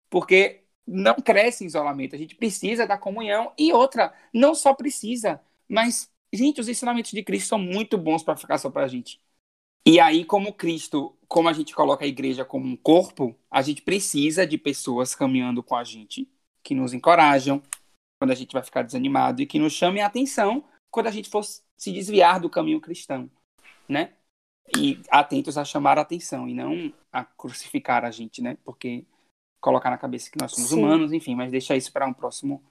porque 0.10 0.64
não 0.88 1.16
cresce 1.16 1.66
em 1.66 1.68
isolamento. 1.68 2.16
A 2.16 2.20
gente 2.20 2.36
precisa 2.36 2.88
da 2.88 2.98
comunhão 2.98 3.52
e 3.58 3.74
outra, 3.74 4.14
não 4.34 4.56
só 4.56 4.74
precisa, 4.74 5.42
mas 5.68 6.10
gente, 6.34 6.62
os 6.62 6.68
ensinamentos 6.68 7.12
de 7.12 7.24
Cristo 7.24 7.50
são 7.50 7.60
muito 7.60 7.98
bons 7.98 8.24
para 8.24 8.36
ficar 8.36 8.58
só 8.58 8.70
para 8.70 8.86
a 8.86 8.88
gente. 8.88 9.20
E 9.86 10.00
aí, 10.00 10.26
como 10.26 10.54
Cristo, 10.54 11.18
como 11.28 11.50
a 11.50 11.54
gente 11.54 11.74
coloca 11.74 12.06
a 12.06 12.08
igreja 12.08 12.46
como 12.46 12.66
um 12.68 12.76
corpo, 12.76 13.36
a 13.50 13.62
gente 13.62 13.82
precisa 13.82 14.46
de 14.46 14.58
pessoas 14.58 15.16
caminhando 15.16 15.64
com 15.64 15.76
a 15.76 15.84
gente, 15.84 16.30
que 16.64 16.76
nos 16.76 16.94
encorajam 16.94 17.62
quando 18.20 18.32
a 18.32 18.36
gente 18.36 18.54
vai 18.54 18.62
ficar 18.62 18.84
desanimado 18.84 19.42
e 19.42 19.46
que 19.46 19.58
nos 19.58 19.74
chamem 19.74 20.04
a 20.04 20.08
atenção 20.08 20.64
quando 20.92 21.08
a 21.08 21.12
gente 21.12 21.30
for 21.30 21.44
se 21.44 21.92
desviar 21.92 22.40
do 22.40 22.50
caminho 22.50 22.82
cristão, 22.82 23.30
né? 23.88 24.14
E 24.76 25.00
atentos 25.10 25.58
a 25.58 25.66
chamar 25.66 25.98
a 25.98 26.02
atenção 26.02 26.48
e 26.48 26.54
não 26.54 26.94
a 27.12 27.24
crucificar 27.24 28.06
a 28.06 28.12
gente, 28.12 28.42
né? 28.42 28.58
Porque 28.64 29.06
colocar 29.62 29.90
na 29.90 29.98
cabeça 29.98 30.30
que 30.30 30.40
nós 30.40 30.52
somos 30.52 30.70
Sim. 30.70 30.84
humanos, 30.84 31.14
enfim, 31.14 31.36
mas 31.36 31.52
deixa 31.52 31.76
isso 31.76 31.92
para 31.92 32.06
um 32.06 32.14
próximo 32.14 32.64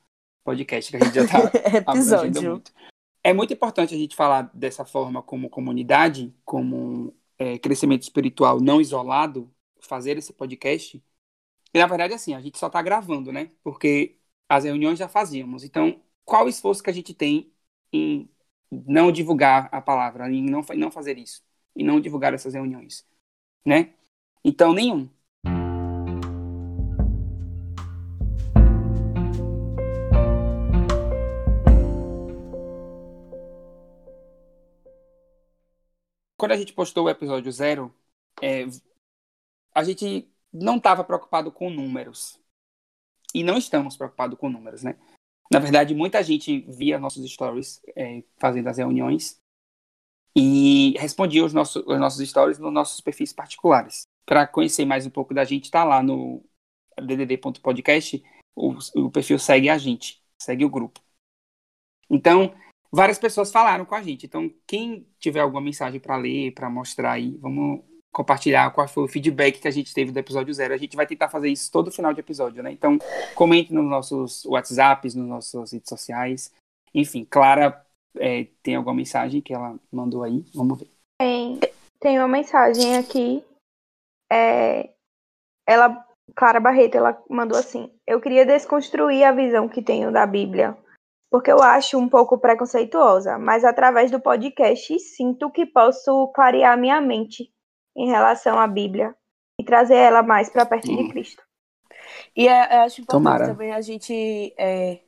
podcast 0.45 0.91
que 0.91 0.97
a 0.97 1.05
gente 1.05 1.15
já 1.15 1.25
está 1.25 1.39
Episódio. 1.79 2.43
muito. 2.43 2.73
É 3.29 3.33
muito 3.35 3.53
importante 3.53 3.95
a 3.95 3.99
gente 3.99 4.17
falar 4.17 4.51
dessa 4.55 4.87
forma 4.87 5.23
como 5.23 5.51
comunidade, 5.51 6.35
como 6.47 7.15
é, 7.39 7.59
crescimento 7.59 8.03
espiritual 8.03 8.59
não 8.59 8.81
isolado, 8.81 9.55
fazer 9.81 10.17
esse 10.17 10.33
podcast. 10.33 11.05
E 11.75 11.79
na 11.79 11.87
verdade, 11.87 12.15
assim, 12.15 12.35
a 12.35 12.41
gente 12.41 12.59
só 12.59 12.69
está 12.69 12.81
gravando, 12.81 13.31
né? 13.31 13.51
Porque 13.63 14.19
as 14.49 14.65
reuniões 14.65 14.99
já 14.99 15.09
fazíamos. 15.09 15.63
Então, 15.63 16.01
qual 16.25 16.47
o 16.47 16.49
esforço 16.49 16.83
que 16.83 16.89
a 16.89 16.93
gente 16.93 17.13
tem 17.13 17.53
em 17.93 18.31
não 18.73 19.13
divulgar 19.13 19.69
a 19.73 19.83
palavra, 19.83 20.31
em 20.33 20.43
não, 20.49 20.63
não 20.75 20.91
fazer 20.91 21.19
isso, 21.19 21.45
em 21.77 21.85
não 21.85 22.01
divulgar 22.01 22.33
essas 22.33 22.55
reuniões, 22.55 23.07
né? 23.63 23.93
Então, 24.43 24.73
nenhum. 24.73 25.07
Quando 36.39 36.53
a 36.53 36.57
gente 36.57 36.73
postou 36.73 37.07
o 37.07 37.11
episódio 37.11 37.51
zero, 37.51 37.93
é, 38.41 38.65
a 39.75 39.83
gente 39.83 40.31
não 40.53 40.77
estava 40.77 41.03
preocupado 41.03 41.51
com 41.51 41.69
números. 41.69 42.41
E 43.35 43.43
não 43.43 43.59
estamos 43.59 43.97
preocupados 43.97 44.39
com 44.39 44.49
números, 44.49 44.83
né? 44.85 44.97
Na 45.51 45.59
verdade, 45.59 45.95
muita 45.95 46.23
gente 46.23 46.61
via 46.61 46.99
nossos 46.99 47.29
stories 47.31 47.83
é, 47.97 48.23
fazendo 48.39 48.69
as 48.69 48.79
reuniões 48.79 49.41
e 50.37 50.95
respondia 50.99 51.45
os 51.45 51.53
nossos, 51.53 51.85
os 51.85 51.99
nossos 51.99 52.27
stories 52.29 52.59
nos 52.59 52.73
nossos 52.73 53.01
perfis 53.01 53.33
particulares. 53.33 54.03
Para 54.25 54.47
conhecer 54.47 54.85
mais 54.85 55.05
um 55.07 55.11
pouco 55.11 55.35
da 55.35 55.45
gente, 55.45 55.71
tá 55.71 55.83
lá 55.83 56.03
no 56.03 56.45
ddd.podcast, 56.97 58.23
o, 58.55 58.75
o 58.95 59.11
perfil 59.11 59.39
segue 59.39 59.69
a 59.69 59.77
gente, 59.77 60.23
segue 60.41 60.65
o 60.65 60.71
grupo. 60.71 61.01
Então, 62.09 62.55
várias 62.91 63.19
pessoas 63.19 63.53
falaram 63.53 63.85
com 63.85 63.95
a 63.95 64.03
gente. 64.03 64.27
Então, 64.27 64.51
quem 64.67 65.07
tiver 65.19 65.41
alguma 65.41 65.61
mensagem 65.61 66.01
para 66.01 66.17
ler, 66.17 66.53
para 66.53 66.71
mostrar 66.71 67.13
aí, 67.13 67.37
vamos 67.41 67.81
compartilhar 68.13 68.71
qual 68.71 68.89
foi 68.89 69.05
o 69.05 69.09
feedback 69.09 69.61
que 69.61 69.69
a 69.69 69.71
gente 69.71 69.95
teve 69.95 70.11
do 70.11 70.19
episódio 70.19 70.53
zero. 70.53 70.75
A 70.75 70.79
gente 70.79 70.97
vai 70.97 71.07
tentar 71.07 71.29
fazer 71.29 71.49
isso 71.49 71.71
todo 71.71 71.91
final 71.91 72.13
de 72.13 72.21
episódio, 72.21 72.63
né? 72.63 72.73
Então, 72.73 72.99
comente 73.35 73.73
nos 73.73 73.85
nossos 73.85 74.45
WhatsApps, 74.45 75.15
nas 75.15 75.27
nossas 75.27 75.73
redes 75.73 75.89
sociais. 75.89 76.53
Enfim, 76.95 77.25
Clara 77.25 77.85
é, 78.17 78.47
tem 78.63 78.75
alguma 78.75 78.95
mensagem 78.95 79.41
que 79.41 79.53
ela 79.53 79.79
mandou 79.93 80.23
aí? 80.23 80.45
Vamos 80.55 80.81
ver. 80.81 80.91
Tem, 81.21 81.61
tem 82.01 82.19
uma 82.19 82.29
mensagem 82.29 82.97
aqui. 82.97 83.45
É, 84.33 84.91
ela, 85.67 86.05
Clara 86.35 86.61
Barreto, 86.61 86.97
ela 86.97 87.23
mandou 87.29 87.59
assim: 87.59 87.91
Eu 88.07 88.21
queria 88.21 88.47
desconstruir 88.47 89.25
a 89.25 89.33
visão 89.33 89.69
que 89.69 89.83
tenho 89.83 90.11
da 90.11 90.27
Bíblia 90.27 90.77
porque 91.31 91.51
eu 91.53 91.63
acho 91.63 91.99
um 91.99 92.09
pouco 92.09 92.39
preconceituosa, 92.39 93.39
mas 93.39 93.65
através 93.65 94.11
do 94.11 94.21
podcast 94.21 94.99
sinto 94.99 95.51
que 95.51 95.67
posso 95.67 96.29
clarear 96.29 96.79
minha 96.79 97.01
mente 97.01 97.53
em 97.97 98.09
relação 98.09 98.59
à 98.59 98.67
Bíblia 98.67 99.15
e 99.61 99.65
trazer 99.65 99.97
ela 99.97 100.23
mais 100.23 100.49
para 100.49 100.65
perto 100.65 100.89
de 100.89 101.09
Cristo. 101.09 101.43
E 102.35 102.49
é, 102.49 102.77
eu 102.77 102.81
acho 102.83 103.01
importante 103.01 103.25
Tomara. 103.25 103.47
também 103.47 103.73
a 103.73 103.81
gente 103.81 104.55
é, 104.59 105.01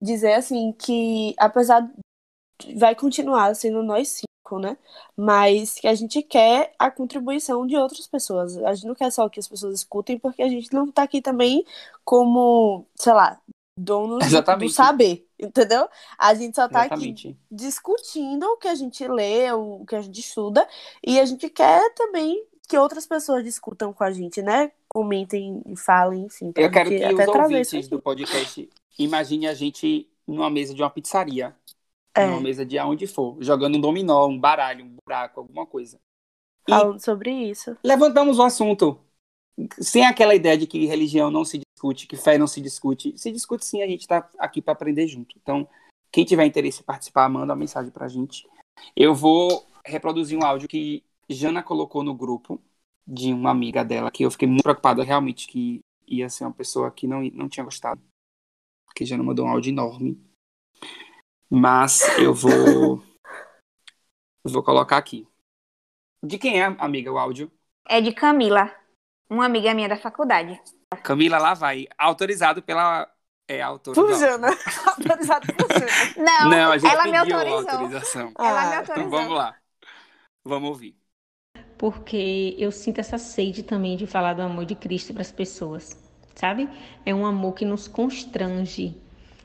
dizer 0.00 0.34
assim 0.34 0.72
que 0.72 1.34
apesar 1.38 1.80
de, 1.80 2.74
vai 2.76 2.94
continuar 2.94 3.54
sendo 3.54 3.82
nós 3.82 4.08
cinco, 4.08 4.58
né? 4.58 4.76
Mas 5.16 5.74
que 5.74 5.88
a 5.88 5.94
gente 5.94 6.22
quer 6.22 6.74
a 6.78 6.90
contribuição 6.90 7.66
de 7.66 7.76
outras 7.76 8.06
pessoas. 8.06 8.56
A 8.58 8.74
gente 8.74 8.86
não 8.86 8.94
quer 8.94 9.10
só 9.10 9.28
que 9.28 9.40
as 9.40 9.48
pessoas 9.48 9.74
escutem, 9.74 10.18
porque 10.18 10.42
a 10.42 10.48
gente 10.48 10.72
não 10.72 10.90
tá 10.90 11.02
aqui 11.02 11.20
também 11.22 11.64
como, 12.04 12.86
sei 12.94 13.12
lá, 13.12 13.40
donos 13.76 14.18
do 14.18 14.24
Exatamente. 14.24 14.72
saber, 14.72 15.28
entendeu? 15.38 15.88
A 16.18 16.34
gente 16.34 16.54
só 16.56 16.68
tá 16.68 16.82
aqui 16.82 16.94
Exatamente. 16.94 17.36
discutindo 17.50 18.44
o 18.46 18.56
que 18.56 18.68
a 18.68 18.74
gente 18.74 19.06
lê, 19.06 19.52
o 19.52 19.84
que 19.84 19.94
a 19.94 20.00
gente 20.00 20.20
estuda, 20.20 20.66
e 21.06 21.20
a 21.20 21.24
gente 21.24 21.48
quer 21.50 21.92
também 21.94 22.42
que 22.68 22.76
outras 22.76 23.06
pessoas 23.06 23.44
discutam 23.44 23.92
com 23.92 24.02
a 24.02 24.10
gente, 24.10 24.42
né? 24.42 24.72
Comentem 24.88 25.62
e 25.66 25.76
falem, 25.76 26.24
enfim. 26.24 26.52
Eu 26.56 26.70
quero 26.70 26.90
que 26.90 27.04
os 27.04 27.28
ouvintes 27.28 27.74
aqui. 27.74 27.88
do 27.88 28.00
podcast 28.00 28.68
imaginem 28.98 29.48
a 29.48 29.54
gente 29.54 30.08
numa 30.26 30.50
mesa 30.50 30.74
de 30.74 30.82
uma 30.82 30.90
pizzaria. 30.90 31.54
É. 32.14 32.26
Numa 32.26 32.40
mesa 32.40 32.64
de 32.64 32.78
aonde 32.78 33.06
for. 33.06 33.36
Jogando 33.40 33.76
um 33.76 33.80
dominó, 33.80 34.26
um 34.26 34.38
baralho, 34.38 34.84
um 34.84 34.96
buraco, 35.04 35.40
alguma 35.40 35.66
coisa. 35.66 35.98
E 36.66 36.72
Falando 36.72 37.04
sobre 37.04 37.30
isso. 37.30 37.76
levantamos 37.84 38.38
o 38.38 38.42
assunto. 38.42 38.98
Sem 39.78 40.04
aquela 40.04 40.34
ideia 40.34 40.56
de 40.56 40.66
que 40.66 40.86
religião 40.86 41.30
não 41.30 41.44
se 41.44 41.60
discute, 41.76 42.06
que 42.06 42.16
fé 42.16 42.38
não 42.38 42.46
se 42.46 42.60
discute. 42.60 43.16
Se 43.16 43.30
discute 43.30 43.64
sim, 43.64 43.82
a 43.82 43.86
gente 43.86 44.00
está 44.00 44.28
aqui 44.38 44.62
para 44.62 44.72
aprender 44.72 45.06
junto. 45.06 45.36
Então, 45.40 45.68
quem 46.10 46.24
tiver 46.24 46.46
interesse 46.46 46.80
em 46.80 46.84
participar, 46.84 47.28
manda 47.28 47.52
uma 47.52 47.58
mensagem 47.58 47.92
para 47.92 48.06
a 48.06 48.08
gente. 48.08 48.48
Eu 48.96 49.14
vou 49.14 49.66
reproduzir 49.84 50.38
um 50.38 50.44
áudio 50.44 50.68
que 50.68 51.04
Jana 51.28 51.62
colocou 51.62 52.02
no 52.02 52.14
grupo 52.14 52.60
de 53.06 53.32
uma 53.32 53.50
amiga 53.50 53.84
dela, 53.84 54.10
que 54.10 54.24
eu 54.24 54.30
fiquei 54.30 54.48
muito 54.48 54.62
preocupada 54.62 55.04
realmente 55.04 55.46
que 55.46 55.80
ia 56.06 56.28
ser 56.28 56.44
uma 56.44 56.52
pessoa 56.52 56.90
que 56.90 57.06
não, 57.06 57.22
não 57.32 57.48
tinha 57.48 57.64
gostado. 57.64 58.00
Porque 58.86 59.04
Jana 59.04 59.22
mandou 59.22 59.46
um 59.46 59.50
áudio 59.50 59.70
enorme. 59.70 60.20
Mas 61.50 62.02
eu 62.18 62.34
vou. 62.34 63.02
vou 64.42 64.62
colocar 64.62 64.96
aqui. 64.96 65.28
De 66.24 66.38
quem 66.38 66.60
é, 66.60 66.64
amiga, 66.64 67.12
o 67.12 67.18
áudio? 67.18 67.52
É 67.88 68.00
de 68.00 68.12
Camila, 68.12 68.74
uma 69.30 69.44
amiga 69.44 69.72
minha 69.74 69.88
da 69.88 69.96
faculdade. 69.96 70.60
Camila, 71.02 71.38
lá 71.38 71.54
vai. 71.54 71.86
Autorizado 71.98 72.62
pela 72.62 73.10
é, 73.48 73.60
autora. 73.62 74.00
do 74.00 74.12
áudio. 74.14 74.36
Fujana. 74.36 74.48
Autorizado 74.86 75.48
por 75.54 75.72
Jana. 75.72 76.14
Não, 76.16 76.48
Não, 76.48 76.72
a 76.72 76.78
gente 76.78 76.92
ela 76.92 77.06
me 77.08 77.16
autorizou. 77.16 77.70
autorização. 77.70 78.36
Ela 78.42 78.64
me 78.66 78.74
Ah, 78.74 78.78
autorizou. 78.78 79.08
Então 79.08 79.10
vamos 79.10 79.36
lá. 79.36 79.56
Vamos 80.44 80.70
ouvir. 80.70 80.98
porque 81.78 82.54
eu 82.58 82.72
sinto 82.72 83.00
essa 83.00 83.18
sede 83.18 83.62
também 83.62 83.96
de 83.96 84.06
falar 84.06 84.34
do 84.34 84.42
amor 84.42 84.64
de 84.64 84.74
Cristo 84.74 85.12
para 85.12 85.22
as 85.22 85.32
pessoas, 85.32 85.96
sabe? 86.34 86.68
É 87.04 87.14
um 87.14 87.26
amor 87.26 87.54
que 87.54 87.64
nos 87.64 87.86
constrange 87.88 88.96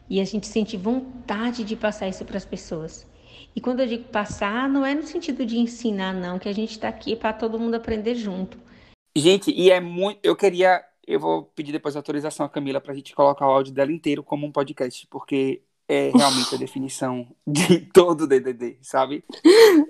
e 0.09 0.19
a 0.21 0.25
gente 0.25 0.47
sente 0.47 0.77
vontade 0.77 1.63
de 1.63 1.75
passar 1.75 2.07
isso 2.07 2.25
para 2.25 2.37
as 2.37 2.45
pessoas. 2.45 3.07
E 3.55 3.61
quando 3.61 3.81
eu 3.81 3.87
digo 3.87 4.05
passar, 4.09 4.69
não 4.69 4.85
é 4.85 4.93
no 4.95 5.03
sentido 5.03 5.45
de 5.45 5.57
ensinar, 5.57 6.13
não, 6.13 6.39
que 6.39 6.47
a 6.49 6.53
gente 6.53 6.71
está 6.71 6.87
aqui 6.89 7.15
para 7.15 7.33
todo 7.33 7.59
mundo 7.59 7.75
aprender 7.75 8.15
junto. 8.15 8.57
Gente, 9.15 9.51
e 9.51 9.69
é 9.71 9.79
muito. 9.79 10.19
Eu 10.23 10.35
queria. 10.35 10.83
Eu 11.05 11.19
vou 11.19 11.43
pedir 11.43 11.71
depois 11.71 11.95
autorização 11.95 12.45
à 12.45 12.49
Camila 12.49 12.79
pra 12.79 12.93
gente 12.93 13.15
colocar 13.15 13.47
o 13.47 13.51
áudio 13.51 13.73
dela 13.73 13.91
inteiro 13.91 14.23
como 14.23 14.45
um 14.45 14.51
podcast, 14.51 15.07
porque 15.07 15.63
é 15.87 16.09
realmente 16.15 16.55
a 16.55 16.57
definição 16.57 17.27
de 17.45 17.81
todo 17.87 18.21
o 18.21 18.27
DDD, 18.27 18.77
sabe? 18.81 19.23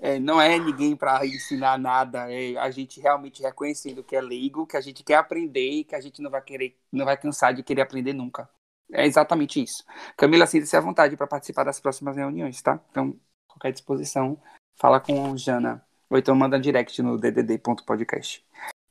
É, 0.01 0.19
não 0.19 0.41
é 0.41 0.57
ninguém 0.57 0.95
pra 0.95 1.25
ensinar 1.25 1.77
nada, 1.77 2.31
é 2.31 2.57
a 2.57 2.71
gente 2.71 2.99
realmente 2.99 3.41
reconhecendo 3.41 4.03
que 4.03 4.15
é 4.15 4.21
leigo, 4.21 4.65
que 4.65 4.77
a 4.77 4.81
gente 4.81 5.03
quer 5.03 5.15
aprender 5.15 5.69
e 5.69 5.83
que 5.83 5.95
a 5.95 6.01
gente 6.01 6.21
não 6.21 6.31
vai 6.31 6.41
querer, 6.41 6.77
não 6.91 7.05
vai 7.05 7.17
cansar 7.17 7.53
de 7.53 7.61
querer 7.61 7.81
aprender 7.81 8.13
nunca. 8.13 8.49
É 8.91 9.05
exatamente 9.05 9.61
isso. 9.61 9.83
Camila, 10.17 10.45
sinta-se 10.45 10.75
à 10.75 10.81
vontade 10.81 11.15
para 11.15 11.27
participar 11.27 11.63
das 11.63 11.79
próximas 11.79 12.17
reuniões, 12.17 12.61
tá? 12.61 12.79
Então, 12.89 13.15
qualquer 13.47 13.71
disposição, 13.71 14.37
fala 14.75 14.99
com 14.99 15.37
Jana. 15.37 15.85
Ou 16.09 16.17
então 16.17 16.35
manda 16.35 16.59
direct 16.59 17.01
no 17.01 17.17
ddd.podcast. 17.17 18.43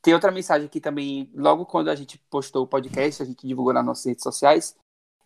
Tem 0.02 0.14
outra 0.14 0.32
mensagem 0.32 0.66
aqui 0.66 0.80
também, 0.80 1.30
logo 1.34 1.66
quando 1.66 1.88
a 1.88 1.94
gente 1.94 2.18
postou 2.30 2.64
o 2.64 2.66
podcast, 2.66 3.22
a 3.22 3.26
gente 3.26 3.46
divulgou 3.46 3.72
nas 3.72 3.84
nossas 3.84 4.06
redes 4.06 4.22
sociais. 4.22 4.76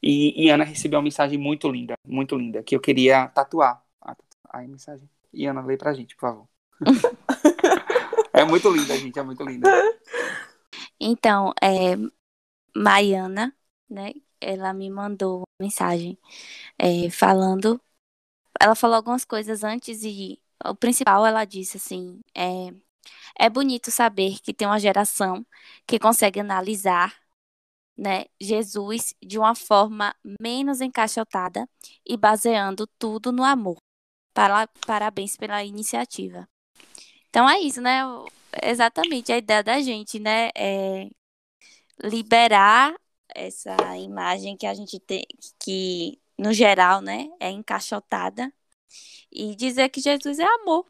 E, 0.02 0.44
e 0.44 0.50
Ana 0.50 0.64
recebeu 0.64 0.98
uma 0.98 1.04
mensagem 1.04 1.38
muito 1.38 1.70
linda, 1.70 1.94
muito 2.06 2.36
linda, 2.36 2.62
que 2.62 2.74
eu 2.74 2.80
queria 2.80 3.28
tatuar. 3.28 3.82
Ah, 4.00 4.16
Ai, 4.52 4.66
mensagem. 4.66 5.08
E 5.32 5.46
Ana, 5.46 5.64
lê 5.64 5.76
pra 5.76 5.94
gente, 5.94 6.14
por 6.16 6.20
favor. 6.28 6.48
é 8.32 8.44
muito 8.44 8.68
linda, 8.70 8.96
gente, 8.96 9.18
é 9.18 9.22
muito 9.22 9.42
linda. 9.44 9.70
Então, 11.00 11.52
é, 11.62 11.96
Maiana, 12.76 13.54
né? 13.88 14.12
Ela 14.40 14.72
me 14.74 14.90
mandou 14.90 15.38
uma 15.38 15.46
mensagem 15.60 16.18
é, 16.78 17.08
falando. 17.10 17.80
Ela 18.60 18.74
falou 18.74 18.96
algumas 18.96 19.24
coisas 19.24 19.64
antes 19.64 20.02
e 20.02 20.40
o 20.64 20.74
principal 20.74 21.24
ela 21.26 21.44
disse 21.44 21.76
assim: 21.76 22.20
é, 22.34 22.74
é 23.38 23.48
bonito 23.48 23.90
saber 23.90 24.38
que 24.40 24.54
tem 24.54 24.66
uma 24.66 24.78
geração 24.78 25.44
que 25.86 25.98
consegue 25.98 26.40
analisar 26.40 27.14
né, 27.96 28.26
Jesus 28.40 29.14
de 29.22 29.38
uma 29.38 29.54
forma 29.54 30.14
menos 30.40 30.80
encaixotada 30.80 31.68
e 32.04 32.16
baseando 32.16 32.86
tudo 32.98 33.32
no 33.32 33.44
amor. 33.44 33.76
Para, 34.34 34.66
parabéns 34.86 35.36
pela 35.36 35.62
iniciativa. 35.64 36.48
Então 37.30 37.48
é 37.48 37.60
isso, 37.60 37.80
né? 37.80 38.00
Exatamente 38.62 39.32
a 39.32 39.38
ideia 39.38 39.62
da 39.62 39.80
gente, 39.80 40.18
né? 40.18 40.50
É 40.56 41.08
liberar 42.02 42.94
essa 43.34 43.76
imagem 43.98 44.56
que 44.56 44.66
a 44.66 44.74
gente 44.74 44.98
tem, 45.00 45.24
que 45.58 46.20
no 46.38 46.52
geral, 46.52 47.00
né, 47.00 47.30
é 47.40 47.50
encaixotada 47.50 48.52
e 49.30 49.54
dizer 49.56 49.88
que 49.88 50.00
Jesus 50.00 50.38
é 50.38 50.44
amor. 50.44 50.86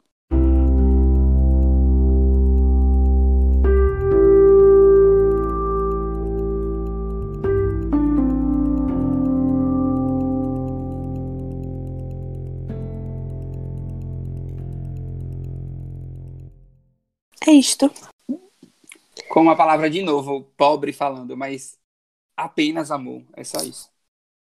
É 17.46 17.52
isto. 17.52 17.90
Com 19.28 19.42
uma 19.42 19.56
palavra 19.56 19.90
de 19.90 20.02
novo, 20.02 20.44
pobre 20.56 20.92
falando, 20.92 21.36
mas 21.36 21.78
apenas 22.36 22.90
amor, 22.90 23.22
é 23.34 23.44
só 23.44 23.58
isso. 23.62 23.90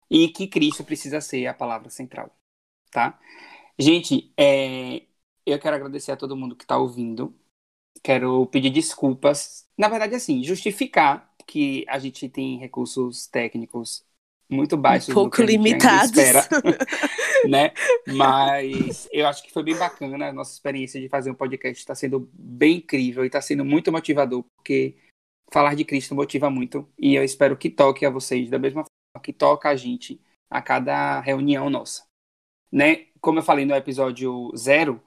E 0.09 0.29
que 0.29 0.47
Cristo 0.47 0.83
precisa 0.83 1.21
ser 1.21 1.45
a 1.47 1.53
palavra 1.53 1.89
central, 1.89 2.35
tá? 2.91 3.19
Gente, 3.77 4.33
é, 4.35 5.03
eu 5.45 5.59
quero 5.59 5.75
agradecer 5.75 6.11
a 6.11 6.17
todo 6.17 6.35
mundo 6.35 6.55
que 6.55 6.63
está 6.63 6.77
ouvindo. 6.77 7.33
Quero 8.03 8.45
pedir 8.47 8.69
desculpas. 8.69 9.67
Na 9.77 9.87
verdade, 9.87 10.15
assim, 10.15 10.43
justificar 10.43 11.33
que 11.45 11.85
a 11.87 11.97
gente 11.99 12.27
tem 12.27 12.57
recursos 12.57 13.27
técnicos 13.27 14.03
muito 14.49 14.75
baixos. 14.75 15.09
Um 15.09 15.13
pouco 15.13 15.41
a 15.41 15.45
limitados. 15.45 16.17
espera. 16.17 16.47
né? 17.47 17.71
Mas 18.07 19.07
eu 19.11 19.27
acho 19.27 19.43
que 19.43 19.51
foi 19.51 19.63
bem 19.63 19.77
bacana 19.77 20.29
a 20.29 20.33
nossa 20.33 20.53
experiência 20.53 20.99
de 20.99 21.09
fazer 21.09 21.31
um 21.31 21.35
podcast. 21.35 21.79
Está 21.79 21.95
sendo 21.95 22.29
bem 22.33 22.77
incrível 22.77 23.23
e 23.23 23.27
está 23.27 23.41
sendo 23.41 23.63
muito 23.63 23.91
motivador, 23.91 24.43
porque 24.55 24.95
falar 25.51 25.75
de 25.75 25.85
Cristo 25.85 26.15
motiva 26.15 26.49
muito. 26.49 26.87
E 26.97 27.15
eu 27.15 27.23
espero 27.23 27.57
que 27.57 27.69
toque 27.69 28.05
a 28.05 28.09
vocês 28.09 28.49
da 28.49 28.59
mesma 28.59 28.83
forma 28.83 29.23
que 29.23 29.33
toca 29.33 29.69
a 29.69 29.75
gente 29.75 30.21
a 30.49 30.61
cada 30.61 31.19
reunião 31.19 31.69
nossa. 31.69 32.05
Né? 32.71 33.07
Como 33.19 33.39
eu 33.39 33.43
falei 33.43 33.65
no 33.65 33.75
episódio 33.75 34.51
zero, 34.55 35.01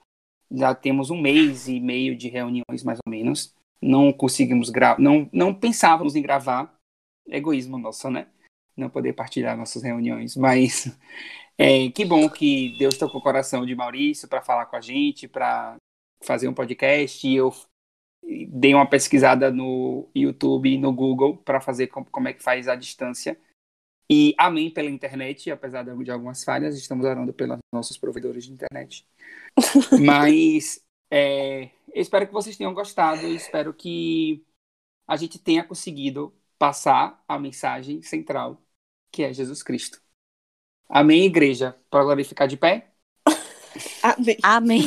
já 0.50 0.74
temos 0.74 1.10
um 1.10 1.20
mês 1.20 1.68
e 1.68 1.80
meio 1.80 2.16
de 2.16 2.28
reuniões, 2.28 2.82
mais 2.84 2.98
ou 3.04 3.10
menos. 3.10 3.54
Não 3.80 4.12
conseguimos 4.12 4.70
gravar, 4.70 5.00
não, 5.00 5.28
não 5.32 5.54
pensávamos 5.54 6.14
em 6.14 6.22
gravar. 6.22 6.72
Egoísmo 7.28 7.78
nosso, 7.78 8.10
né? 8.10 8.26
Não 8.76 8.90
poder 8.90 9.12
partilhar 9.12 9.56
nossas 9.56 9.82
reuniões, 9.82 10.36
mas 10.36 10.96
é, 11.62 11.90
que 11.92 12.04
bom 12.04 12.28
que 12.28 12.76
Deus 12.76 12.98
tocou 12.98 13.20
o 13.20 13.22
coração 13.22 13.64
de 13.64 13.72
Maurício 13.72 14.26
para 14.26 14.42
falar 14.42 14.66
com 14.66 14.74
a 14.74 14.80
gente, 14.80 15.28
para 15.28 15.76
fazer 16.20 16.48
um 16.48 16.54
podcast. 16.54 17.24
E 17.24 17.36
eu 17.36 17.54
dei 18.48 18.74
uma 18.74 18.88
pesquisada 18.88 19.48
no 19.48 20.08
YouTube 20.12 20.68
e 20.68 20.76
no 20.76 20.92
Google 20.92 21.36
para 21.36 21.60
fazer 21.60 21.86
como, 21.86 22.28
é 22.28 22.32
que 22.32 22.42
faz 22.42 22.66
a 22.66 22.74
distância. 22.74 23.38
E 24.10 24.34
amém 24.36 24.70
pela 24.72 24.90
internet, 24.90 25.52
apesar 25.52 25.84
de 25.84 26.10
algumas 26.10 26.42
falhas, 26.42 26.76
estamos 26.76 27.06
orando 27.06 27.32
pelos 27.32 27.58
nossos 27.72 27.96
provedores 27.96 28.44
de 28.44 28.52
internet. 28.52 29.06
Mas 30.04 30.84
é, 31.12 31.70
espero 31.94 32.26
que 32.26 32.32
vocês 32.32 32.56
tenham 32.56 32.74
gostado 32.74 33.24
e 33.24 33.36
espero 33.36 33.72
que 33.72 34.44
a 35.06 35.16
gente 35.16 35.38
tenha 35.38 35.62
conseguido 35.62 36.34
passar 36.58 37.22
a 37.28 37.38
mensagem 37.38 38.02
central, 38.02 38.60
que 39.12 39.22
é 39.22 39.32
Jesus 39.32 39.62
Cristo. 39.62 40.02
Amém, 40.92 41.24
igreja. 41.24 41.74
Para 41.90 42.04
glorificar 42.04 42.46
de 42.46 42.58
pé? 42.58 42.88
Amém. 44.02 44.36
Amém. 44.42 44.82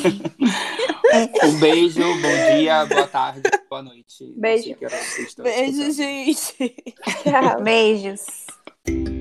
um 1.43 1.59
beijo, 1.59 1.99
bom 1.99 2.57
dia, 2.57 2.85
boa 2.85 3.07
tarde, 3.07 3.41
boa 3.67 3.81
noite. 3.81 4.31
Beijo. 4.37 4.75
Beijo, 4.79 4.95
escutando. 5.23 5.91
gente. 5.91 6.75
Tchau. 7.23 7.63
Beijos. 7.63 9.14